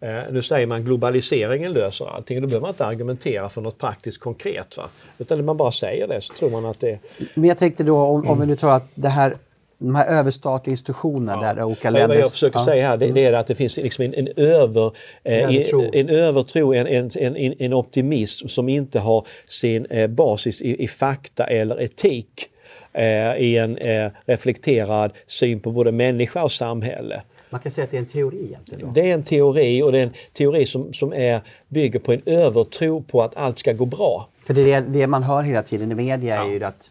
Eh, 0.00 0.22
nu 0.30 0.42
säger 0.42 0.66
man 0.66 0.84
globaliseringen 0.84 1.72
löser 1.72 2.06
allting. 2.06 2.40
Då 2.40 2.46
behöver 2.46 2.60
man 2.60 2.70
inte 2.70 2.86
argumentera 2.86 3.48
för 3.48 3.60
något 3.60 3.78
praktiskt 3.78 4.20
konkret. 4.20 4.76
Va? 4.76 4.88
Utan 5.18 5.44
man 5.44 5.56
bara 5.56 5.72
säger 5.72 6.08
det 6.08 6.20
så 6.20 6.34
tror 6.34 6.50
man 6.50 6.66
att 6.66 6.80
det... 6.80 6.98
Men 7.34 7.48
jag 7.48 7.58
tänkte 7.58 7.84
då 7.84 7.96
om, 7.96 8.28
om 8.28 8.40
vi 8.40 8.46
nu 8.46 8.56
tror 8.56 8.72
att 8.72 8.88
det 8.94 9.08
här 9.08 9.36
de 9.80 9.94
här 9.94 10.06
överstatliga 10.06 10.72
institutionerna 10.72 11.46
ja. 11.46 11.54
där 11.54 11.62
olika 11.62 11.90
länder... 11.90 12.08
Vad 12.08 12.16
jag 12.16 12.30
försöker 12.30 12.58
ja. 12.58 12.64
säga 12.64 12.88
här 12.88 12.96
det, 12.96 13.12
det, 13.12 13.24
är 13.24 13.32
att 13.32 13.46
det 13.46 13.54
finns 13.54 13.76
liksom 13.76 14.04
en, 14.04 14.14
en, 14.14 14.28
över, 14.36 14.92
eh, 15.24 15.38
övertro. 15.38 15.82
en, 15.82 15.94
en 15.94 16.08
övertro, 16.08 16.74
en, 16.74 17.10
en, 17.14 17.54
en, 17.58 17.72
optimism 17.72 18.48
som 18.48 18.68
inte 18.68 18.98
har 18.98 19.26
sin 19.48 19.86
eh, 19.86 20.06
basis 20.06 20.62
i, 20.62 20.84
i 20.84 20.88
fakta 20.88 21.44
eller 21.44 21.82
etik. 21.82 22.46
Eh, 22.92 23.36
i 23.36 23.56
en 23.56 23.76
eh, 23.76 24.10
reflekterad 24.24 25.12
syn 25.26 25.60
på 25.60 25.70
både 25.70 25.92
människa 25.92 26.42
och 26.42 26.52
samhälle. 26.52 27.22
Man 27.50 27.60
kan 27.60 27.72
säga 27.72 27.84
att 27.84 27.90
det 27.90 27.96
är 27.96 28.00
en 28.00 28.06
teori 28.06 28.44
egentligen? 28.44 28.86
Då. 28.86 28.92
Det 28.92 29.10
är 29.10 29.14
en 29.14 29.22
teori 29.22 29.82
och 29.82 29.92
det 29.92 29.98
är 29.98 30.02
en 30.02 30.12
teori 30.32 30.66
som, 30.66 30.92
som 30.92 31.12
är, 31.12 31.40
bygger 31.68 31.98
på 31.98 32.12
en 32.12 32.22
övertro 32.26 33.02
på 33.02 33.22
att 33.22 33.36
allt 33.36 33.58
ska 33.58 33.72
gå 33.72 33.84
bra. 33.84 34.28
För 34.40 34.54
det, 34.54 34.80
det 34.80 35.06
man 35.06 35.22
hör 35.22 35.42
hela 35.42 35.62
tiden 35.62 35.92
i 35.92 35.94
media 35.94 36.36
ja. 36.36 36.46
är 36.46 36.50
ju 36.50 36.64
att 36.64 36.90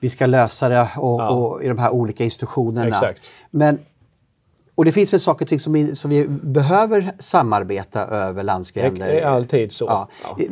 vi 0.00 0.10
ska 0.10 0.26
lösa 0.26 0.68
det 0.68 0.88
och, 0.96 1.20
ja. 1.20 1.28
och 1.28 1.64
i 1.64 1.68
de 1.68 1.78
här 1.78 1.90
olika 1.90 2.24
institutionerna. 2.24 2.88
Exakt. 2.88 3.20
Men, 3.50 3.78
och 4.74 4.84
det 4.84 4.92
finns 4.92 5.12
väl 5.12 5.20
saker 5.20 5.44
och 5.44 5.48
ting 5.48 5.60
som 5.60 5.72
vi, 5.72 5.94
som 5.94 6.10
vi 6.10 6.26
behöver 6.28 7.12
samarbeta 7.18 8.06
över 8.06 8.42
landsgränser. 8.42 9.06
Det 9.06 9.20
är 9.20 9.26
alltid 9.26 9.72
så. 9.72 9.84
Ja. 9.84 10.08
Ja. 10.22 10.44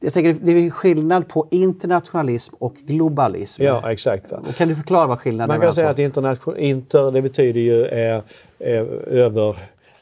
Jag 0.00 0.12
tänker 0.12 0.36
det 0.40 0.52
är 0.52 0.70
skillnad 0.70 1.28
på 1.28 1.46
internationalism 1.50 2.54
och 2.58 2.74
globalism. 2.74 3.62
Ja, 3.62 3.92
exakt. 3.92 4.32
Kan 4.56 4.68
du 4.68 4.74
förklara 4.74 5.06
vad 5.06 5.18
skillnaden 5.18 5.54
är? 5.54 5.58
Man 5.58 5.66
kan 5.66 5.74
säga 5.74 5.90
att 5.90 5.98
internation, 5.98 6.56
inter, 6.56 7.12
det 7.12 7.22
betyder 7.22 7.60
ju 7.60 7.86
eh, 7.86 8.22
eh, 8.58 8.86
över 9.06 9.48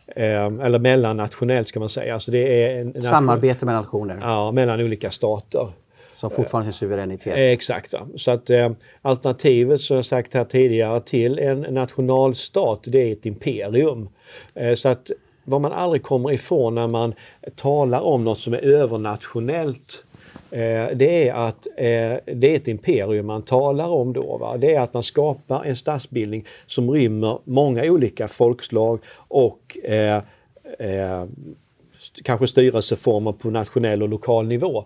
eh, 0.06 0.44
eller 0.44 0.78
mellannationellt 0.78 1.68
ska 1.68 1.80
man 1.80 1.88
säga. 1.88 2.14
Alltså 2.14 2.30
det 2.30 2.72
är 2.72 3.00
Samarbete 3.00 3.66
mellan 3.66 3.82
nationer? 3.82 4.18
Ja, 4.22 4.52
mellan 4.52 4.80
olika 4.80 5.10
stater. 5.10 5.72
Som 6.16 6.30
fortfarande 6.30 6.66
har 6.66 6.72
suveränitet. 6.72 7.36
Eh, 7.36 7.50
exakt. 7.52 7.94
Så 8.16 8.30
att 8.30 8.50
eh, 8.50 8.70
alternativet 9.02 9.80
som 9.80 9.96
jag 9.96 10.04
sagt 10.04 10.34
här 10.34 10.44
tidigare 10.44 11.00
till 11.00 11.38
en 11.38 11.60
nationalstat 11.60 12.80
det 12.84 12.98
är 13.08 13.12
ett 13.12 13.26
imperium. 13.26 14.08
Eh, 14.54 14.74
så 14.74 14.88
att 14.88 15.10
vad 15.44 15.60
man 15.60 15.72
aldrig 15.72 16.02
kommer 16.02 16.32
ifrån 16.32 16.74
när 16.74 16.88
man 16.88 17.14
talar 17.54 18.00
om 18.00 18.24
något 18.24 18.38
som 18.38 18.54
är 18.54 18.58
övernationellt 18.58 20.04
eh, 20.50 20.86
det 20.94 21.28
är 21.28 21.34
att 21.34 21.66
eh, 21.66 22.34
det 22.34 22.52
är 22.52 22.56
ett 22.56 22.68
imperium 22.68 23.26
man 23.26 23.42
talar 23.42 23.88
om 23.88 24.12
då. 24.12 24.38
Va? 24.38 24.56
Det 24.56 24.74
är 24.74 24.80
att 24.80 24.94
man 24.94 25.02
skapar 25.02 25.64
en 25.64 25.76
statsbildning 25.76 26.44
som 26.66 26.90
rymmer 26.90 27.38
många 27.44 27.84
olika 27.84 28.28
folkslag 28.28 29.00
och 29.16 29.78
eh, 29.84 30.22
eh 30.78 31.24
kanske 32.24 32.46
styrelseformer 32.46 33.32
på 33.32 33.50
nationell 33.50 34.02
och 34.02 34.08
lokal 34.08 34.46
nivå. 34.46 34.84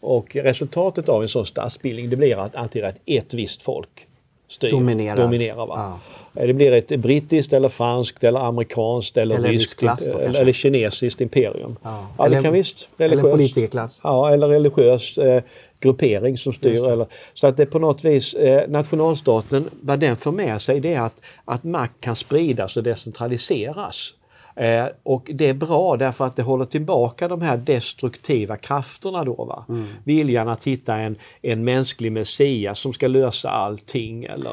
Och 0.00 0.36
resultatet 0.36 1.08
av 1.08 1.22
en 1.22 1.28
sån 1.28 1.46
statsbildning 1.46 2.10
det 2.10 2.16
blir 2.16 2.36
att 2.36 2.54
alltid 2.56 2.84
att 2.84 2.96
ett 3.06 3.34
visst 3.34 3.62
folk 3.62 4.06
styr, 4.48 4.70
Dominerar. 4.70 5.16
dominerar 5.16 5.66
va? 5.66 6.00
Det 6.32 6.52
blir 6.52 6.72
ett 6.72 7.00
brittiskt 7.00 7.52
eller 7.52 7.68
franskt 7.68 8.24
eller 8.24 8.40
amerikanskt 8.40 9.16
eller, 9.16 9.36
Eller 9.36 9.48
ryskt 9.48 9.82
eller, 9.82 10.40
eller 10.40 10.52
kinesiskt 10.52 11.20
imperium. 11.20 11.76
Ja. 11.82 12.06
Ja, 12.18 12.26
Eller- 12.26 12.42
kan 12.42 12.52
visst. 12.52 12.88
eller 12.98 13.22
politikerklass. 13.22 14.00
Ja, 14.04 14.30
eller 14.32 14.48
religiös 14.48 15.18
eh, 15.18 15.42
gruppering 15.80 16.36
som 16.38 16.52
styr. 16.52 16.84
Eller, 16.88 17.06
så 17.34 17.46
att 17.46 17.56
det 17.56 17.66
på 17.66 17.78
något 17.78 18.04
vis, 18.04 18.34
eh, 18.34 18.68
nationalstaten, 18.68 19.70
vad 19.80 20.00
den 20.00 20.16
för 20.16 20.30
med 20.30 20.62
sig 20.62 20.80
det 20.80 20.94
är 20.94 21.00
att, 21.00 21.20
att 21.44 21.64
makt 21.64 22.00
kan 22.00 22.16
spridas 22.16 22.76
och 22.76 22.82
decentraliseras. 22.82 24.14
Eh, 24.58 24.86
och 25.02 25.30
det 25.34 25.48
är 25.48 25.54
bra 25.54 25.96
därför 25.96 26.26
att 26.26 26.36
det 26.36 26.42
håller 26.42 26.64
tillbaka 26.64 27.28
de 27.28 27.42
här 27.42 27.56
destruktiva 27.56 28.56
krafterna 28.56 29.24
då. 29.24 29.44
Va? 29.44 29.64
Mm. 29.68 29.84
Viljan 30.04 30.48
att 30.48 30.64
hitta 30.64 30.96
en, 30.96 31.16
en 31.42 31.64
mänsklig 31.64 32.12
messias 32.12 32.78
som 32.78 32.92
ska 32.92 33.08
lösa 33.08 33.50
allting 33.50 34.24
eller 34.24 34.50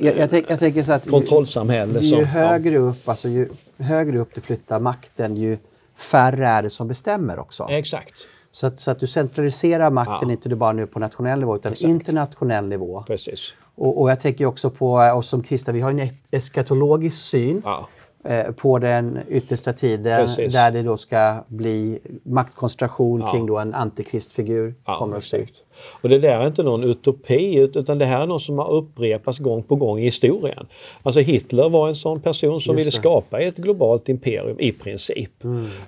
Jag, 0.00 0.16
jag, 0.18 0.30
tänk, 0.30 0.50
jag 0.50 0.58
tänker 0.58 0.82
så 0.82 0.92
att 0.92 1.06
ju, 1.06 1.10
kontrollsamhälle. 1.10 1.98
ju 2.00 2.10
som- 2.16 2.24
högre 2.24 2.78
upp, 2.78 3.08
alltså 3.08 3.28
ju 3.28 3.48
högre 3.78 4.18
upp 4.18 4.34
du 4.34 4.40
flyttar 4.40 4.80
makten 4.80 5.36
ju 5.36 5.58
färre 5.96 6.46
är 6.48 6.62
det 6.62 6.70
som 6.70 6.88
bestämmer 6.88 7.38
också. 7.38 7.66
Exakt. 7.70 8.14
Så 8.50 8.66
att, 8.66 8.78
så 8.80 8.90
att 8.90 9.00
du 9.00 9.06
centraliserar 9.06 9.90
makten 9.90 10.28
Ja. 10.28 10.32
inte 10.32 10.48
bara 10.56 10.72
nu 10.72 10.86
på 10.86 10.98
nationell 10.98 11.38
nivå 11.40 11.56
utan 11.56 11.74
internationell 11.78 12.66
nivå. 12.68 13.04
Precis. 13.06 13.52
Och, 13.74 14.00
och 14.00 14.10
jag 14.10 14.20
tänker 14.20 14.46
också 14.46 14.70
på 14.70 15.02
eh, 15.02 15.16
oss 15.16 15.28
som 15.28 15.42
kristna, 15.42 15.72
vi 15.72 15.80
har 15.80 15.90
en 15.90 16.08
eskatologisk 16.30 17.16
syn 17.26 17.62
Ja. 17.64 17.88
Eh, 18.24 18.50
på 18.52 18.78
den 18.78 19.18
yttersta 19.28 19.72
tiden 19.72 20.26
Precis. 20.26 20.52
där 20.52 20.70
det 20.70 20.82
då 20.82 20.96
ska 20.96 21.44
bli 21.48 21.98
maktkoncentration 22.24 23.20
Ja. 23.20 23.32
kring 23.32 23.46
då 23.46 23.58
en 23.58 23.74
antikristfigur. 23.74 24.74
Ja, 24.84 24.98
kommer 24.98 25.16
att. 25.16 25.64
Och 26.00 26.08
det 26.08 26.18
där 26.18 26.40
är 26.40 26.46
inte 26.46 26.62
någon 26.62 26.84
utopi 26.84 27.54
ut- 27.58 27.76
utan 27.76 27.98
det 27.98 28.04
här 28.04 28.22
är 28.22 28.26
något 28.26 28.42
som 28.42 28.58
har 28.58 28.70
upprepats 28.72 29.38
gång 29.38 29.62
på 29.62 29.74
gång 29.76 29.98
i 29.98 30.04
historien. 30.04 30.66
Alltså 31.02 31.20
Hitler 31.20 31.68
var 31.68 31.88
en 31.88 31.94
sån 31.96 32.20
person 32.20 32.60
som 32.60 32.76
ville 32.76 32.90
skapa 32.90 33.40
ett 33.40 33.56
globalt 33.56 34.08
imperium 34.08 34.60
i 34.60 34.72
princip. 34.72 35.30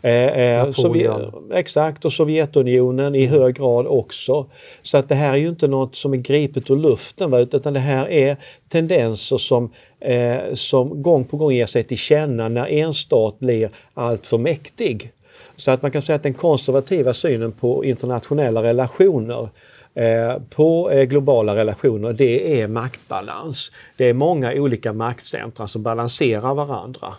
Eh, 0.03 0.13
eh, 0.13 0.67
Napoleon. 0.67 1.21
Sovjet- 1.21 1.55
exakt, 1.59 2.05
och 2.05 2.13
Sovjetunionen 2.13 3.15
i 3.15 3.27
hög 3.27 3.55
grad 3.57 3.87
också. 3.87 4.47
Så 4.83 4.99
att 4.99 5.09
det 5.09 5.15
här 5.15 5.33
är 5.33 5.37
ju 5.37 5.49
inte 5.49 5.69
något 5.69 5.97
som 5.97 6.13
är 6.13 6.17
gripet 6.19 6.71
ur 6.71 6.77
luften 6.77 7.31
va, 7.31 7.39
utan 7.39 7.73
det 7.75 7.81
här 7.81 8.09
är 8.09 8.37
tendenser 8.69 9.37
som, 9.39 9.71
eh, 10.01 10.55
som 10.55 11.03
gång 11.03 11.25
på 11.25 11.37
gång 11.37 11.53
ger 11.53 11.67
sig 11.67 11.83
till 11.85 11.99
känna 11.99 12.49
när 12.49 12.67
en 12.67 12.95
stat 12.95 13.39
blir 13.39 13.71
allt 13.95 14.27
för 14.27 14.39
mäktig. 14.39 15.13
Så 15.57 15.71
att 15.71 15.83
man 15.83 15.91
kan 15.91 16.03
säga 16.03 16.17
att 16.17 16.23
den 16.23 16.35
konservativa 16.35 17.15
synen 17.15 17.53
på 17.53 17.85
internationella 17.85 18.63
relationer 18.63 19.43
eh, 19.43 19.49
på 20.51 20.91
eh, 20.91 21.05
globala 21.05 21.57
relationer, 21.57 22.13
det 22.13 22.61
är 22.61 22.69
maktbalans. 22.69 23.73
Det 23.97 24.05
är 24.05 24.15
många 24.15 24.53
olika 24.53 24.93
maktcentra 24.93 25.67
som 25.67 25.83
balanserar 25.83 26.55
varandra. 26.55 27.15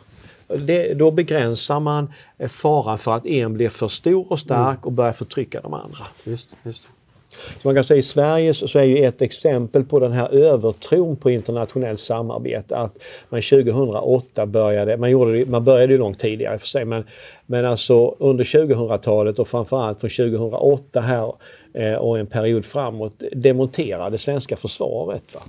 Det, 0.48 0.94
då 0.94 1.12
begränsar 1.12 1.80
man 1.80 2.14
eh, 2.38 2.50
faran 2.50 2.98
för 2.98 3.14
att 3.14 3.26
en 3.26 3.54
blir 3.54 3.70
för 3.70 3.88
stor 3.88 4.32
och 4.32 4.40
stark 4.40 4.86
och 4.86 4.92
börjar 4.92 5.14
förtrycka 5.14 5.62
de 5.62 5.74
andra. 5.74 6.06
Just, 6.24 6.50
just. 6.64 6.84
Så 7.32 7.68
man 7.68 7.76
kan 7.76 7.84
säga 7.84 7.98
i 7.98 8.04
Sverige 8.04 8.54
så 8.54 8.80
är 8.80 8.84
ju 8.84 9.06
ett 9.06 9.22
exempel 9.22 9.84
på 9.84 10.00
den 10.00 10.12
här 10.12 10.30
övertron 10.30 11.16
på 11.16 11.32
internationellt 11.32 12.00
samarbete 12.00 12.78
att 12.78 12.98
man 13.30 13.42
2008 13.42 14.46
började, 14.46 14.98
man, 14.98 15.12
gjorde 15.12 15.38
det, 15.38 15.46
man 15.46 15.64
började 15.64 15.94
ju 15.94 16.00
långt 16.00 16.20
tidigare 16.20 16.54
i 16.54 16.58
och 16.58 16.62
för 16.62 16.68
sig, 16.68 16.86
men, 16.86 17.04
men 17.46 17.66
alltså 17.66 18.16
under 18.20 18.44
2000-talet 18.44 19.40
och 19.40 19.48
framförallt 19.48 20.00
från 20.00 20.10
2008 20.10 21.02
här 21.02 21.34
eh, 21.74 21.94
och 21.94 22.20
en 22.20 22.28
period 22.28 22.66
framåt 22.66 23.24
demontera 23.32 24.10
det 24.10 24.18
svenska 24.18 24.56
försvaret. 24.56 25.36
Va? 25.36 25.42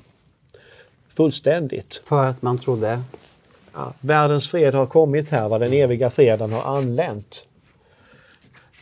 Fullständigt. 1.16 2.02
För 2.04 2.24
att 2.24 2.42
man 2.42 2.58
trodde... 2.58 3.00
Ja, 3.74 3.92
världens 4.00 4.50
fred 4.50 4.74
har 4.74 4.86
kommit 4.86 5.30
här, 5.30 5.48
va? 5.48 5.58
den 5.58 5.72
eviga 5.72 6.10
freden 6.10 6.52
har 6.52 6.76
anlänt. 6.76 7.46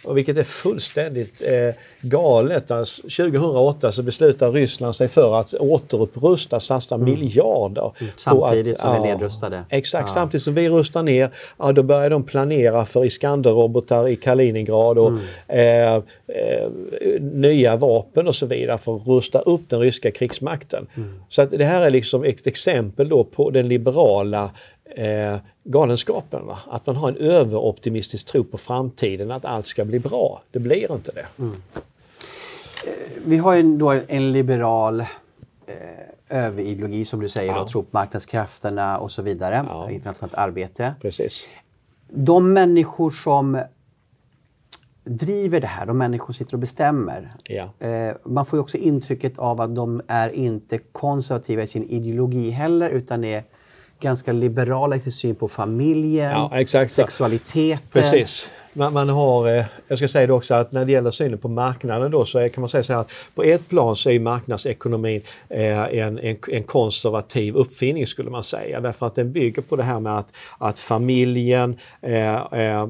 Och 0.04 0.16
vilket 0.18 0.36
är 0.36 0.42
fullständigt 0.42 1.42
eh, 1.42 1.74
galet. 2.00 2.70
Alltså, 2.70 3.02
2008 3.02 3.92
så 3.92 4.02
beslutar 4.02 4.52
Ryssland 4.52 4.96
sig 4.96 5.08
för 5.08 5.40
att 5.40 5.54
återupprusta, 5.54 6.60
satsa 6.60 6.96
miljarder. 6.96 7.92
Mm. 8.00 8.12
Samtidigt 8.16 8.74
att, 8.74 8.78
som 8.80 9.02
vi 9.02 9.08
nedrustade. 9.08 9.62
Exakt, 9.68 10.08
Ja. 10.08 10.14
samtidigt 10.14 10.44
som 10.44 10.54
vi 10.54 10.68
rustar 10.68 11.02
ner, 11.02 11.30
ja, 11.58 11.72
då 11.72 11.82
börjar 11.82 12.10
de 12.10 12.22
planera 12.22 12.84
för 12.84 13.04
Iskander-robotar 13.04 14.08
i 14.08 14.16
Kaliningrad 14.16 14.98
och 14.98 15.08
Mm. 15.08 15.20
eh, 15.48 15.94
eh, 16.36 16.70
nya 17.20 17.76
vapen 17.76 18.28
och 18.28 18.34
så 18.34 18.46
vidare 18.46 18.78
för 18.78 18.96
att 18.96 19.06
rusta 19.08 19.38
upp 19.38 19.60
den 19.68 19.80
ryska 19.80 20.10
krigsmakten. 20.10 20.86
Mm. 20.96 21.20
Så 21.28 21.42
att 21.42 21.50
det 21.50 21.64
här 21.64 21.82
är 21.82 21.90
liksom 21.90 22.24
ett 22.24 22.46
exempel 22.46 23.08
då 23.08 23.24
på 23.24 23.50
den 23.50 23.68
liberala 23.68 24.50
eh, 24.96 25.38
galenskapen. 25.64 26.46
Va? 26.46 26.58
Att 26.70 26.86
man 26.86 26.96
har 26.96 27.08
en 27.08 27.16
överoptimistisk 27.16 28.26
tro 28.26 28.44
på 28.44 28.58
framtiden, 28.58 29.30
att 29.30 29.44
allt 29.44 29.66
ska 29.66 29.84
bli 29.84 29.98
bra. 29.98 30.42
Det 30.50 30.58
blir 30.58 30.92
inte 30.92 31.12
det. 31.12 31.26
Mm. 31.38 31.62
Vi 33.24 33.36
har 33.36 33.54
ju 33.54 33.76
då 33.76 33.90
en 34.08 34.32
liberal 34.32 35.00
eh, 35.00 35.06
överideologi 36.28 37.04
som 37.04 37.20
du 37.20 37.28
säger, 37.28 37.52
Ja. 37.52 37.60
och 37.60 37.68
tro 37.68 37.82
på 37.82 37.88
marknadskrafterna 37.90 38.98
och 38.98 39.10
så 39.10 39.22
vidare. 39.22 39.64
Ja. 39.68 39.90
Internationellt 39.90 40.34
arbete. 40.34 40.94
Precis. 41.00 41.46
De 42.08 42.52
människor 42.52 43.10
som 43.10 43.62
driver 45.04 45.60
det 45.60 45.66
här, 45.66 45.86
de 45.86 45.98
människor 45.98 46.26
som 46.26 46.34
sitter 46.34 46.54
och 46.54 46.58
bestämmer. 46.60 47.30
Ja. 47.44 47.86
Eh, 47.86 48.14
man 48.24 48.46
får 48.46 48.56
ju 48.56 48.60
också 48.60 48.76
intrycket 48.76 49.38
av 49.38 49.60
att 49.60 49.74
de 49.74 50.02
är 50.08 50.28
inte 50.30 50.78
konservativa 50.78 51.62
i 51.62 51.66
sin 51.66 51.84
ideologi 51.84 52.50
heller 52.50 52.90
utan 52.90 53.24
är 53.24 53.44
ganska 54.00 54.32
liberala 54.32 54.96
i 54.96 55.00
sin 55.00 55.12
syn 55.12 55.34
på 55.34 55.48
familjen, 55.48 56.30
Ja, 56.30 56.86
sexualiteten. 56.88 57.88
Precis. 57.92 58.48
Man, 58.72 58.92
man 58.92 59.08
har, 59.08 59.48
eh, 59.48 59.64
jag 59.88 59.98
ska 59.98 60.08
säga 60.08 60.26
det 60.26 60.32
också 60.32 60.54
att 60.54 60.72
när 60.72 60.84
det 60.84 60.92
gäller 60.92 61.10
synen 61.10 61.38
på 61.38 61.48
marknaden 61.48 62.10
då 62.10 62.24
så 62.24 62.38
är, 62.38 62.48
kan 62.48 62.60
man 62.60 62.68
säga 62.68 62.82
så 62.82 62.92
här 62.92 63.00
att 63.00 63.10
på 63.34 63.42
ett 63.42 63.68
plan 63.68 63.96
så 63.96 64.10
är 64.10 64.18
marknadsekonomin 64.18 65.22
eh, 65.48 65.78
en, 65.78 66.18
en, 66.18 66.36
en 66.48 66.62
konservativ 66.62 67.56
uppfinning 67.56 68.06
skulle 68.06 68.30
man 68.30 68.44
säga. 68.44 68.80
Därför 68.80 69.06
att 69.06 69.14
den 69.14 69.32
bygger 69.32 69.62
på 69.62 69.76
det 69.76 69.82
här 69.82 70.00
med 70.00 70.18
att, 70.18 70.32
att 70.58 70.78
familjen, 70.78 71.76
eh, 72.02 72.34
eh, 72.34 72.88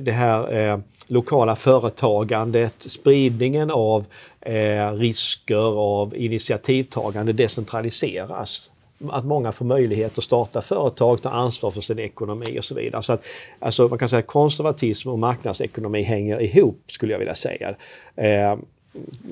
det 0.00 0.12
här 0.12 0.56
eh, 0.56 0.78
lokala 1.08 1.56
företagandet, 1.56 2.76
spridningen 2.78 3.70
av 3.70 4.04
eh, 4.40 4.92
risker, 4.92 5.78
av 5.78 6.16
initiativtagande 6.16 7.32
decentraliseras 7.32 8.70
att 9.10 9.24
många 9.24 9.52
får 9.52 9.64
möjlighet 9.64 10.18
att 10.18 10.24
starta 10.24 10.62
företag, 10.62 11.22
ta 11.22 11.30
ansvar 11.30 11.70
för 11.70 11.80
sin 11.80 11.98
ekonomi 11.98 12.58
och 12.58 12.64
så 12.64 12.74
vidare. 12.74 13.02
Så 13.02 13.12
att, 13.12 13.24
alltså 13.58 13.88
man 13.88 13.98
kan 13.98 14.08
säga 14.08 14.20
att 14.20 14.26
konservatism 14.26 15.08
och 15.08 15.18
marknadsekonomi 15.18 16.02
hänger 16.02 16.42
ihop 16.42 16.80
skulle 16.86 17.12
jag 17.12 17.18
vilja 17.18 17.34
säga. 17.34 17.74
Eh, 18.16 18.56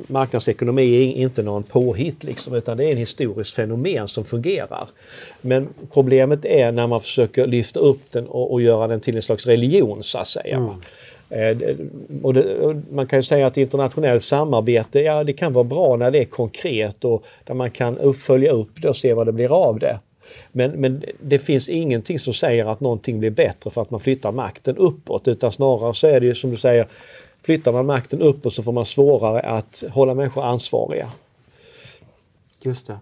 marknadsekonomi 0.06 0.94
är 0.94 1.22
inte 1.22 1.42
någon 1.42 1.62
påhitt 1.62 2.24
liksom, 2.24 2.54
utan 2.54 2.76
det 2.76 2.84
är 2.84 2.92
en 2.92 2.98
historiskt 2.98 3.54
fenomen 3.54 4.08
som 4.08 4.24
fungerar. 4.24 4.88
Men 5.40 5.68
problemet 5.92 6.44
är 6.44 6.72
när 6.72 6.86
man 6.86 7.00
försöker 7.00 7.46
lyfta 7.46 7.80
upp 7.80 8.10
den 8.10 8.26
och, 8.26 8.52
och 8.52 8.62
göra 8.62 8.86
den 8.86 9.00
till 9.00 9.16
en 9.16 9.22
slags 9.22 9.46
religion 9.46 10.02
så 10.02 10.18
att 10.18 10.28
säga. 10.28 10.56
Mm. 10.56 10.74
Eh, 11.32 11.56
och 12.22 12.34
det, 12.34 12.58
och 12.58 12.76
man 12.90 13.06
kan 13.06 13.18
ju 13.18 13.22
säga 13.22 13.46
att 13.46 13.56
internationellt 13.56 14.22
samarbete, 14.22 15.00
ja 15.00 15.24
det 15.24 15.32
kan 15.32 15.52
vara 15.52 15.64
bra 15.64 15.96
när 15.96 16.10
det 16.10 16.18
är 16.18 16.24
konkret 16.24 17.04
och 17.04 17.24
där 17.44 17.54
man 17.54 17.70
kan 17.70 18.14
följa 18.14 18.52
upp 18.52 18.82
det 18.82 18.88
och 18.88 18.96
se 18.96 19.14
vad 19.14 19.26
det 19.26 19.32
blir 19.32 19.64
av 19.68 19.78
det. 19.78 19.98
Men, 20.52 20.70
men 20.70 21.04
det 21.20 21.38
finns 21.38 21.68
ingenting 21.68 22.18
som 22.18 22.34
säger 22.34 22.64
att 22.64 22.80
någonting 22.80 23.18
blir 23.20 23.30
bättre 23.30 23.70
för 23.70 23.82
att 23.82 23.90
man 23.90 24.00
flyttar 24.00 24.32
makten 24.32 24.76
uppåt 24.76 25.28
utan 25.28 25.52
snarare 25.52 25.94
så 25.94 26.06
är 26.06 26.20
det 26.20 26.26
ju 26.26 26.34
som 26.34 26.50
du 26.50 26.56
säger, 26.56 26.88
flyttar 27.42 27.72
man 27.72 27.86
makten 27.86 28.22
uppåt 28.22 28.54
så 28.54 28.62
får 28.62 28.72
man 28.72 28.86
svårare 28.86 29.40
att 29.40 29.84
hålla 29.90 30.14
människor 30.14 30.44
ansvariga. 30.44 31.08
Just 32.62 32.86
det. 32.86 32.98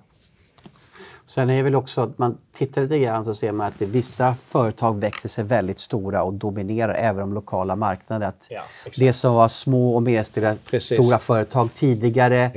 Sen 1.30 1.50
är 1.50 1.56
det 1.56 1.62
väl 1.62 1.74
också 1.74 2.00
att 2.00 2.18
man 2.18 2.38
tittar 2.52 2.82
lite 2.82 2.98
grann 2.98 3.24
så 3.24 3.34
ser 3.34 3.52
man 3.52 3.66
att 3.66 3.82
vissa 3.82 4.34
företag 4.42 5.00
växer 5.00 5.28
sig 5.28 5.44
väldigt 5.44 5.80
stora 5.80 6.22
och 6.22 6.32
dominerar 6.32 6.94
även 6.94 7.20
de 7.20 7.34
lokala 7.34 7.76
marknaderna. 7.76 8.26
Att 8.26 8.46
Ja, 8.50 8.62
det 8.98 9.12
som 9.12 9.34
var 9.34 9.48
små 9.48 9.94
och 9.94 10.02
medelstora 10.02 10.56
stora 10.80 11.18
företag 11.18 11.68
tidigare 11.74 12.50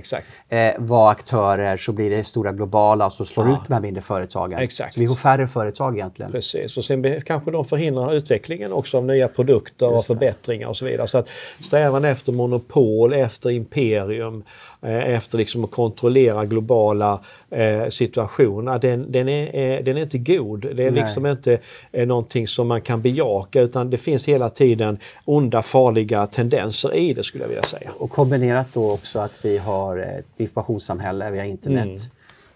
eh, 0.49 0.71
var 0.77 1.11
aktörer 1.11 1.77
så 1.77 1.91
blir 1.91 2.09
det 2.09 2.23
stora 2.23 2.51
globala 2.51 3.05
och 3.05 3.13
så 3.13 3.25
slår 3.25 3.47
Ja. 3.47 3.53
ut 3.53 3.59
de 3.67 3.73
här 3.73 3.81
mindre 3.81 4.01
företagen. 4.01 4.59
Exakt. 4.59 4.93
Så 4.93 4.99
vi 4.99 5.07
får 5.07 5.15
färre 5.15 5.47
företag 5.47 5.95
egentligen. 5.97 6.31
Precis, 6.31 6.77
och 6.77 6.85
sen 6.85 7.21
kanske 7.21 7.51
de 7.51 7.65
förhindrar 7.65 8.13
utvecklingen 8.13 8.73
också 8.73 8.97
av 8.97 9.05
nya 9.05 9.27
produkter 9.27 9.93
och 9.93 10.05
förbättringar 10.05 10.67
och 10.67 10.77
så 10.77 10.85
vidare. 10.85 11.07
Så 11.07 11.17
att 11.17 11.29
strävan 11.61 12.05
efter 12.05 12.31
monopol, 12.31 13.13
efter 13.13 13.49
imperium, 13.49 14.43
eh, 14.81 15.13
efter 15.13 15.37
liksom 15.37 15.63
att 15.63 15.71
kontrollera 15.71 16.45
globala 16.45 17.19
eh, 17.49 17.87
situationer 17.89 18.62
relation, 18.67 18.89
den, 18.89 19.11
den, 19.11 19.29
är, 19.29 19.83
den 19.83 19.97
är 19.97 20.01
inte 20.01 20.17
god. 20.17 20.61
Det 20.61 20.69
är 20.69 20.91
Nej. 20.91 20.91
liksom 20.91 21.25
inte 21.25 21.59
någonting 21.91 22.47
som 22.47 22.67
man 22.67 22.81
kan 22.81 23.01
bejaka 23.01 23.61
utan 23.61 23.89
det 23.89 23.97
finns 23.97 24.25
hela 24.25 24.49
tiden 24.49 24.97
onda 25.25 25.61
farliga 25.61 26.27
tendenser 26.27 26.93
i 26.93 27.13
det 27.13 27.23
skulle 27.23 27.43
jag 27.43 27.49
vilja 27.49 27.63
säga. 27.63 27.91
Och 27.97 28.11
kombinerat 28.11 28.67
då 28.73 28.91
också 28.91 29.19
att 29.19 29.45
vi 29.45 29.57
har 29.57 29.97
ett 29.97 30.25
informationssamhälle, 30.37 31.31
vi 31.31 31.37
har 31.37 31.45
internet. 31.45 31.85
Mm. 31.85 31.99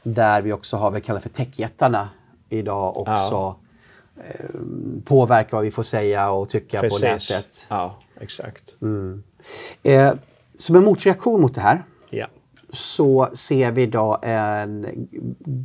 Där 0.03 0.41
vi 0.41 0.53
också 0.53 0.77
har 0.77 0.83
vad 0.83 0.93
vi 0.93 1.01
kallar 1.01 1.19
för 1.19 1.29
techjättarna 1.29 2.09
idag 2.49 2.97
också 2.97 3.11
ja. 3.31 3.57
eh, 4.17 4.45
påverkar 5.05 5.57
vad 5.57 5.63
vi 5.63 5.71
får 5.71 5.83
säga 5.83 6.31
och 6.31 6.49
tycka 6.49 6.81
Precis. 6.81 6.99
på 6.99 7.05
nätet. 7.05 7.65
Ja, 7.69 7.95
exakt. 8.21 8.75
Mm. 8.81 9.23
Eh, 9.83 10.13
som 10.55 10.75
en 10.75 10.83
motreaktion 10.83 11.41
mot 11.41 11.55
det 11.55 11.61
här 11.61 11.83
ja. 12.09 12.27
Så 12.69 13.29
ser 13.33 13.71
vi 13.71 13.81
idag 13.81 14.19
en 14.21 14.85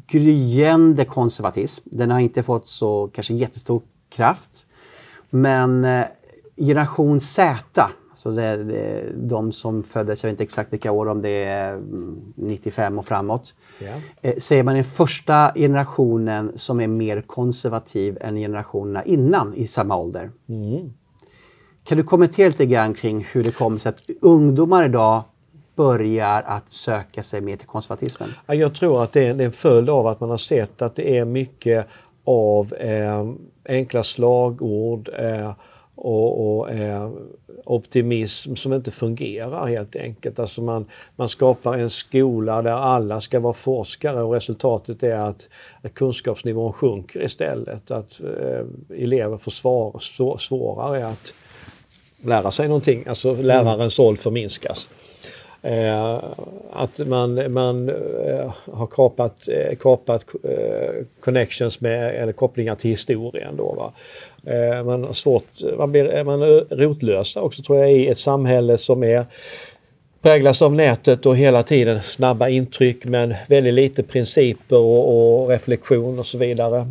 gryende 0.07 1.05
konservatism. 1.05 1.89
Den 1.93 2.11
har 2.11 2.21
inte 2.21 2.43
fått 2.43 2.67
så 2.67 3.11
kanske 3.13 3.35
jättestor 3.35 3.83
kraft. 4.11 4.67
Men 5.31 5.85
eh, 5.85 6.05
generation 6.57 7.21
Z, 7.21 7.89
alltså 8.11 8.31
det 8.31 8.43
är 8.43 9.13
de 9.17 9.53
som 9.53 9.83
föddes, 9.83 10.23
jag 10.23 10.29
vet 10.29 10.35
inte 10.35 10.45
exakt 10.45 10.73
vilka 10.73 10.93
år, 10.93 11.09
om 11.09 11.23
det 11.23 11.45
är 11.45 11.83
95 12.35 12.85
mm, 12.87 12.99
och 12.99 13.07
framåt. 13.07 13.55
Ja. 13.79 14.33
Säger 14.39 14.63
man 14.63 14.75
den 14.75 14.85
första 14.85 15.53
generationen 15.55 16.53
som 16.55 16.81
är 16.81 16.89
mer 16.89 17.21
konservativ 17.21 18.19
än 18.21 18.37
generationerna 18.37 19.05
innan 19.05 19.55
i 19.55 19.67
samma 19.67 19.97
ålder. 19.97 20.31
Mm. 20.49 20.93
Kan 21.85 21.99
du 21.99 22.05
kommentera 22.05 22.49
lite 22.49 22.67
grann 22.67 22.95
kring 22.95 23.27
hur 23.33 23.45
det 23.45 23.53
kommer 23.53 23.79
sig 23.79 23.91
att 23.91 24.03
ungdomar 24.21 24.85
idag 24.85 25.23
börjar 25.75 26.43
att 26.43 26.71
söka 26.71 27.23
sig 27.23 27.41
mer 27.41 27.57
till 27.57 27.69
konservatismen? 27.69 28.29
Jag 28.47 28.75
tror 28.75 29.03
att 29.03 29.13
det 29.13 29.27
är 29.27 29.41
en 29.41 29.53
följd 29.53 29.91
av 29.91 30.07
att 30.07 30.21
man 30.21 30.31
har 30.31 30.37
sett 30.37 30.83
att 30.83 30.97
det 30.97 31.19
är 31.19 31.25
mycket 31.25 31.87
av 32.25 32.75
eh, 32.75 33.33
enkla 33.65 34.03
slagord 34.03 35.11
eh, 35.19 35.53
och, 35.95 36.59
och 36.59 36.71
eh, 36.71 37.11
optimism 37.65 38.55
som 38.55 38.73
inte 38.73 38.91
fungerar 38.91 39.67
helt 39.67 39.97
enkelt. 39.97 40.39
Alltså 40.39 40.63
man, 40.63 40.87
man 41.17 41.29
skapar 41.29 41.79
en 41.79 41.91
skola 41.91 42.63
där 42.63 42.71
alla 42.71 43.21
ska 43.21 43.41
vara 43.41 43.53
forskare 43.53 44.23
och 44.23 44.33
resultatet 44.33 45.03
är 45.03 45.19
att, 45.19 45.49
att 45.83 45.95
kunskapsnivån 45.95 46.73
sjunker 46.73 47.23
istället. 47.23 47.91
Att 47.91 48.21
eh, 48.21 48.67
elever 48.99 49.39
får 49.39 49.51
svar, 49.51 49.97
så, 50.01 50.39
svårare 50.39 51.07
att 51.07 51.35
lära 52.25 52.51
sig 52.51 52.69
någonting. 52.69 53.05
Alltså 53.09 53.35
lärarens 53.35 53.99
roll 53.99 54.17
förminskas. 54.17 54.89
Eh, 55.63 56.21
att 56.71 56.99
man, 57.07 57.53
man 57.53 57.89
eh, 57.89 58.53
har 58.73 58.87
kapat, 58.87 59.49
eh, 59.49 59.77
kapat 59.77 60.27
eh, 60.45 61.05
connections 61.21 61.81
med, 61.81 62.15
eller 62.15 62.33
kopplingar 62.33 62.75
till 62.75 62.91
historien. 62.91 63.57
Då, 63.57 63.73
va? 63.73 63.93
Eh, 64.53 64.85
man 64.85 65.05
har 65.05 65.13
svårt, 65.13 65.47
man, 65.79 65.93
blir, 65.93 66.25
man 66.25 66.43
är 66.43 66.77
rotlösa 66.77 67.41
också 67.41 67.63
tror 67.63 67.79
jag 67.79 67.93
i 67.93 68.09
ett 68.09 68.19
samhälle 68.19 68.79
som 68.79 69.05
är 69.05 69.27
präglas 70.23 70.63
av 70.63 70.75
nätet 70.75 71.27
och 71.27 71.37
hela 71.37 71.63
tiden 71.63 72.01
snabba 72.01 72.49
intryck 72.49 73.05
men 73.05 73.35
väldigt 73.49 73.75
lite 73.75 74.03
principer 74.03 74.79
och, 74.79 75.43
och 75.43 75.49
reflektion 75.49 76.19
och 76.19 76.27
så 76.27 76.39
vidare. 76.39 76.87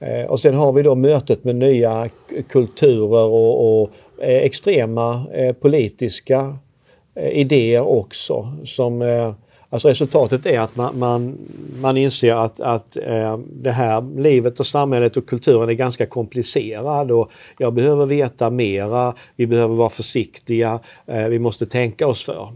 Eh, 0.00 0.26
och 0.26 0.40
sen 0.40 0.54
har 0.54 0.72
vi 0.72 0.82
då 0.82 0.94
mötet 0.94 1.44
med 1.44 1.56
nya 1.56 2.08
kulturer 2.48 3.24
och, 3.24 3.82
och 3.82 3.90
eh, 4.18 4.42
extrema 4.42 5.26
eh, 5.32 5.52
politiska 5.52 6.58
idéer 7.16 7.80
också 7.80 8.52
som 8.64 9.02
Alltså 9.74 9.88
resultatet 9.88 10.46
är 10.46 10.60
att 10.60 10.76
man, 10.76 10.98
man, 10.98 11.38
man 11.80 11.96
inser 11.96 12.34
att, 12.34 12.60
att 12.60 12.96
eh, 12.96 13.38
det 13.38 13.70
här 13.70 14.20
livet 14.20 14.60
och 14.60 14.66
samhället 14.66 15.16
och 15.16 15.26
kulturen 15.26 15.68
är 15.68 15.72
ganska 15.72 16.06
komplicerad 16.06 17.10
och 17.10 17.30
jag 17.58 17.72
behöver 17.72 18.06
veta 18.06 18.50
mera, 18.50 19.14
vi 19.36 19.46
behöver 19.46 19.74
vara 19.74 19.90
försiktiga, 19.90 20.80
eh, 21.06 21.24
vi 21.24 21.38
måste 21.38 21.66
tänka 21.66 22.06
oss 22.06 22.24
för. 22.24 22.52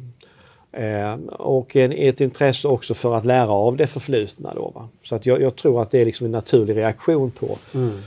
Eh, 0.72 1.14
och 1.38 1.76
en, 1.76 1.92
ett 1.92 2.20
intresse 2.20 2.68
också 2.68 2.94
för 2.94 3.14
att 3.14 3.24
lära 3.24 3.50
av 3.50 3.76
det 3.76 3.86
förflutna. 3.86 4.52
Då, 4.54 4.72
va? 4.74 4.88
Så 5.02 5.14
att 5.14 5.26
jag, 5.26 5.42
jag, 5.42 5.56
tror 5.56 5.82
att 5.82 5.90
det 5.90 6.00
är 6.00 6.04
liksom 6.04 6.26
en 6.26 6.32
naturlig 6.32 6.76
reaktion 6.76 7.30
på 7.30 7.58
mm. 7.74 7.98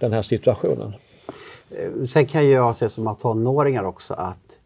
den 0.00 0.12
här 0.12 0.22
situationen. 0.22 0.94
Eh, 1.70 2.04
sen 2.06 2.26
kan 2.26 2.50
jag 2.50 2.76
se 2.76 2.88
som 2.88 3.06
att 3.06 3.20
tonåringar 3.20 3.84
också 3.84 4.14
att 4.14 4.58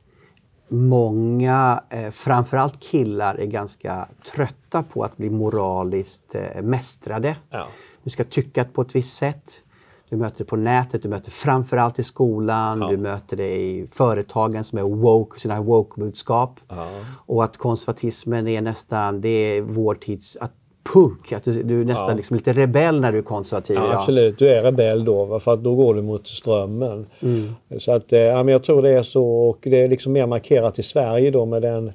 många, 0.68 1.82
eh, 1.90 2.10
framförallt 2.10 2.80
killar, 2.80 3.34
är 3.34 3.46
ganska 3.46 4.08
trötta 4.34 4.82
på 4.82 5.04
att 5.04 5.16
bli 5.16 5.30
moraliskt 5.30 6.34
eh, 6.34 6.62
mästrade. 6.62 7.36
Ja. 7.50 7.68
Du 8.02 8.10
ska 8.10 8.24
tycka 8.24 8.64
på 8.64 8.82
ett 8.82 8.94
visst 8.94 9.16
sätt. 9.16 9.62
Du 10.08 10.16
möter 10.16 10.38
det 10.38 10.44
på 10.44 10.56
nätet, 10.56 11.02
du 11.02 11.08
möter 11.08 11.30
framförallt 11.30 11.98
i 11.98 12.02
skolan, 12.02 12.80
ja. 12.80 12.88
du 12.88 12.96
möter 12.96 13.36
det 13.36 13.56
i 13.56 13.86
företagen 13.92 14.64
som 14.64 14.78
är 14.78 14.82
woke, 14.82 15.40
sina 15.40 15.60
woke-budskap. 15.60 16.60
Ja. 16.68 16.88
Och 17.26 17.44
att 17.44 17.56
konservatismen 17.56 18.48
är 18.48 18.62
nästan, 18.62 19.20
det 19.20 19.28
är 19.28 19.62
vår 19.62 19.94
tids, 19.94 20.36
att 20.40 20.52
punk, 20.92 21.32
att 21.32 21.44
du, 21.44 21.62
du 21.62 21.80
är 21.80 21.84
nästan 21.84 22.08
ja. 22.08 22.14
liksom 22.14 22.36
lite 22.36 22.52
rebell 22.52 23.00
när 23.00 23.12
du 23.12 23.18
är 23.18 23.22
konservativ 23.22 23.76
ja, 23.76 23.84
idag. 23.84 23.98
Absolut, 23.98 24.38
du 24.38 24.48
är 24.48 24.62
rebell 24.62 25.04
då 25.04 25.40
för 25.40 25.54
att 25.54 25.62
då 25.62 25.74
går 25.74 25.94
du 25.94 26.02
mot 26.02 26.26
strömmen. 26.26 27.06
Mm. 27.22 27.54
Så 27.78 27.92
att, 27.92 28.12
eh, 28.12 28.20
ja, 28.20 28.42
men 28.42 28.52
jag 28.52 28.62
tror 28.62 28.82
det 28.82 28.90
är 28.90 29.02
så 29.02 29.26
och 29.26 29.58
det 29.62 29.82
är 29.82 29.88
liksom 29.88 30.12
mer 30.12 30.26
markerat 30.26 30.78
i 30.78 30.82
Sverige 30.82 31.30
då 31.30 31.46
med 31.46 31.62
den 31.62 31.92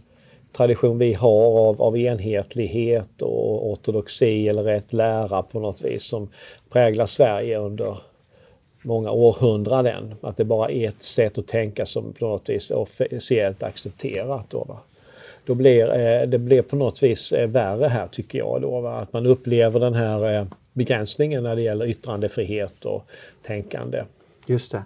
tradition 0.58 0.98
vi 0.98 1.14
har 1.14 1.70
av, 1.70 1.82
av 1.82 1.98
enhetlighet 1.98 3.22
och 3.22 3.72
ortodoxi 3.72 4.48
eller 4.48 4.64
rätt 4.64 4.94
lära 4.94 5.42
på 5.42 5.60
något 5.60 5.82
vis 5.82 6.04
som 6.04 6.30
präglar 6.70 7.06
Sverige 7.06 7.60
under 7.60 7.98
många 8.84 9.12
århundraden. 9.12 10.16
Att 10.22 10.38
det 10.38 10.46
bara 10.46 10.72
är 10.72 10.88
ett 10.88 11.04
sätt 11.04 11.38
att 11.38 11.48
tänka 11.48 11.86
som 11.86 12.14
på 12.14 12.26
något 12.26 12.50
vis 12.50 12.72
är 12.72 12.78
officiellt 12.78 13.64
accepterat. 13.64 14.46
Då, 14.50 14.64
va? 14.64 14.78
Då 15.46 15.56
blir 15.56 16.00
eh, 16.00 16.28
det 16.28 16.38
blir 16.38 16.62
på 16.62 16.76
något 16.76 17.04
vis 17.04 17.32
eh, 17.32 17.48
värre 17.48 17.88
här 17.88 18.08
tycker 18.08 18.40
jag. 18.40 18.62
Då, 18.62 18.82
va? 18.82 19.00
Att 19.00 19.14
man 19.14 19.26
upplever 19.26 19.80
den 19.80 19.94
här 19.94 20.40
eh, 20.40 20.46
begränsningen 20.74 21.44
när 21.44 21.56
det 21.56 21.62
gäller 21.62 21.86
yttrandefrihet 21.86 22.86
och 22.86 23.06
tänkande. 23.42 24.04
Just 24.46 24.72
det. 24.72 24.84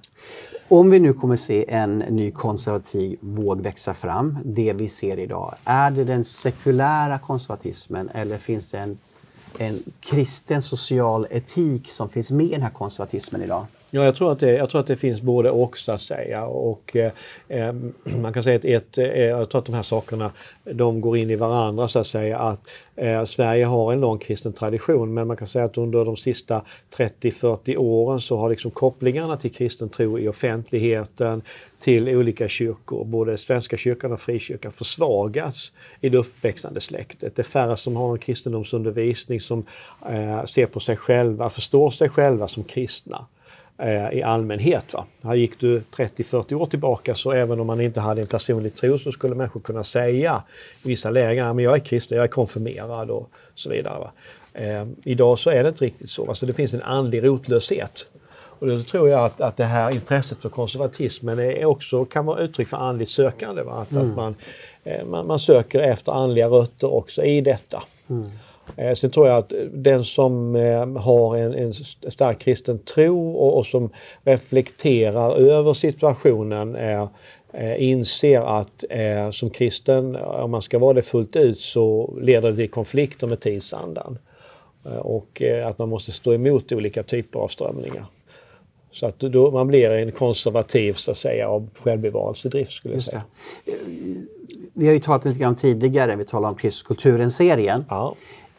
Om 0.67 0.91
vi 0.91 0.99
nu 0.99 1.13
kommer 1.13 1.35
se 1.35 1.65
en 1.67 1.99
ny 1.99 2.31
konservativ 2.31 3.17
våg 3.21 3.61
växa 3.61 3.93
fram, 3.93 4.37
det 4.43 4.73
vi 4.73 4.89
ser 4.89 5.19
idag, 5.19 5.55
är 5.65 5.91
det 5.91 6.03
den 6.03 6.23
sekulära 6.23 7.19
konservatismen 7.19 8.09
eller 8.13 8.37
finns 8.37 8.71
det 8.71 8.77
en, 8.77 8.97
en 9.57 9.83
kristen 9.99 10.61
social 10.61 11.27
etik 11.29 11.89
som 11.89 12.09
finns 12.09 12.31
med 12.31 12.45
i 12.45 12.49
den 12.49 12.61
här 12.61 12.69
konservatismen 12.69 13.41
idag? 13.41 13.65
Ja, 13.95 14.05
jag 14.05 14.15
tror 14.15 14.31
att 14.31 14.39
det, 14.39 14.51
jag 14.51 14.69
tror 14.69 14.81
att 14.81 14.87
det 14.87 14.95
finns 14.95 15.21
både 15.21 15.51
och 15.51 15.77
så 15.77 15.91
att 15.91 16.01
säga. 16.01 16.45
Och, 16.45 16.95
eh, 16.95 17.73
man 18.21 18.33
kan 18.33 18.43
säga 18.43 18.55
att 18.55 18.65
ett, 18.65 18.97
eh, 18.97 19.05
jag 19.05 19.49
tror 19.49 19.59
att 19.59 19.65
de 19.65 19.75
här 19.75 19.83
sakerna 19.83 20.31
de 20.63 21.01
går 21.01 21.17
in 21.17 21.29
i 21.29 21.35
varandra 21.35 21.87
så 21.87 21.99
att 21.99 22.07
säga. 22.07 22.39
Att 22.39 22.69
eh, 22.95 23.25
Sverige 23.25 23.65
har 23.65 23.93
en 23.93 23.99
lång 23.99 24.19
kristen 24.19 24.53
tradition 24.53 25.13
men 25.13 25.27
man 25.27 25.37
kan 25.37 25.47
säga 25.47 25.65
att 25.65 25.77
under 25.77 26.05
de 26.05 26.17
sista 26.17 26.61
30-40 26.97 27.77
åren 27.77 28.21
så 28.21 28.37
har 28.37 28.49
liksom 28.49 28.71
kopplingarna 28.71 29.37
till 29.37 29.51
kristen 29.51 29.89
tro 29.89 30.19
i 30.19 30.27
offentligheten 30.27 31.41
till 31.79 32.09
olika 32.09 32.47
kyrkor, 32.47 33.05
både 33.05 33.37
Svenska 33.37 33.77
kyrkan 33.77 34.11
och 34.11 34.21
frikyrkan, 34.21 34.71
försvagats 34.71 35.73
i 36.01 36.09
det 36.09 36.17
uppväxande 36.17 36.81
släktet. 36.81 37.35
Det 37.35 37.41
är 37.41 37.43
färre 37.43 37.77
som 37.77 37.95
har 37.95 38.11
en 38.11 38.19
kristendomsundervisning 38.19 39.39
som 39.39 39.65
eh, 40.09 40.43
ser 40.45 40.65
på 40.65 40.79
sig 40.79 40.97
själva, 40.97 41.49
förstår 41.49 41.89
sig 41.89 42.09
själva 42.09 42.47
som 42.47 42.63
kristna. 42.63 43.25
Eh, 43.77 44.13
i 44.13 44.23
allmänhet. 44.23 44.93
Va? 44.93 45.05
Här 45.23 45.35
gick 45.35 45.59
du 45.59 45.79
30-40 45.79 46.53
år 46.53 46.65
tillbaka 46.65 47.15
så 47.15 47.31
även 47.31 47.59
om 47.59 47.67
man 47.67 47.81
inte 47.81 47.99
hade 47.99 48.21
en 48.21 48.27
personlig 48.27 48.75
tro 48.75 48.99
så 48.99 49.11
skulle 49.11 49.35
människor 49.35 49.59
kunna 49.59 49.83
säga 49.83 50.43
i 50.83 50.87
vissa 50.87 51.09
lägen, 51.09 51.55
men 51.55 51.65
jag 51.65 51.75
är 51.75 51.79
kristen, 51.79 52.15
jag 52.15 52.23
är 52.23 52.27
konfirmerad 52.27 53.09
och 53.09 53.29
så 53.55 53.69
vidare. 53.69 53.99
Va? 53.99 54.11
Eh, 54.53 54.85
idag 55.03 55.39
så 55.39 55.49
är 55.49 55.63
det 55.63 55.69
inte 55.69 55.85
riktigt 55.85 56.09
så. 56.09 56.27
Alltså 56.27 56.45
det 56.45 56.53
finns 56.53 56.73
en 56.73 56.81
andlig 56.81 57.23
rotlöshet. 57.23 58.05
Och 58.59 58.67
då 58.67 58.83
tror 58.83 59.09
jag 59.09 59.25
att, 59.25 59.41
att 59.41 59.57
det 59.57 59.65
här 59.65 59.91
intresset 59.91 60.41
för 60.41 60.49
konservatismen 60.49 61.39
är 61.39 61.65
också 61.65 62.05
kan 62.05 62.25
vara 62.25 62.39
uttryck 62.39 62.67
för 62.67 62.77
andligt 62.77 63.09
sökande. 63.09 63.61
Va? 63.61 63.81
Att, 63.81 63.91
mm. 63.91 64.09
att 64.09 64.15
man, 64.15 64.35
eh, 64.83 65.05
man, 65.05 65.27
man, 65.27 65.39
söker 65.39 65.79
efter 65.79 66.11
andliga 66.11 66.47
rötter 66.47 66.93
också 66.93 67.23
i 67.23 67.41
detta. 67.41 67.83
Mm. 68.09 68.31
Eh, 68.75 68.93
sen 68.93 69.11
tror 69.11 69.27
jag 69.27 69.37
att 69.37 69.53
den 69.73 70.03
som 70.03 70.55
eh, 70.55 70.97
har 70.97 71.37
en, 71.37 71.53
en 71.53 71.73
stark 72.11 72.39
kristen 72.39 72.79
tro 72.79 73.35
och, 73.35 73.57
och, 73.57 73.65
som 73.65 73.89
reflekterar 74.23 75.35
över 75.35 75.73
situationen 75.73 76.75
eh, 76.75 77.07
inser 77.77 78.59
att 78.59 78.83
eh, 78.89 79.31
som 79.31 79.49
kristen, 79.49 80.15
om 80.15 80.51
man 80.51 80.61
ska 80.61 80.79
vara 80.79 80.93
det 80.93 81.01
fullt 81.01 81.35
ut, 81.35 81.59
så 81.59 82.13
leder 82.21 82.51
det 82.51 82.57
till 82.57 82.69
konflikter 82.69 83.27
med 83.27 83.39
tidsandan. 83.39 84.17
Eh, 84.85 84.97
och 84.97 85.41
eh, 85.41 85.67
att 85.67 85.77
man 85.77 85.89
måste 85.89 86.11
stå 86.11 86.33
emot 86.33 86.71
olika 86.71 87.03
typer 87.03 87.39
av 87.39 87.47
strömningar. 87.47 88.05
Så 88.91 89.05
att 89.05 89.19
då 89.19 89.51
man 89.51 89.67
blir 89.67 89.91
en 89.91 90.11
konservativ 90.11 90.93
så 90.93 91.11
att 91.11 91.17
säga 91.17 91.49
av 91.49 91.69
självbevarelsedrift 91.83 92.71
skulle 92.71 92.93
jag 92.93 93.03
säga. 93.03 93.23
Vi 94.73 94.85
har 94.85 94.93
ju 94.93 94.99
talat 94.99 95.25
lite 95.25 95.39
grann 95.39 95.55
tidigare, 95.55 96.15
vi 96.15 96.25
talade 96.25 96.51
om 96.51 96.57
Kristuskulturen-serien. 96.57 97.85
Ja. 97.89 98.15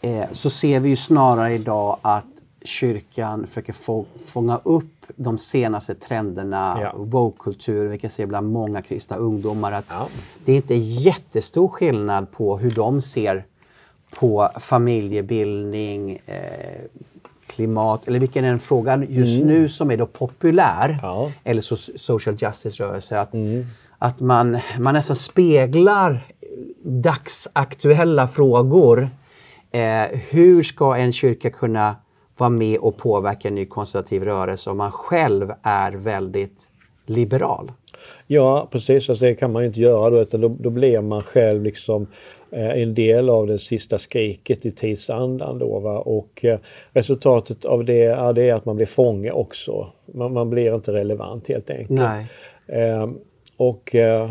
Eh, 0.06 0.24
så 0.32 0.50
ser 0.50 0.80
vi 0.80 0.88
ju 0.88 0.96
snarare 0.96 1.54
idag 1.54 1.98
att 2.02 2.24
kyrkan 2.64 3.46
försöker 3.46 3.72
få, 3.72 4.04
fånga 4.26 4.60
upp 4.64 4.84
de 5.16 5.38
senaste 5.38 5.94
trenderna, 5.94 6.78
Ja. 6.82 6.92
woke-kultur, 6.96 7.88
vi 7.88 7.98
kan 7.98 8.10
se 8.10 8.26
bland 8.26 8.52
många 8.52 8.82
kristna 8.82 9.16
ungdomar 9.16 9.72
att 9.72 9.84
Ja. 9.90 10.08
det 10.44 10.52
är 10.52 10.56
inte 10.56 10.74
jättestor 10.74 11.68
skillnad 11.68 12.30
på 12.32 12.58
hur 12.58 12.70
de 12.70 13.00
ser 13.02 13.44
på 14.18 14.48
familjebildning, 14.60 16.18
eh, 16.26 16.80
klimat 17.46 18.08
eller 18.08 18.18
vilken 18.18 18.44
är 18.44 18.48
en 18.48 18.58
fråga 18.58 19.04
just 19.08 19.44
nu 19.44 19.68
som 19.68 19.90
är 19.90 19.96
då 19.96 20.06
populär 20.06 20.88
Mm. 20.88 20.98
Ja. 21.02 21.20
Mm. 21.20 21.32
eller 21.44 21.62
so 21.62 21.76
social 21.96 22.36
justice-rörelser. 22.40 23.16
Att, 23.16 23.34
att 23.98 24.20
man, 24.20 24.58
man 24.78 24.94
nästan 24.94 25.16
speglar 25.16 26.26
dagsaktuella 26.82 28.28
frågor. 28.28 29.10
Eh, 29.76 30.18
hur 30.30 30.62
ska 30.62 30.96
en 30.96 31.12
kyrka 31.12 31.50
kunna 31.50 31.96
vara 32.38 32.50
med 32.50 32.78
och 32.78 32.96
påverka 32.96 33.48
en 33.48 33.54
ny 33.54 33.66
konservativ 33.66 34.24
rörelse 34.24 34.70
om 34.70 34.76
man 34.76 34.92
själv 34.92 35.52
är 35.62 35.92
väldigt 35.92 36.68
liberal? 37.06 37.72
Ja, 38.26 38.68
precis. 38.72 39.10
Alltså 39.10 39.24
det 39.24 39.34
kan 39.34 39.52
man 39.52 39.62
ju 39.62 39.68
inte 39.68 39.80
göra 39.80 40.10
då, 40.10 40.20
utan 40.20 40.40
då, 40.40 40.48
då 40.48 40.70
blir 40.70 41.00
man 41.00 41.22
själv 41.22 41.62
liksom 41.62 42.06
eh, 42.50 42.82
en 42.82 42.94
del 42.94 43.28
av 43.28 43.46
det 43.46 43.58
sista 43.58 43.98
skriket 43.98 44.66
i 44.66 44.72
tidsandan. 44.72 45.58
Då, 45.58 45.78
va? 45.78 45.98
Och 45.98 46.44
eh, 46.44 46.58
resultatet 46.92 47.64
av 47.64 47.84
det, 47.84 47.98
ja, 47.98 48.32
det 48.32 48.48
är 48.48 48.54
att 48.54 48.64
man 48.64 48.76
blir 48.76 48.86
fånge 48.86 49.30
också. 49.30 49.92
Man, 50.14 50.32
man 50.32 50.50
blir 50.50 50.74
inte 50.74 50.92
relevant 50.92 51.48
helt 51.48 51.70
enkelt. 51.70 51.90
Nej. 51.90 52.26
Eh, 52.66 53.08
och 53.56 53.94
eh, 53.94 54.30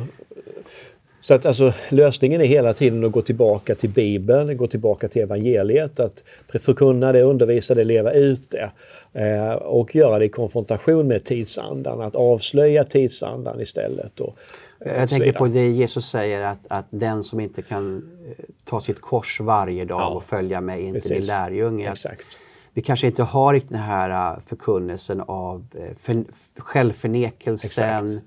så 1.28 1.34
att 1.34 1.46
alltså, 1.46 1.74
lösningen 1.90 2.42
är 2.42 2.46
hela 2.46 2.74
tiden 2.74 3.04
att 3.04 3.12
gå 3.12 3.22
tillbaka 3.22 3.76
till 3.76 3.90
Bibeln, 3.90 4.58
gå 4.58 4.68
tillbaka 4.68 5.08
till 5.08 5.22
evangeliet, 5.22 6.00
att 6.00 6.24
förkunna 6.62 7.12
det, 7.12 7.22
undervisa 7.22 7.76
det, 7.76 7.84
leva 7.84 8.12
ut 8.12 8.52
det. 8.52 8.72
Eh, 9.14 9.54
och 9.54 9.96
göra 9.96 10.20
det 10.20 10.26
i 10.26 10.30
konfrontation 10.30 11.08
med 11.08 11.24
tidsandan, 11.24 12.02
att 12.02 12.16
avslöja 12.16 12.84
tidsandan 12.84 13.62
istället. 13.62 14.20
Och, 14.20 14.28
och 14.28 14.38
Jag 14.80 15.10
tänker 15.10 15.34
på 15.34 15.48
det 15.48 15.70
Jesus 15.70 16.10
säger 16.10 16.44
att, 16.46 16.60
att 16.68 16.86
den 16.90 17.24
som 17.24 17.40
inte 17.40 17.62
kan 17.62 17.98
eh, 18.28 18.46
ta 18.64 18.80
sitt 18.80 19.02
kors 19.02 19.40
varje 19.40 19.86
dag 19.86 20.02
Ja, 20.02 20.08
och 20.08 20.24
följa 20.24 20.62
mig 20.62 20.84
är 20.84 20.88
inte 20.88 21.14
min 21.14 21.26
lärjunge. 21.26 21.92
Exakt. 21.92 22.28
Vi 22.74 22.82
kanske 22.82 23.08
inte 23.08 23.24
har 23.24 23.54
riktigt 23.54 23.72
den 23.72 23.80
här 23.80 24.34
eh, 24.34 24.40
förkunnelsen 24.46 25.22
av 25.22 25.66
eh, 25.76 25.96
för, 25.98 26.24
självförnekelsen, 26.58 28.08
Exakt. 28.08 28.26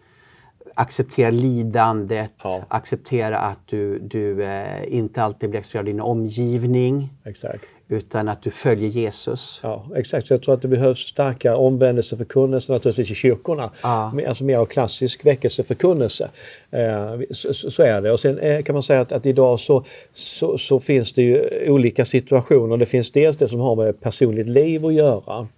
Acceptera 0.78 1.30
lidandet, 1.30 2.30
Ja. 2.42 2.62
acceptera 2.68 3.38
att 3.38 3.58
du, 3.66 3.98
du 3.98 4.44
eh, 4.44 4.94
inte 4.94 5.22
alltid 5.22 5.50
blir 5.50 5.58
accepterad 5.58 5.80
av 5.80 5.86
din 5.86 6.00
omgivning 6.00 7.08
Exakt. 7.24 7.64
utan 7.88 8.28
att 8.28 8.42
du 8.42 8.50
följer 8.50 8.88
Jesus. 8.88 9.60
Ja, 9.62 9.86
exakt. 9.96 10.26
Så 10.26 10.32
jag 10.34 10.42
tror 10.42 10.54
att 10.54 10.62
det 10.62 10.68
behövs 10.68 10.98
starkare 10.98 11.54
omvändelseförkunnelse 11.54 12.72
naturligtvis 12.72 13.10
i 13.10 13.14
kyrkorna. 13.14 13.70
Ja. 13.82 14.12
Alltså 14.28 14.44
mer 14.44 14.58
av 14.58 14.66
klassisk 14.66 15.26
väckelseförkunnelse. 15.26 16.30
Eh, 16.70 17.20
så, 17.30 17.70
så 17.70 17.82
är 17.82 18.00
det. 18.00 18.12
Och 18.12 18.20
sen 18.20 18.38
eh, 18.38 18.62
kan 18.62 18.72
man 18.72 18.82
säga 18.82 19.00
att, 19.00 19.12
att 19.12 19.26
idag 19.26 19.60
så, 19.60 19.84
så, 20.14 20.58
så 20.58 20.80
finns 20.80 21.12
det 21.12 21.22
ju 21.22 21.70
olika 21.70 22.04
situationer. 22.04 22.76
Det 22.76 22.86
finns 22.86 23.10
dels 23.12 23.36
det 23.36 23.48
som 23.48 23.60
har 23.60 23.76
med 23.76 24.00
personligt 24.00 24.48
liv 24.48 24.86
att 24.86 24.94
göra. 24.94 25.48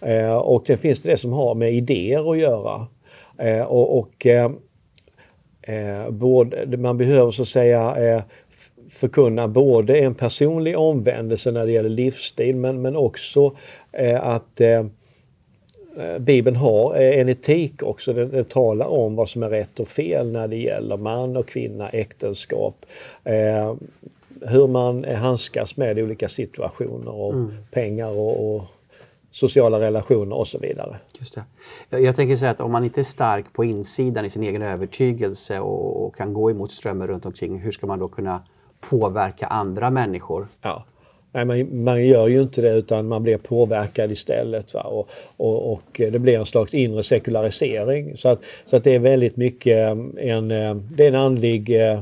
Eh, 0.00 0.36
och 0.36 0.66
sen 0.66 0.78
finns 0.78 1.00
det 1.00 1.10
det 1.10 1.16
som 1.16 1.32
har 1.32 1.54
med 1.54 1.74
idéer 1.74 2.30
att 2.32 2.38
göra. 2.38 2.86
Eh, 3.38 3.62
och, 3.62 3.98
och 3.98 4.26
eh, 5.66 6.10
både, 6.10 6.76
man 6.76 6.98
behöver 6.98 7.30
så 7.30 7.42
att 7.42 7.48
säga 7.48 7.96
eh, 7.96 8.22
förkunna 8.90 9.48
både 9.48 9.98
en 9.98 10.14
personlig 10.14 10.78
omvändelse 10.78 11.50
när 11.50 11.66
det 11.66 11.72
gäller 11.72 11.88
livsstil 11.88 12.56
men, 12.56 12.82
men 12.82 12.96
också 12.96 13.56
eh, 13.92 14.26
att 14.26 14.60
eh, 14.60 14.86
eh, 15.98 16.18
Bibeln 16.18 16.56
har 16.56 16.94
eh, 16.94 17.20
en 17.20 17.28
etik 17.28 17.82
också. 17.82 18.12
Den, 18.12 18.30
den 18.30 18.44
talar 18.44 18.86
om 18.86 19.16
vad 19.16 19.28
som 19.28 19.42
är 19.42 19.48
rätt 19.50 19.80
och 19.80 19.88
fel 19.88 20.32
när 20.32 20.48
det 20.48 20.56
gäller 20.56 20.96
man 20.96 21.36
och 21.36 21.48
kvinna, 21.48 21.88
äktenskap. 21.88 22.86
Hur 24.40 24.66
man 24.66 25.04
handskas 25.04 25.76
med 25.76 25.98
olika 25.98 26.28
situationer 26.28 27.14
och 27.14 27.34
pengar 27.70 28.10
och, 28.10 28.54
och 28.54 28.64
sociala 29.36 29.80
relationer 29.80 30.36
och 30.36 30.46
så 30.46 30.58
vidare. 30.58 30.96
Just 31.18 31.34
det. 31.34 31.44
Jag, 31.90 32.02
jag 32.02 32.16
tänker 32.16 32.36
säga 32.36 32.50
att 32.50 32.60
om 32.60 32.72
man 32.72 32.84
inte 32.84 33.00
är 33.00 33.04
stark 33.04 33.52
på 33.52 33.64
insidan 33.64 34.24
i 34.24 34.30
sin 34.30 34.42
egen 34.42 34.62
övertygelse 34.62 35.60
och, 35.60 36.06
och 36.06 36.16
kan 36.16 36.32
gå 36.32 36.50
emot 36.50 36.72
strömmen 36.72 37.08
runt 37.08 37.26
omkring, 37.26 37.58
hur 37.58 37.70
ska 37.70 37.86
man 37.86 37.98
då 37.98 38.08
kunna 38.08 38.42
påverka 38.80 39.46
andra 39.46 39.90
människor? 39.90 40.48
Ja. 40.62 40.84
Nej, 41.32 41.44
man, 41.44 41.84
man 41.84 42.06
gör 42.06 42.28
ju 42.28 42.42
inte 42.42 42.62
det 42.62 42.74
utan 42.74 43.08
man 43.08 43.22
blir 43.22 43.38
påverkad 43.38 44.12
istället. 44.12 44.74
Va? 44.74 44.82
Och, 44.82 45.08
och, 45.36 45.72
och 45.72 45.82
det 45.96 46.18
blir 46.18 46.38
en 46.38 46.46
slags 46.46 46.74
inre 46.74 47.02
sekularisering. 47.02 48.16
Så 48.16 48.28
att, 48.28 48.40
så 48.66 48.76
att 48.76 48.84
det 48.84 48.94
är 48.94 48.98
väldigt 48.98 49.36
mycket 49.36 49.76
en, 50.16 50.50
eh, 50.50 50.74
det 50.74 51.04
är 51.04 51.08
en 51.08 51.14
andlig, 51.14 51.90
eh, 51.90 52.00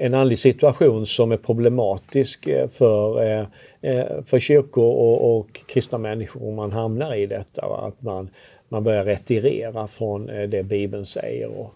en 0.00 0.14
andlig 0.14 0.38
situation 0.38 1.06
som 1.06 1.32
är 1.32 1.36
problematisk 1.36 2.46
eh, 2.46 2.68
för, 2.68 3.22
eh, 3.22 3.46
eh, 3.80 4.22
för 4.24 4.38
kyrkor 4.38 4.84
och, 4.84 5.38
och 5.38 5.60
kristna 5.66 5.98
människor 5.98 6.48
om 6.48 6.54
man 6.54 6.72
hamnar 6.72 7.14
i 7.14 7.26
detta. 7.26 7.66
Att 7.66 8.02
man, 8.02 8.30
man 8.68 8.84
börjar 8.84 9.04
retirera 9.04 9.86
från 9.86 10.26
det 10.26 10.62
Bibeln 10.62 11.04
säger 11.04 11.48
och 11.48 11.74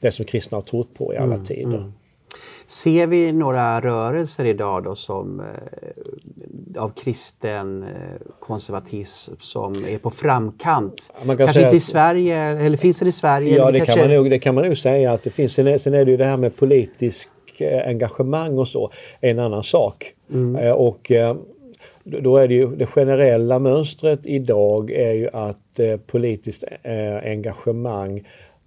det 0.00 0.10
som 0.10 0.24
kristna 0.24 0.56
har 0.56 0.62
trott 0.62 0.94
på 0.94 1.14
i 1.14 1.16
alla 1.16 1.44
tider. 1.44 1.92
Ser 2.68 3.06
vi 3.06 3.32
några 3.32 3.80
rörelser 3.80 4.44
idag 4.44 4.84
då 4.84 4.94
som 4.94 5.40
eh, 5.40 6.82
av 6.82 6.88
kristen 6.88 7.82
eh, 7.82 7.88
konservatism 8.40 9.34
som 9.40 9.84
är 9.84 9.98
på 9.98 10.10
framkant? 10.10 11.12
man 11.24 11.36
kan 11.36 11.46
Kanske 11.46 11.62
inte 11.62 11.76
i 11.76 11.80
Sverige, 11.80 12.36
eller 12.36 12.76
finns 12.76 12.98
det 12.98 13.08
i 13.08 13.12
Sverige? 13.12 13.56
Ja, 13.56 13.70
det, 13.70 13.78
kanske... 13.78 13.94
kan 13.94 14.08
man 14.08 14.16
nog, 14.16 14.30
det 14.30 14.38
kan 14.38 14.54
man 14.54 14.64
nog 14.64 14.76
säga 14.76 15.12
att 15.12 15.22
det 15.22 15.30
finns. 15.30 15.52
Sen 15.52 15.66
är, 15.66 15.78
sen 15.78 15.94
är 15.94 16.04
det 16.04 16.10
ju 16.10 16.16
det 16.16 16.24
här 16.24 16.36
med 16.36 16.56
politisk 16.56 17.28
eh, 17.58 17.88
engagemang 17.88 18.58
och 18.58 18.68
så, 18.68 18.90
en 19.20 19.38
annan 19.38 19.62
sak. 19.62 20.12
Eh, 20.60 20.70
och 20.70 21.12
då 22.04 22.20
då 22.20 22.36
är 22.36 22.48
det 22.48 22.54
ju 22.54 22.76
det 22.76 22.86
generella 22.86 23.58
mönstret 23.58 24.20
idag 24.24 24.90
är 24.90 25.12
ju 25.12 25.28
att 25.32 25.78
eh, 25.78 25.96
politiskt 25.96 26.64
eh, 26.82 27.16
engagemang 27.16 28.24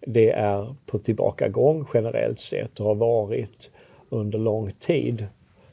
det 0.08 0.32
är 0.32 0.76
på 0.86 0.98
tillbakagång 0.98 1.88
generellt 1.94 2.40
sett 2.40 2.80
och 2.80 2.86
har 2.86 2.96
varit 2.96 3.70
under 4.12 4.40
lång 4.40 4.72
tid. 4.72 5.26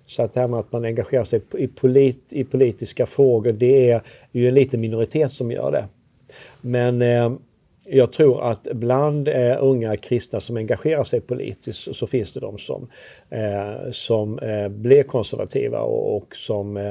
Så 0.07 0.23
att 0.23 0.35
det 0.35 0.41
här 0.41 0.49
med 0.49 0.61
att 0.61 0.73
man 0.73 0.85
engagerar 0.85 1.25
sig 1.25 1.41
i, 1.59 1.67
polit, 1.67 2.25
i 2.29 2.45
politiska 2.45 3.07
frågor 3.07 3.53
det 3.53 3.91
är 3.91 4.03
ju 4.33 4.49
en 4.49 4.55
liten 4.55 4.81
minoritet 4.81 5.33
som 5.33 5.51
gör 5.51 5.73
det. 5.73 5.85
Men 6.61 7.03
eh, 7.03 7.33
jag 7.87 8.13
tror 8.13 8.51
att 8.51 8.63
bland 8.63 9.29
eh, 9.29 9.57
unga 9.61 9.97
kristna 9.97 10.41
som 10.41 10.57
engagerar 10.57 11.05
sig 11.05 11.21
politiskt 11.21 11.79
så, 11.79 11.95
så 11.95 12.07
finns 12.07 12.33
det 12.33 12.41
de 12.41 12.59
som, 12.59 12.89
eh, 13.31 13.91
som 13.91 14.39
eh, 14.39 14.69
blir 14.69 15.03
konservativa 15.03 15.81
och, 15.81 16.17
och 16.17 16.37
som 16.37 16.77
eh, 16.77 16.91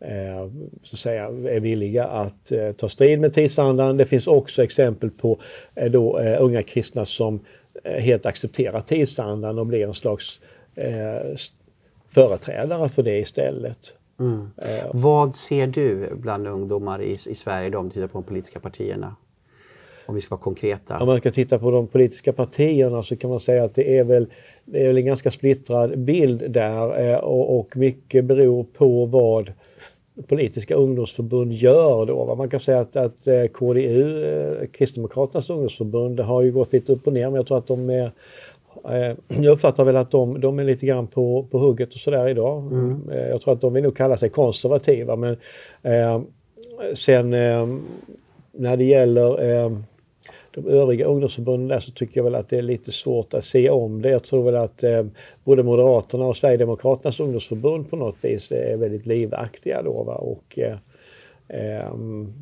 eh 0.00 0.48
så 0.82 0.94
att 0.94 0.98
säga, 0.98 1.24
är 1.24 1.60
villiga 1.60 2.04
att 2.04 2.52
eh, 2.52 2.72
ta 2.72 2.88
strid 2.88 3.20
med 3.20 3.34
tidsandan. 3.34 3.96
Det 3.96 4.04
finns 4.04 4.26
också 4.26 4.62
exempel 4.62 5.10
på 5.10 5.38
eh, 5.74 5.90
då, 5.90 6.18
unga 6.18 6.62
kristna 6.62 7.04
som 7.04 7.40
helt 7.84 8.26
accepterar 8.26 8.80
tidsandan 8.80 9.58
och 9.58 9.66
blir 9.66 9.86
en 9.86 9.94
slags 9.94 10.40
eh, 10.78 11.36
företrädare 12.08 12.88
för 12.88 13.02
det 13.02 13.18
istället. 13.18 13.94
Eh, 14.20 14.90
Vad 14.92 15.36
ser 15.36 15.66
du 15.66 16.14
bland 16.14 16.46
ungdomar 16.46 17.02
i, 17.02 17.12
i 17.12 17.34
Sverige 17.34 17.66
idag 17.66 17.80
om 17.80 17.88
du 17.88 17.92
tittar 17.92 18.06
på 18.06 18.18
de 18.18 18.24
politiska 18.24 18.60
partierna? 18.60 19.16
Om 20.06 20.14
vi 20.14 20.20
ska 20.20 20.34
vara 20.34 20.42
konkreta. 20.42 20.98
Om 20.98 21.06
man 21.06 21.18
ska 21.20 21.30
titta 21.30 21.58
på 21.58 21.70
de 21.70 21.86
politiska 21.86 22.32
partierna 22.32 23.02
så 23.02 23.16
kan 23.16 23.30
man 23.30 23.40
säga 23.40 23.64
att 23.64 23.74
det 23.74 23.98
är 23.98 24.04
väl, 24.04 24.26
det 24.64 24.82
är 24.82 24.86
väl 24.86 24.96
en 24.96 25.06
ganska 25.06 25.30
splittrad 25.30 25.98
bild 25.98 26.50
där 26.50 27.10
eh, 27.10 27.18
och, 27.18 27.58
och 27.58 27.76
mycket 27.76 28.24
beror 28.24 28.64
på 28.64 29.06
vad 29.06 29.52
politiska 30.26 30.74
ungdomsförbund 30.74 31.52
gör 31.52 32.06
då. 32.06 32.34
Man 32.34 32.50
kan 32.50 32.60
säga 32.60 32.80
att, 32.80 32.96
att 32.96 33.26
eh, 33.26 33.46
KDU, 33.46 34.24
eh, 34.24 34.66
Kristdemokraternas 34.66 35.50
ungdomsförbund, 35.50 36.20
har 36.20 36.42
ju 36.42 36.52
gått 36.52 36.72
lite 36.72 36.92
upp 36.92 37.06
och 37.06 37.12
ner 37.12 37.26
men 37.26 37.34
jag 37.34 37.46
tror 37.46 37.58
att 37.58 37.66
de 37.66 37.90
är 37.90 38.12
jag 39.28 39.52
uppfattar 39.52 39.84
väl 39.84 39.96
att 39.96 40.10
de, 40.10 40.40
de 40.40 40.58
är 40.58 40.64
lite 40.64 40.86
grann 40.86 41.06
på, 41.06 41.46
på 41.50 41.58
hugget 41.58 41.94
och 41.94 42.00
sådär 42.00 42.28
idag. 42.28 42.72
Eh, 43.12 43.28
Jag 43.28 43.40
tror 43.40 43.54
att 43.54 43.60
de 43.60 43.72
vill 43.72 43.82
nog 43.82 43.96
kalla 43.96 44.16
sig 44.16 44.28
konservativa 44.28 45.16
men 45.16 45.36
eh, 45.82 46.20
sen 46.94 47.34
eh, 47.34 47.66
när 48.52 48.76
det 48.76 48.84
gäller 48.84 49.50
eh, 49.50 49.78
de 50.50 50.66
övriga 50.66 51.06
ungdomsförbunden 51.06 51.68
där 51.68 51.78
så 51.78 51.90
tycker 51.90 52.18
jag 52.18 52.24
väl 52.24 52.34
att 52.34 52.48
det 52.48 52.58
är 52.58 52.62
lite 52.62 52.92
svårt 52.92 53.34
att 53.34 53.44
se 53.44 53.70
om 53.70 54.02
det. 54.02 54.10
Jag 54.10 54.24
tror 54.24 54.44
väl 54.44 54.56
att 54.56 54.82
eh, 54.82 55.04
både 55.44 55.62
Moderaterna 55.62 56.24
och 56.24 56.36
Sverigedemokraternas 56.36 57.20
ungdomsförbund 57.20 57.90
på 57.90 57.96
något 57.96 58.16
vis 58.20 58.52
är 58.52 58.76
väldigt 58.76 59.06
livaktiga 59.06 59.82
då. 59.82 60.02
Va? 60.02 60.14
Och, 60.14 60.58
eh, 60.58 60.76
ehm, 61.48 62.32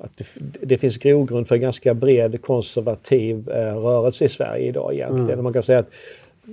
att 0.00 0.16
det, 0.16 0.26
det 0.60 0.78
finns 0.78 0.98
grogrund 0.98 1.48
för 1.48 1.54
en 1.54 1.60
ganska 1.60 1.94
bred 1.94 2.42
konservativ 2.42 3.48
eh, 3.48 3.76
rörelse 3.76 4.24
i 4.24 4.28
Sverige 4.28 4.68
idag 4.68 4.94
egentligen. 4.94 5.42
Man 5.42 5.52
kan 5.52 5.62
säga 5.62 5.78
att 5.78 5.90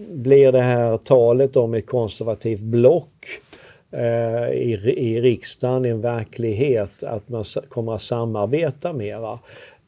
blir 0.09 0.51
det 0.51 0.61
här 0.61 0.97
talet 0.97 1.55
om 1.55 1.73
ett 1.73 1.85
konservativt 1.85 2.61
block 2.61 3.25
eh, 3.91 4.49
i, 4.49 4.93
i 4.97 5.21
riksdagen, 5.21 5.85
i 5.85 5.89
en 5.89 6.01
verklighet, 6.01 7.03
att 7.03 7.29
man 7.29 7.43
kommer 7.69 7.93
att 7.93 8.01
samarbeta 8.01 8.93
mera 8.93 9.39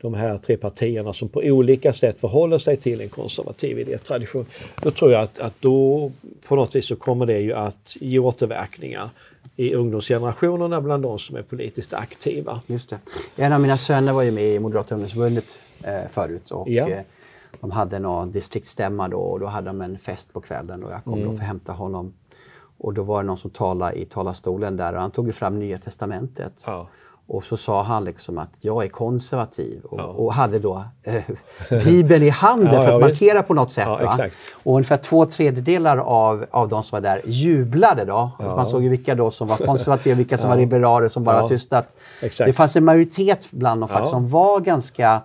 de 0.01 0.13
här 0.13 0.37
tre 0.37 0.57
partierna 0.57 1.13
som 1.13 1.29
på 1.29 1.39
olika 1.39 1.93
sätt 1.93 2.19
förhåller 2.19 2.57
sig 2.57 2.77
till 2.77 3.01
en 3.01 3.09
konservativ 3.09 3.79
idétradition. 3.79 4.45
Då 4.81 4.91
tror 4.91 5.11
jag 5.11 5.21
att, 5.21 5.39
att 5.39 5.55
då 5.59 6.11
på 6.47 6.55
något 6.55 6.75
vis 6.75 6.85
så 6.85 6.95
kommer 6.95 7.25
det 7.25 7.39
ju 7.39 7.53
att 7.53 7.97
ge 7.99 8.19
återverkningar 8.19 9.09
i 9.55 9.73
ungdomsgenerationerna 9.73 10.81
bland 10.81 11.03
de 11.03 11.19
som 11.19 11.35
är 11.35 11.41
politiskt 11.41 11.93
aktiva. 11.93 12.61
Just 12.67 12.89
det. 12.89 12.99
En 13.35 13.53
av 13.53 13.61
mina 13.61 13.77
söner 13.77 14.13
var 14.13 14.23
ju 14.23 14.31
med 14.31 14.43
i 14.43 14.59
Moderata 14.59 14.95
ungdomsförbundet 14.95 15.59
eh, 15.83 16.09
förut 16.09 16.51
och 16.51 16.69
ja. 16.69 16.89
eh, 16.89 17.01
de 17.61 17.71
hade 17.71 17.99
någon 17.99 18.31
distriktsstämma 18.31 19.07
då 19.07 19.17
och 19.17 19.39
då 19.39 19.45
hade 19.45 19.67
de 19.67 19.81
en 19.81 19.99
fest 19.99 20.33
på 20.33 20.41
kvällen 20.41 20.83
och 20.83 20.91
jag 20.91 21.03
kom 21.03 21.13
mm. 21.13 21.25
då 21.25 21.31
för 21.31 21.41
att 21.41 21.47
hämta 21.47 21.71
honom. 21.71 22.13
Och 22.77 22.93
då 22.93 23.03
var 23.03 23.23
det 23.23 23.27
någon 23.27 23.37
som 23.37 23.49
talade 23.49 23.99
i 23.99 24.05
talarstolen 24.05 24.77
där 24.77 24.93
och 24.93 25.01
han 25.01 25.11
tog 25.11 25.35
fram 25.35 25.59
Nya 25.59 25.77
Testamentet. 25.77 26.63
Ja. 26.67 26.87
Och 27.27 27.43
så 27.43 27.57
sa 27.57 27.83
han 27.83 28.03
liksom 28.03 28.37
att 28.37 28.49
jag 28.61 28.83
är 28.83 28.87
konservativ 28.87 29.81
och, 29.83 29.99
ja. 29.99 30.03
och 30.03 30.33
hade 30.33 30.59
då 30.59 30.83
eh, 31.03 31.23
Bibeln 31.69 32.23
i 32.23 32.29
handen 32.29 32.73
ja, 32.73 32.83
för 32.83 32.93
att 32.93 33.01
markera 33.01 33.43
på 33.43 33.53
något 33.53 33.71
sätt. 33.71 33.87
Och 34.63 34.73
ungefär 34.73 34.97
två 34.97 35.25
tredjedelar 35.25 35.97
av, 35.97 36.45
av 36.51 36.69
de 36.69 36.83
som 36.83 36.95
var 36.95 37.01
där 37.01 37.21
jublade 37.25 38.05
då. 38.05 38.31
Man 38.39 38.65
såg 38.65 38.83
ju 38.83 38.89
vilka 38.89 39.15
då 39.15 39.31
som 39.31 39.47
var 39.47 39.57
konservativa, 39.57 40.15
vilka 40.15 40.37
som 40.37 40.49
var 40.49 40.57
liberaler 40.57 41.07
som 41.07 41.23
bara 41.23 41.39
ja. 41.39 41.47
tystat. 41.47 41.95
Exakt. 42.21 42.47
Det 42.47 42.53
fanns 42.53 42.75
en 42.75 42.85
majoritet 42.85 43.47
bland 43.51 43.81
dem 43.81 43.89
faktiskt 43.89 44.11
som 44.11 44.29
var 44.29 44.59
ganska 44.59 45.21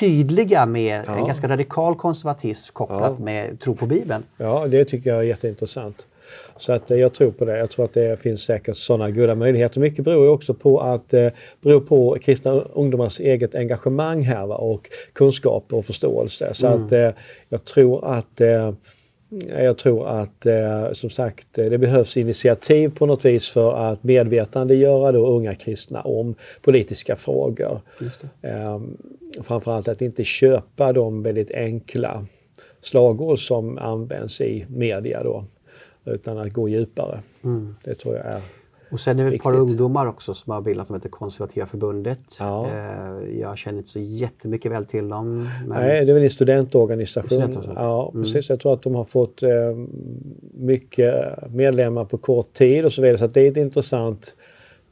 tydliga 0.00 0.66
med 0.66 1.08
en 1.08 1.26
ganska 1.26 1.48
radikal 1.48 1.96
konservatism 1.96 2.72
kopplat 2.72 3.18
med 3.18 3.60
tro 3.60 3.74
på 3.74 3.86
Bibeln. 3.86 4.22
Ja, 4.36 4.66
det 4.66 4.84
tycker 4.84 5.10
jag 5.10 5.18
är 5.18 5.22
jätteintressant. 5.22 6.06
Så 6.56 6.72
att 6.72 6.90
eh, 6.90 6.98
jag 6.98 7.14
tror 7.14 7.30
på 7.30 7.44
det. 7.44 7.58
Jag 7.58 7.70
tror 7.70 7.84
att 7.84 7.92
det 7.92 8.20
finns 8.20 8.42
säkert 8.42 8.76
sådana 8.76 9.10
goda 9.10 9.34
möjligheter. 9.34 9.80
Mycket 9.80 10.04
beror 10.04 10.24
ju 10.24 10.30
också 10.30 10.54
på 10.54 10.80
att 10.80 11.14
eh, 11.14 11.28
beror 11.60 11.80
på 11.80 12.16
kristna 12.22 12.52
ungdomars 12.60 13.20
eget 13.20 13.54
engagemang 13.54 14.22
här 14.22 14.46
va? 14.46 14.56
och 14.56 14.88
kunskap 15.12 15.72
och 15.72 15.84
förståelse. 15.84 16.54
Så 16.54 16.66
mm. 16.66 16.84
att 16.84 16.92
eh, 16.92 17.10
jag 17.48 17.64
tror 17.64 18.04
att 18.04 18.40
eh, 18.40 18.72
jag 19.48 19.78
tror 19.78 20.08
att 20.08 20.46
eh, 20.46 20.92
som 20.92 21.10
sagt 21.10 21.46
det 21.52 21.78
behövs 21.78 22.16
initiativ 22.16 22.88
på 22.88 23.06
något 23.06 23.24
vis 23.24 23.48
för 23.48 23.90
att 23.92 24.04
medvetandegöra 24.04 25.12
då 25.12 25.26
unga 25.26 25.54
kristna 25.54 26.00
om 26.00 26.34
politiska 26.62 27.16
frågor. 27.16 27.80
Eh, 28.42 28.80
framförallt 29.42 29.88
att 29.88 30.02
inte 30.02 30.24
köpa 30.24 30.92
de 30.92 31.22
väldigt 31.22 31.50
enkla 31.50 32.26
slagord 32.80 33.38
som 33.38 33.78
används 33.78 34.40
i 34.40 34.66
media 34.68 35.22
då 35.22 35.44
utan 36.14 36.38
att 36.38 36.52
gå 36.52 36.68
djupare. 36.68 37.20
Mm. 37.44 37.74
Det 37.84 37.94
tror 37.94 38.16
jag 38.16 38.26
är 38.26 38.42
och 38.90 39.00
sen 39.00 39.18
är 39.18 39.30
det 39.30 39.36
ett 39.36 39.42
par 39.42 39.54
ungdomar 39.54 40.06
också 40.06 40.34
som 40.34 40.52
har 40.52 40.60
bildat 40.60 40.86
som 40.86 40.96
heter 40.96 41.08
Konservativa 41.08 41.66
förbundet. 41.66 42.20
Ja. 42.38 42.66
Eh, 42.66 43.38
jag 43.40 43.58
känner 43.58 43.78
inte 43.78 43.90
så 43.90 43.98
jättemycket 43.98 44.72
väl 44.72 44.86
till 44.86 45.08
dem. 45.08 45.48
Men... 45.66 45.78
Nej, 45.78 46.04
det 46.04 46.12
är 46.12 46.14
väl 46.14 46.22
en 46.22 46.30
studentorganisation. 46.30 47.28
studentorganisation. 47.28 47.84
Ja, 47.84 48.10
mm. 48.14 48.24
precis. 48.24 48.50
Jag 48.50 48.60
tror 48.60 48.72
att 48.72 48.82
de 48.82 48.94
har 48.94 49.04
fått 49.04 49.42
eh, 49.42 49.50
mycket 50.54 51.14
medlemmar 51.50 52.04
på 52.04 52.18
kort 52.18 52.52
tid 52.52 52.84
och 52.84 52.92
så 52.92 53.02
vidare. 53.02 53.18
Så 53.18 53.26
det 53.26 53.40
är 53.40 53.50
ett 53.50 53.56
intressant 53.56 54.34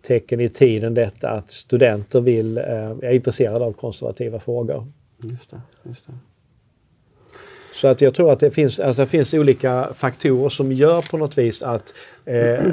tecken 0.07 0.41
i 0.41 0.49
tiden 0.49 0.95
detta 0.95 1.31
att 1.31 1.51
studenter 1.51 2.21
vill, 2.21 2.59
eh, 2.59 2.65
är 2.65 3.11
intresserade 3.11 3.65
av 3.65 3.73
konservativa 3.73 4.41
frågor. 4.41 4.87
Just 5.23 5.51
det, 5.51 5.61
just 5.83 6.07
det. 6.07 6.13
Så 7.77 7.89
att 7.89 8.01
jag 8.01 8.15
tror 8.15 8.33
att 8.33 8.41
det 8.41 8.51
finns, 8.51 8.79
alltså 8.79 9.03
det 9.03 9.09
finns 9.09 9.35
olika 9.35 9.89
faktorer 9.95 10.49
som 10.49 10.73
gör 10.73 11.11
på 11.11 11.17
något 11.17 11.39
vis 11.39 11.63
att 11.63 11.95
eh, 12.25 12.65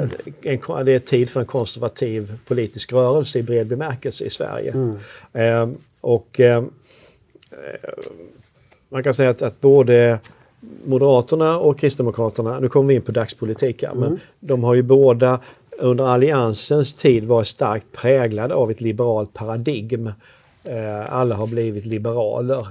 en, 0.42 0.84
det 0.84 0.92
är 0.92 0.98
tid 0.98 1.30
för 1.30 1.40
en 1.40 1.46
konservativ 1.46 2.38
politisk 2.46 2.92
rörelse 2.92 3.38
i 3.38 3.42
bred 3.42 3.66
bemärkelse 3.66 4.24
i 4.24 4.30
Sverige. 4.30 4.72
Mm. 4.72 4.96
Eh, 5.32 5.76
och 6.00 6.40
eh, 6.40 6.64
man 8.88 9.02
kan 9.02 9.14
säga 9.14 9.30
att, 9.30 9.42
att, 9.42 9.60
både 9.60 10.18
Moderaterna 10.84 11.58
och 11.58 11.78
Kristdemokraterna, 11.78 12.60
nu 12.60 12.68
kommer 12.68 12.88
vi 12.88 12.94
in 12.94 13.02
på 13.02 13.12
dagspolitik 13.12 13.82
här, 13.82 13.90
mm. 13.90 14.00
men 14.00 14.20
de 14.40 14.64
har 14.64 14.74
ju 14.74 14.82
båda 14.82 15.40
under 15.78 16.04
Alliansens 16.04 16.94
tid 16.94 17.24
varit 17.24 17.46
starkt 17.46 17.92
präglade 17.92 18.54
av 18.54 18.70
ett 18.70 18.80
liberalt 18.80 19.32
paradigm. 19.32 20.06
Eh, 20.64 21.14
alla 21.14 21.34
har 21.34 21.46
blivit 21.46 21.86
liberaler. 21.86 22.66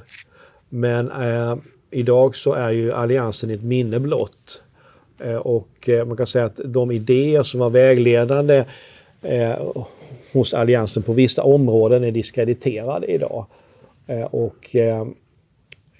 Men 0.69 1.11
eh, 1.11 1.55
idag 1.93 2.35
så 2.35 2.53
är 2.53 2.71
ju 2.71 2.93
alliansen 2.93 3.49
ett 3.49 3.63
minne 3.63 3.99
blott. 3.99 4.61
Eh, 5.19 5.35
och 5.35 5.89
eh, 5.89 6.05
man 6.05 6.17
kan 6.17 6.25
säga 6.25 6.45
att 6.45 6.59
de 6.65 6.91
idéer 6.91 7.43
som 7.43 7.59
var 7.59 7.69
vägledande 7.69 8.65
eh, 9.21 9.53
hos 10.33 10.53
alliansen 10.53 11.03
på 11.03 11.13
vissa 11.13 11.43
områden 11.43 12.03
är 12.03 12.11
diskrediterade 12.11 13.07
idag. 13.07 13.45
Och 14.29 14.75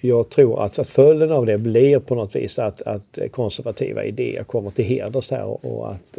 jag 0.00 0.30
tror 0.30 0.64
att, 0.64 0.88
följden 0.88 1.32
av 1.32 1.46
det 1.46 1.58
blir 1.58 1.98
på 1.98 2.14
något 2.14 2.36
vis 2.36 2.58
att, 2.58 2.82
att 2.82 3.18
konservativa 3.30 4.04
idéer 4.04 4.44
kommer 4.44 4.70
till 4.70 4.84
heders 4.84 5.30
här 5.30 5.66
och 5.66 5.90
att 5.90 6.18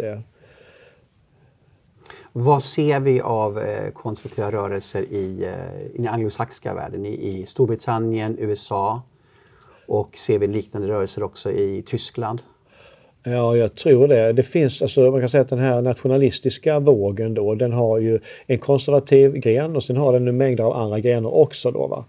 vad 2.31 2.63
ser 2.63 2.99
vi 2.99 3.21
av 3.21 3.63
konservativa 3.93 4.51
rörelser 4.51 5.01
i, 5.01 5.49
i 5.93 5.97
den 5.97 6.07
anglosaxiska 6.07 6.73
världen? 6.73 7.05
I, 7.05 7.39
I 7.39 7.45
Storbritannien, 7.45 8.37
USA, 8.39 9.01
och 9.85 10.17
ser 10.17 10.39
vi 10.39 10.47
liknande 10.47 10.87
rörelser 10.87 11.23
också 11.23 11.51
i 11.51 11.83
Tyskland? 11.85 12.41
Ja, 13.23 13.57
jag 13.57 13.75
tror 13.75 14.07
det. 14.07 14.33
Det 14.33 14.43
finns, 14.43 14.81
alltså, 14.81 15.11
man 15.11 15.19
kan 15.19 15.29
säga 15.29 15.41
att 15.41 15.49
den 15.49 15.59
här 15.59 15.81
nationalistiska 15.81 16.79
vågen 16.79 17.33
då, 17.33 17.55
den 17.55 17.71
har 17.71 17.99
ju 17.99 18.19
en 18.47 18.57
konservativ 18.57 19.33
gren 19.33 19.75
och 19.75 19.83
sen 19.83 19.97
har 19.97 20.13
den 20.13 20.27
en 20.27 20.37
mängd 20.37 20.59
av 20.61 20.73
andra 20.73 20.99
grenar 20.99 21.35
också. 21.35 21.71
Då, 21.71 21.87
va? 21.87 22.05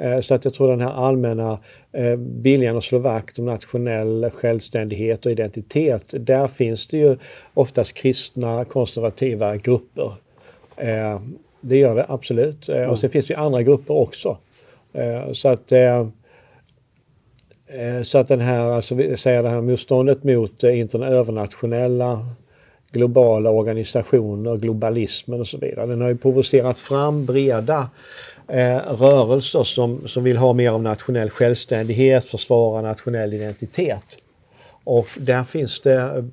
Eh, 0.00 0.20
så 0.20 0.34
att 0.34 0.44
jag 0.44 0.54
tror 0.54 0.70
den 0.70 0.80
här 0.80 0.92
allmänna 0.92 1.58
eh, 1.92 2.16
viljan 2.18 2.76
att 2.76 2.84
slå 2.84 2.98
vakt 2.98 3.38
om 3.38 3.44
nationell 3.44 4.30
självständighet 4.34 5.26
och 5.26 5.32
identitet, 5.32 6.04
där 6.12 6.48
finns 6.48 6.86
det 6.86 6.98
ju 6.98 7.16
oftast 7.54 7.92
kristna 7.92 8.64
konservativa 8.64 9.56
grupper. 9.56 10.12
Eh, 10.76 11.20
det 11.60 11.76
gör 11.76 11.94
det 11.94 12.06
absolut. 12.08 12.68
Och 12.68 12.98
sen 12.98 13.10
finns 13.10 13.26
det 13.26 13.34
ju 13.34 13.40
andra 13.40 13.62
grupper 13.62 13.94
också. 13.94 14.36
Så 15.32 15.48
att 15.48 15.72
Eh, 17.72 18.02
så 18.02 18.18
att 18.18 18.28
den 18.28 18.40
här, 18.40 18.60
alltså, 18.60 18.94
vi 18.94 19.16
säger 19.16 19.42
det 19.42 19.48
här 19.48 19.60
motståndet 19.60 20.24
mot 20.24 20.64
eh, 20.64 20.94
övernationella 20.94 22.26
globala 22.92 23.50
organisationer, 23.50 24.56
globalismen 24.56 25.40
och 25.40 25.46
så 25.46 25.58
vidare. 25.58 25.86
Den 25.86 26.00
har 26.00 26.08
ju 26.08 26.16
provocerat 26.16 26.78
fram 26.78 27.26
breda 27.26 27.88
eh, 28.48 28.76
rörelser 28.76 29.62
som, 29.62 30.08
som 30.08 30.24
vill 30.24 30.36
ha 30.36 30.52
mer 30.52 30.70
av 30.70 30.82
nationell 30.82 31.30
självständighet, 31.30 32.24
försvara 32.24 32.82
nationell 32.82 33.34
identitet. 33.34 34.18
Och 34.84 35.06
där 35.18 35.44
finns 35.44 35.80
det 35.80 36.24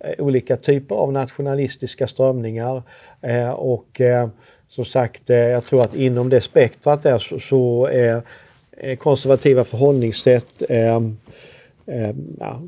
eh, 0.00 0.14
olika 0.18 0.56
typer 0.56 0.94
av 0.94 1.12
nationalistiska 1.12 2.06
strömningar 2.06 2.82
eh, 3.20 3.50
och 3.50 4.00
eh, 4.00 4.28
som 4.68 4.84
sagt, 4.84 5.30
eh, 5.30 5.36
jag 5.36 5.64
tror 5.64 5.82
att 5.82 5.96
inom 5.96 6.28
det 6.28 6.40
spektrat 6.40 7.02
där 7.02 7.18
så, 7.18 7.40
så 7.40 7.86
är 7.86 8.14
Eh, 8.14 8.22
Eh, 8.82 8.96
konservativa 8.96 9.64
förhållningssätt 9.64 10.62
eh, 10.68 10.96
eh, 11.86 12.14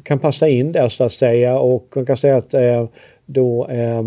kan 0.02 0.18
passa 0.18 0.48
in 0.48 0.72
där 0.72 0.88
så 0.88 1.04
att 1.04 1.12
säga. 1.12 1.58
Och 1.58 1.86
man 1.94 2.06
kan 2.06 2.16
säga 2.16 2.36
att 2.36 2.54
eh, 2.54 2.86
då 3.26 3.68
eh, 3.68 4.02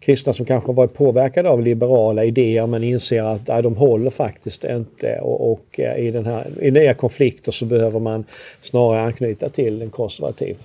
kristna 0.00 0.32
som 0.32 0.46
kanske 0.46 0.72
varit 0.72 0.94
påverkade 0.94 1.48
av 1.48 1.62
liberala 1.62 2.24
idéer 2.24 2.66
men 2.66 2.84
inser 2.84 3.22
att 3.22 3.48
nej, 3.48 3.62
de 3.62 3.76
håller 3.76 4.10
faktiskt 4.10 4.64
inte. 4.64 5.18
Och, 5.20 5.52
och 5.52 5.80
i, 5.96 6.10
den 6.10 6.26
här, 6.26 6.46
i 6.60 6.70
nya 6.70 6.94
konflikter 6.94 7.52
så 7.52 7.64
behöver 7.64 8.00
man 8.00 8.24
snarare 8.62 9.00
anknyta 9.00 9.48
till 9.48 9.82
en 9.82 9.90
konservativ 9.90 10.56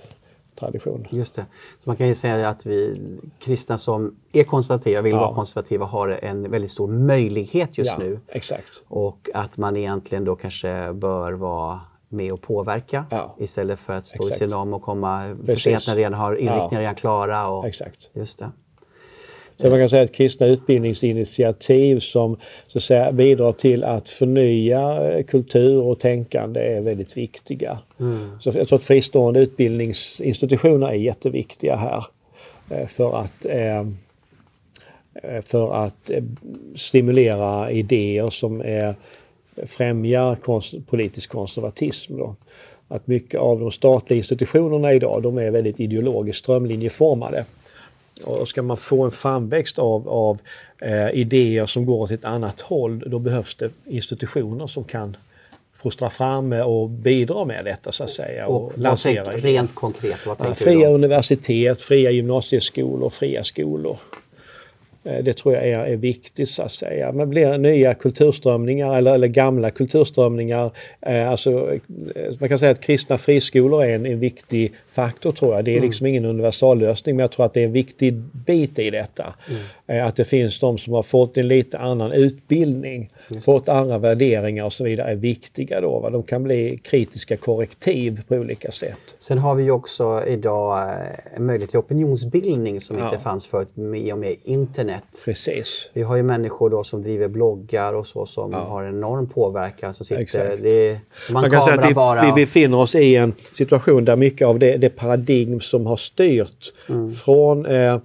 tradition. 0.60 1.06
Just 1.10 1.34
det. 1.34 1.46
Så 1.78 1.90
man 1.90 1.96
kan 1.96 2.08
ju 2.08 2.14
säga 2.14 2.48
att 2.48 2.66
vi 2.66 2.96
kristna 3.38 3.78
som 3.78 4.16
är 4.32 4.44
konservativa, 4.44 5.02
vill 5.02 5.12
ja. 5.12 5.20
vara 5.20 5.34
konservativa, 5.34 5.86
har 5.86 6.08
en 6.08 6.50
väldigt 6.50 6.70
stor 6.70 6.88
möjlighet 6.88 7.78
just 7.78 7.90
ja, 7.90 7.98
nu. 7.98 8.20
Exakt. 8.28 8.82
Och 8.88 9.30
att 9.34 9.56
man 9.56 9.76
egentligen 9.76 10.24
då 10.24 10.36
kanske 10.36 10.92
bör 10.92 11.32
vara 11.32 11.80
med 12.08 12.32
och 12.32 12.42
påverka 12.42 13.04
ja. 13.10 13.34
istället 13.38 13.80
för 13.80 13.92
att 13.92 14.06
stå 14.06 14.26
exakt. 14.26 14.36
i 14.36 14.38
sidan 14.38 14.60
om 14.60 14.74
och 14.74 14.82
komma 14.82 15.36
för 15.46 15.56
sent 15.56 15.86
när 15.86 15.96
redan 15.96 16.14
har 16.14 16.32
inriktningar 16.32 16.72
ja. 16.72 16.80
redan 16.80 16.94
klara. 16.94 17.48
Och, 17.48 17.66
exakt. 17.66 18.10
Just 18.12 18.38
det. 18.38 18.50
Så 19.60 19.70
man 19.70 19.78
kan 19.78 19.90
säga 19.90 20.02
att 20.02 20.12
kristna 20.12 20.46
utbildningsinitiativ 20.46 22.00
som 22.00 22.36
så 22.68 22.78
att 22.78 22.84
säga, 22.84 23.12
bidrar 23.12 23.52
till 23.52 23.84
att 23.84 24.08
förnya 24.08 25.10
eh, 25.10 25.24
kultur 25.24 25.82
och 25.82 25.98
tänkande 25.98 26.60
är 26.60 26.80
väldigt 26.80 27.16
viktiga. 27.16 27.78
Mm. 28.00 28.30
Så 28.40 28.52
jag 28.54 28.68
tror 28.68 28.78
att 28.78 28.84
fristående 28.84 29.40
utbildningsinstitutioner 29.40 30.88
är 30.88 30.94
jätteviktiga 30.94 31.76
här 31.76 32.04
eh, 32.70 32.86
för 32.86 33.20
att 33.20 33.44
eh, 33.44 33.86
för 35.46 35.84
att 35.84 36.10
stimulera 36.74 37.70
idéer 37.70 38.30
som 38.30 38.60
är, 38.60 38.94
främjar 39.66 40.36
konst, 40.36 40.74
politisk 40.86 41.30
konservatism. 41.30 42.16
Då. 42.16 42.34
Att 42.88 43.06
mycket 43.06 43.40
av 43.40 43.60
de 43.60 43.70
statliga 43.70 44.16
institutionerna 44.16 44.92
idag 44.92 45.22
de 45.22 45.38
är 45.38 45.50
väldigt 45.50 45.80
ideologiskt 45.80 46.38
strömlinjeformade. 46.38 47.44
Och 48.24 48.48
ska 48.48 48.62
man 48.62 48.76
få 48.76 49.04
en 49.04 49.10
framväxt 49.10 49.78
av, 49.78 50.08
av 50.08 50.38
eh, 50.78 51.10
idéer 51.10 51.66
som 51.66 51.86
går 51.86 52.00
åt 52.00 52.10
ett 52.10 52.24
annat 52.24 52.60
håll, 52.60 53.04
då 53.06 53.18
behövs 53.18 53.54
det 53.54 53.70
institutioner 53.86 54.66
som 54.66 54.84
kan 54.84 55.16
fostra 55.82 56.10
fram 56.10 56.52
och 56.52 56.88
bidra 56.88 57.44
med 57.44 57.64
detta 57.64 57.92
så 57.92 58.04
att 58.04 58.10
säga. 58.10 58.46
Och, 58.46 58.64
och 58.64 58.78
lansera 58.78 59.24
tänk, 59.24 59.44
rent 59.44 59.74
konkret, 59.74 60.26
vad 60.26 60.38
tänker 60.38 60.66
ja, 60.66 60.72
Fria 60.72 60.88
universitet, 60.88 61.82
fria 61.82 62.10
gymnasieskolor, 62.10 63.10
fria 63.10 63.44
skolor. 63.44 63.96
Eh, 65.04 65.24
det 65.24 65.32
tror 65.32 65.54
jag 65.54 65.68
är, 65.68 65.78
är 65.78 65.96
viktigt 65.96 66.50
så 66.50 66.62
att 66.62 66.72
säga. 66.72 67.12
Men 67.12 67.30
blir 67.30 67.58
nya 67.58 67.94
kulturströmningar 67.94 68.98
eller, 68.98 69.14
eller 69.14 69.26
gamla 69.26 69.70
kulturströmningar. 69.70 70.70
Eh, 71.00 71.30
alltså, 71.30 71.72
eh, 71.72 71.80
man 72.38 72.48
kan 72.48 72.58
säga 72.58 72.70
att 72.70 72.80
kristna 72.80 73.18
friskolor 73.18 73.84
är 73.84 73.94
en, 73.94 74.06
en 74.06 74.20
viktig 74.20 74.72
faktor 75.00 75.32
tror 75.32 75.54
jag. 75.54 75.64
Det 75.64 75.70
är 75.70 75.76
mm. 75.76 75.86
liksom 75.86 76.06
ingen 76.06 76.24
universallösning 76.24 77.16
men 77.16 77.22
jag 77.22 77.30
tror 77.32 77.46
att 77.46 77.54
det 77.54 77.60
är 77.60 77.64
en 77.64 77.72
viktig 77.72 78.14
bit 78.46 78.78
i 78.78 78.90
detta. 78.90 79.34
Mm. 79.48 79.62
Eh, 79.86 80.06
att 80.06 80.16
det 80.16 80.24
finns 80.24 80.58
de 80.58 80.78
som 80.78 80.92
har 80.92 81.02
fått 81.02 81.36
en 81.36 81.48
lite 81.48 81.78
annan 81.78 82.12
utbildning, 82.12 83.10
fått 83.44 83.68
andra 83.68 83.98
värderingar 83.98 84.64
och 84.64 84.72
så 84.72 84.84
vidare 84.84 85.10
är 85.10 85.16
viktiga 85.16 85.80
då. 85.80 85.98
Va? 85.98 86.10
De 86.10 86.22
kan 86.22 86.42
bli 86.42 86.78
kritiska 86.84 87.36
korrektiv 87.36 88.22
på 88.28 88.34
olika 88.34 88.70
sätt. 88.70 88.98
Sen 89.18 89.38
har 89.38 89.54
vi 89.54 89.70
också 89.70 90.22
idag 90.26 90.78
eh, 90.78 91.36
en 91.36 91.46
möjlighet 91.46 91.70
till 91.70 91.78
opinionsbildning 91.78 92.80
som 92.80 92.98
ja. 92.98 93.04
inte 93.04 93.18
fanns 93.18 93.46
förut 93.46 93.76
med 93.76 94.12
och 94.12 94.18
med 94.18 94.36
internet. 94.44 95.22
Precis. 95.24 95.90
Vi 95.92 96.02
har 96.02 96.16
ju 96.16 96.22
människor 96.22 96.70
då 96.70 96.84
som 96.84 97.02
driver 97.02 97.28
bloggar 97.28 97.92
och 97.92 98.06
så 98.06 98.26
som 98.26 98.52
ja. 98.52 98.58
har 98.58 98.84
enorm 98.84 99.28
påverkan. 99.28 99.94
Som 99.94 100.06
sitter, 100.06 100.22
Exakt. 100.22 100.62
det, 100.62 100.98
man, 101.30 101.42
man 101.42 101.50
kan 101.50 101.64
säga 101.64 101.80
att 101.80 101.90
vi, 101.90 101.94
bara... 101.94 102.26
vi 102.26 102.44
befinner 102.44 102.78
oss 102.78 102.94
i 102.94 103.16
en 103.16 103.34
situation 103.52 104.04
där 104.04 104.16
mycket 104.16 104.46
av 104.46 104.58
det, 104.58 104.76
det 104.76 104.89
paradigm 104.96 105.60
som 105.60 105.86
har 105.86 105.96
styrt 105.96 106.72
mm. 106.88 107.12
från 107.12 107.66
eh, 107.66 107.98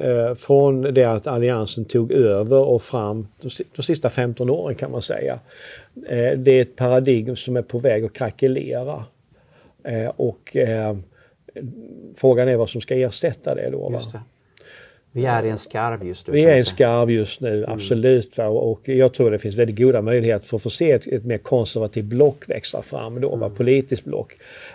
eh, 0.00 0.34
från 0.34 0.82
det 0.82 1.04
att 1.04 1.26
Alliansen 1.26 1.84
tog 1.84 2.12
över 2.12 2.58
och 2.58 2.82
fram 2.82 3.26
de, 3.40 3.50
de 3.76 3.82
sista 3.82 4.10
15 4.10 4.50
åren 4.50 4.74
kan 4.74 4.90
man 4.90 5.02
säga. 5.02 5.38
Eh, 6.08 6.38
det 6.38 6.50
är 6.50 6.62
ett 6.62 6.76
paradigm 6.76 7.36
som 7.36 7.56
är 7.56 7.62
på 7.62 7.78
väg 7.78 8.04
att 8.04 8.12
krackelera. 8.12 9.04
Eh, 9.84 10.10
och 10.16 10.56
eh, 10.56 10.96
frågan 12.16 12.48
är 12.48 12.56
vad 12.56 12.70
som 12.70 12.80
ska 12.80 12.94
ersätta 12.94 13.54
det 13.54 13.70
då. 13.70 13.90
Det. 13.90 14.20
Vi 15.12 15.24
är 15.24 15.44
i 15.44 15.50
en 15.50 15.58
skarv 15.58 16.04
just 16.04 16.26
nu. 16.26 16.32
Vi 16.32 16.44
är 16.44 16.54
i 16.54 16.58
en 16.58 16.64
skarv 16.64 17.10
just 17.10 17.40
nu, 17.40 17.58
mm. 17.58 17.70
absolut. 17.70 18.38
Va? 18.38 18.46
Och 18.46 18.88
jag 18.88 19.14
tror 19.14 19.30
det 19.30 19.38
finns 19.38 19.54
väldigt 19.54 19.78
goda 19.78 20.02
möjligheter 20.02 20.46
för 20.46 20.56
att 20.56 20.62
få 20.62 20.70
se 20.70 20.92
ett, 20.92 21.06
ett 21.06 21.24
mer 21.24 21.38
konservativt 21.38 22.04
block 22.04 22.48
växa 22.48 22.82
fram, 22.82 23.20
då, 23.20 23.34
mm. 23.34 23.54
politiskt 23.54 24.04
block. 24.04 24.32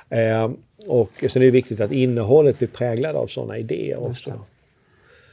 Eh, 0.10 0.50
och 0.88 1.12
sen 1.30 1.42
är 1.42 1.46
det 1.46 1.52
viktigt 1.52 1.82
att 1.82 1.92
innehållet 1.92 2.58
blir 2.58 2.68
präglad 2.68 3.16
av 3.16 3.28
sådana 3.28 3.58
idéer 3.58 4.04
också. 4.04 4.34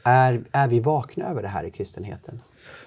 Är, 0.05 0.41
är 0.53 0.69
vi 0.69 0.81
vakna 0.81 1.31
över 1.31 1.43
det 1.43 1.49
här 1.49 1.65
i 1.65 1.71
kristenheten? 1.71 2.41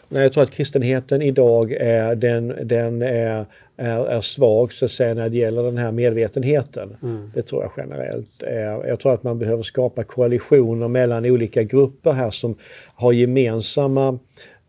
Nej, 0.10 0.24
jag 0.24 0.34
tror 0.34 0.44
att 0.44 0.52
kristenheten 0.52 1.22
idag 1.22 1.72
är, 1.72 2.16
den, 2.16 2.56
den 2.64 3.02
är, 3.02 3.46
är, 3.78 4.06
är 4.06 4.22
svag 4.22 4.74
så 4.74 4.86
att 4.86 4.92
säga, 4.92 5.14
när 5.14 5.30
det 5.30 5.38
gäller 5.38 5.64
den 5.64 5.78
här 5.78 5.92
medvetenheten. 5.92 6.98
Mm. 7.04 7.32
Det 7.34 7.42
tror 7.42 7.64
jag 7.64 7.72
generellt. 7.78 8.44
Jag 8.88 9.00
tror 9.00 9.14
att 9.14 9.24
man 9.24 9.40
behöver 9.40 9.64
skapa 9.64 10.04
koalitioner 10.04 10.88
mellan 10.88 11.26
olika 11.26 11.64
grupper 11.64 12.12
här 12.12 12.30
som 12.30 12.56
har 12.96 13.12
gemensamma 13.12 14.20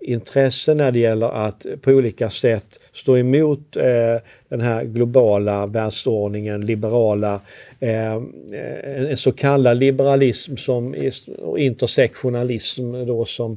intressen 0.03 0.77
när 0.77 0.93
det 0.93 0.99
gäller 0.99 1.47
att 1.47 1.67
på 1.83 1.91
olika 1.91 2.31
sätt 2.31 2.81
stå 2.93 3.19
emot 3.19 3.77
eh, 3.77 4.23
den 4.49 4.61
här 4.61 4.85
globala 4.85 5.67
världsordningen, 5.67 6.67
liberala, 6.67 7.41
eh, 7.81 8.23
en 9.11 9.17
så 9.17 9.33
kallad 9.33 9.77
liberalism 9.77 10.57
som 10.57 10.95
intersektionalism 11.57 12.93
då 13.07 13.25
som 13.25 13.57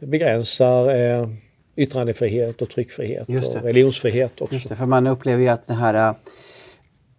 begränsar 0.00 0.94
eh, 0.94 1.28
yttrandefrihet 1.76 2.62
och 2.62 2.68
tryckfrihet 2.68 3.28
och 3.28 3.62
religionsfrihet 3.62 4.40
också. 4.40 4.54
Just 4.54 4.68
det, 4.68 4.76
för 4.76 4.86
man 4.86 5.06
upplever 5.06 5.42
ju 5.42 5.48
att 5.48 5.66
den 5.66 5.76
här 5.76 6.08
eh, 6.08 6.14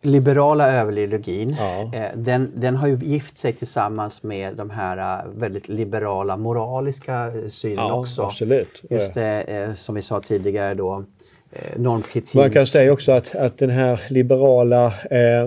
liberala 0.02 0.72
överlideologin, 0.72 1.56
ja. 1.60 1.92
eh, 1.94 2.04
den, 2.16 2.52
den 2.56 2.76
har 2.76 2.88
ju 2.88 2.98
gift 3.02 3.38
sig 3.38 3.54
tillsammans 3.54 4.24
med 4.24 4.56
de 4.56 4.70
här 4.70 5.24
uh, 5.26 5.32
väldigt 5.36 5.70
liberala 5.70 6.38
moraliska 6.38 7.32
synen 7.50 7.78
ja, 7.78 7.94
också. 7.94 8.24
Absolut. 8.24 8.82
Just 8.90 9.14
det, 9.14 9.42
eh, 9.42 9.74
som 9.74 9.96
vi 9.96 10.02
sa 10.02 10.20
tidigare 10.20 10.74
då, 10.74 11.06
eh, 11.52 11.80
normkritik. 11.80 12.36
Man 12.36 12.52
kan 12.52 12.68
säga 12.68 12.94
också 12.94 13.12
att, 13.12 13.36
att 13.36 13.58
den 13.58 13.70
här 13.70 14.02
liberala, 14.10 14.86
eh, 15.12 15.42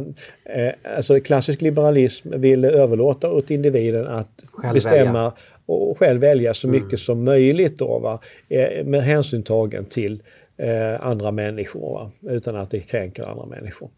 eh, 0.44 0.74
alltså 0.96 1.20
klassisk 1.20 1.60
liberalism 1.60 2.40
vill 2.40 2.64
överlåta 2.64 3.30
åt 3.30 3.50
individen 3.50 4.06
att 4.06 4.30
själv 4.52 4.74
bestämma 4.74 5.12
välja. 5.12 5.32
och 5.66 5.98
själv 5.98 6.20
välja 6.20 6.54
så 6.54 6.68
mycket 6.68 6.88
mm. 6.88 6.98
som 6.98 7.24
möjligt 7.24 7.78
då, 7.78 7.98
va? 7.98 8.20
Eh, 8.48 8.84
med 8.84 9.02
hänsyn 9.02 9.42
tagen 9.42 9.84
till 9.84 10.22
eh, 10.56 11.06
andra 11.06 11.30
människor 11.30 11.92
va? 11.92 12.10
utan 12.32 12.56
att 12.56 12.70
det 12.70 12.80
kränker 12.80 13.28
andra 13.28 13.46
människor. 13.46 13.88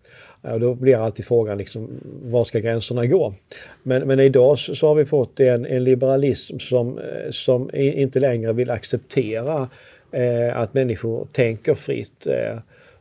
Då 0.61 0.75
blir 0.75 0.97
alltid 0.97 1.27
frågan 1.27 1.59
liksom, 1.59 1.89
var 2.23 2.45
ska 2.45 2.59
gränserna 2.59 3.07
gå? 3.07 3.35
Men, 3.83 4.09
men 4.09 4.21
idag 4.21 4.59
så, 4.59 4.75
så 4.75 4.89
har 4.89 4.95
vi 4.95 5.05
fått 5.05 5.41
en, 5.41 5.67
en 5.67 5.85
liberalism 5.85 6.59
som, 6.59 6.99
eh, 6.99 7.31
som 7.31 7.71
inte 7.75 8.21
längre 8.21 8.53
vill 8.53 8.71
acceptera 8.71 9.69
eh, 10.13 10.57
att 10.57 10.75
människor 10.75 11.29
tänker 11.33 11.75
fritt. 11.75 12.27
Eh, 12.27 12.59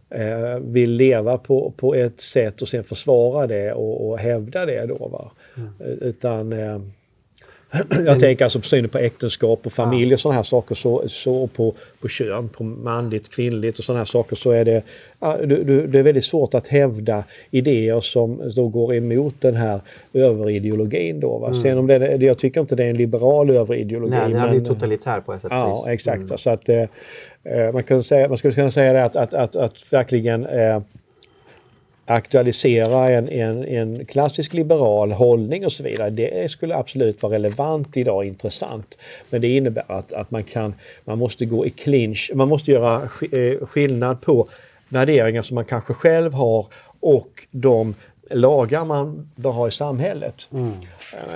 eh, 0.10 0.60
vill 0.60 0.92
leva 0.92 1.38
på, 1.38 1.74
på 1.78 1.96
ett 1.96 2.22
sätt 2.22 2.62
och 2.62 2.68
sen 2.68 2.84
försvara 2.84 3.48
det 3.48 3.74
och, 3.74 4.10
och 4.10 4.20
hävda 4.20 4.66
det 4.66 4.86
då. 4.86 5.08
Va? 5.08 5.32
Mm. 5.58 6.00
Utan 6.02 6.54
eh, 6.54 6.80
jag 8.06 8.20
tänker 8.20 8.44
alltså 8.46 8.60
på 8.60 8.66
synen 8.66 8.90
på 8.90 8.98
äktenskap 8.98 9.66
och 9.66 9.74
familj 9.74 10.14
och 10.14 10.20
sådana 10.20 10.36
här 10.36 10.44
saker. 10.44 10.76
Så, 10.76 11.04
så 11.10 11.48
på, 11.48 11.74
på 12.02 12.08
kön, 12.08 12.50
på 12.50 12.64
manligt, 12.64 13.30
kvinnligt 13.30 13.80
och 13.80 13.86
sådana 13.86 14.00
här 14.00 14.06
saker 14.06 14.36
så 14.36 14.52
är 14.52 14.66
det, 14.66 14.84
det 15.88 16.00
är 16.00 16.04
väldigt 16.04 16.26
svårt 16.26 16.54
att 16.54 16.68
hävda 16.68 17.24
idéer 17.52 18.00
som 18.00 18.52
då 18.56 18.68
går 18.68 18.96
emot 18.96 19.36
den 19.40 19.56
här 19.56 19.82
överideologin. 20.14 21.20
Då, 21.20 21.38
va? 21.38 21.48
Mm. 21.48 21.62
Sen 21.62 21.78
om 21.78 21.88
det, 21.88 22.16
jag 22.16 22.38
tycker 22.38 22.62
inte 22.62 22.76
det 22.76 22.84
är 22.84 22.90
en 22.90 22.98
liberal 22.98 23.50
överideologi. 23.50 24.12
Nej, 24.12 24.32
den 24.32 24.56
är 24.56 24.60
totalitär 24.60 25.22
på 25.22 25.34
ett 25.34 25.42
sätt. 25.42 25.52
Ja, 25.52 25.86
exakt. 25.88 26.24
Mm. 26.24 26.38
Så 26.38 26.50
att, 26.50 26.70
eh, 26.70 26.86
man, 27.74 27.84
kan 27.84 28.04
säga, 28.04 28.28
man 28.28 28.38
skulle 28.38 28.54
kunna 28.54 28.72
säga 28.72 28.94
det 28.94 29.04
att, 29.04 29.16
att, 29.16 29.34
att, 29.34 29.56
att 29.56 29.94
verkligen 29.94 30.46
eh, 30.46 30.82
aktualisera 32.06 33.10
en, 33.10 33.30
en, 33.30 33.64
en 33.64 34.06
klassisk 34.06 34.54
liberal 34.54 35.12
hållning 35.12 35.66
och 35.66 35.72
så 35.72 35.84
vidare. 35.84 36.10
Det 36.10 36.52
skulle 36.52 36.76
absolut 36.76 37.24
vara 37.24 37.34
relevant 37.34 37.98
idag 37.98 38.26
intressant. 38.26 38.98
Men 39.30 39.42
det 39.42 39.48
innebär 39.48 39.86
att, 39.88 40.14
att 40.14 40.32
man, 40.32 40.44
kan, 40.44 40.74
man 41.06 41.18
måste 41.18 41.46
gå 41.46 41.66
i 41.66 41.70
clinch, 41.70 42.32
man 42.34 42.48
måste 42.48 42.72
göra 42.72 43.02
eh, 43.32 43.68
skillnad 43.68 44.22
på 44.22 44.48
värderingar 44.90 45.42
som 45.42 45.56
man 45.56 45.66
kanske 45.66 45.94
själv 45.94 46.34
har 46.34 46.66
och 47.00 47.48
de 47.52 47.96
lagar 48.30 48.86
man 48.86 49.30
bör 49.36 49.52
ha 49.52 49.68
i 49.68 49.72
samhället. 49.72 50.48
Mm. 50.52 50.72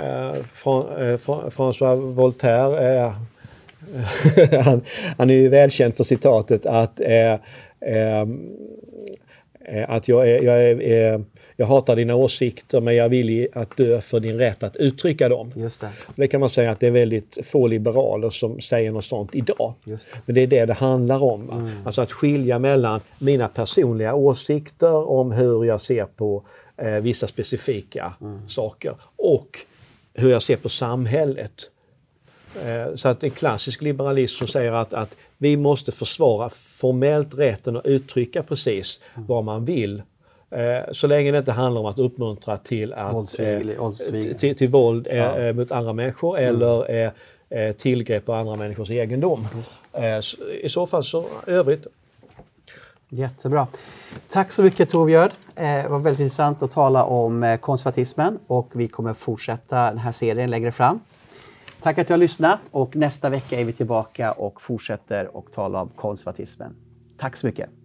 Eh, 0.01 0.27
eh, 0.27 1.17
François 1.49 1.95
Voltaire, 1.95 3.03
eh, 3.03 3.13
han, 4.63 4.81
han, 5.17 5.29
är 5.29 5.33
ju 5.33 5.49
välkänd 5.49 5.95
för 5.95 6.03
citatet 6.03 6.65
att 6.65 6.99
eh, 6.99 7.35
Eh, 7.81 8.25
att 9.87 10.07
jag, 10.07 10.29
är, 10.29 10.41
jag, 10.41 10.61
är, 10.63 11.13
eh, 11.13 11.19
jag 11.55 11.65
hatar 11.65 11.95
dina 11.95 12.15
åsikter 12.15 12.81
men 12.81 12.95
jag 12.95 13.05
är 13.05 13.09
villig 13.09 13.47
att 13.53 13.77
dö 13.77 14.01
för 14.01 14.19
din 14.19 14.37
rätt 14.37 14.63
att 14.63 14.75
uttrycka 14.75 15.29
dem. 15.29 15.51
Just 15.55 15.81
det. 15.81 15.89
det 16.15 16.27
kan 16.27 16.39
man 16.39 16.49
säga 16.49 16.71
att 16.71 16.79
det 16.79 16.87
är 16.87 16.91
väldigt 16.91 17.37
få 17.43 17.67
liberaler 17.67 18.29
som 18.29 18.61
säger 18.61 18.91
något 18.91 19.05
sånt 19.05 19.35
idag. 19.35 19.73
Det. 19.83 20.07
Men 20.25 20.35
det 20.35 20.41
är 20.41 20.47
det 20.47 20.65
det 20.65 20.73
handlar 20.73 21.23
om. 21.23 21.49
Mm. 21.49 21.69
Alltså 21.85 22.01
att 22.01 22.11
skilja 22.11 22.59
mellan 22.59 23.01
mina 23.19 23.47
personliga 23.47 24.13
åsikter 24.13 25.09
om 25.09 25.31
hur 25.31 25.65
jag 25.65 25.81
ser 25.81 26.05
på 26.05 26.43
eh, 26.77 26.93
vissa 26.93 27.27
specifika 27.27 28.13
mm. 28.21 28.49
saker 28.49 28.95
och 29.15 29.59
hur 30.13 30.29
jag 30.29 30.41
ser 30.41 30.57
på 30.57 30.69
samhället. 30.69 31.69
Eh, 32.65 32.95
så 32.95 33.09
att 33.09 33.23
en 33.23 33.31
klassisk 33.31 33.81
liberalism 33.81 34.37
som 34.37 34.47
säger 34.47 34.71
att, 34.71 34.93
att 34.93 35.15
vi 35.41 35.57
måste 35.57 35.91
försvara 35.91 36.49
formellt 36.49 37.33
rätten 37.33 37.77
att 37.77 37.85
uttrycka 37.85 38.43
precis 38.43 38.99
mm. 39.15 39.27
vad 39.27 39.43
man 39.43 39.65
vill. 39.65 40.01
Eh, 40.51 40.91
så 40.91 41.07
länge 41.07 41.31
det 41.31 41.37
inte 41.37 41.51
handlar 41.51 41.81
om 41.81 41.87
att 41.87 41.99
uppmuntra 41.99 42.57
till, 42.57 42.93
att, 42.93 43.39
eh, 43.39 43.59
till, 44.37 44.55
till, 44.55 44.69
våld 44.69 45.07
ja. 45.11 45.53
mot 45.53 45.71
andra 45.71 45.93
människor 45.93 46.39
mm. 46.39 46.55
eller 46.55 47.13
tillgrepp 47.73 48.25
på 48.25 48.33
andra 48.33 48.55
människors 48.55 48.89
egendom. 48.89 49.47
I 50.61 50.69
så 50.69 50.87
fall 50.87 51.03
så 51.03 51.25
övrigt. 51.47 51.87
Jättebra. 53.09 53.67
Tack 54.27 54.51
så 54.51 54.63
mycket 54.63 54.89
Torbjörn. 54.89 55.29
Det 55.55 55.85
var 55.89 55.99
väldigt 55.99 56.19
intressant 56.19 56.63
att 56.63 56.71
tala 56.71 57.03
om 57.03 57.57
konservatismen 57.61 58.39
och 58.47 58.69
vi 58.73 58.87
kommer 58.87 59.13
fortsätta 59.13 59.75
den 59.75 59.97
här 59.97 60.11
serien 60.11 60.49
längre 60.49 60.71
fram. 60.71 60.99
Tack 61.81 61.97
att 61.97 62.07
du 62.07 62.13
har 62.13 62.17
lyssnat 62.17 62.59
och 62.71 62.95
nästa 62.95 63.29
vecka 63.29 63.59
är 63.59 63.65
vi 63.65 63.73
tillbaka 63.73 64.31
och 64.31 64.61
fortsätter 64.61 65.35
och 65.37 65.51
tala 65.51 65.81
om 65.81 65.89
konservatismen. 65.89 66.75
Tack 67.17 67.35
så 67.35 67.47
mycket! 67.47 67.78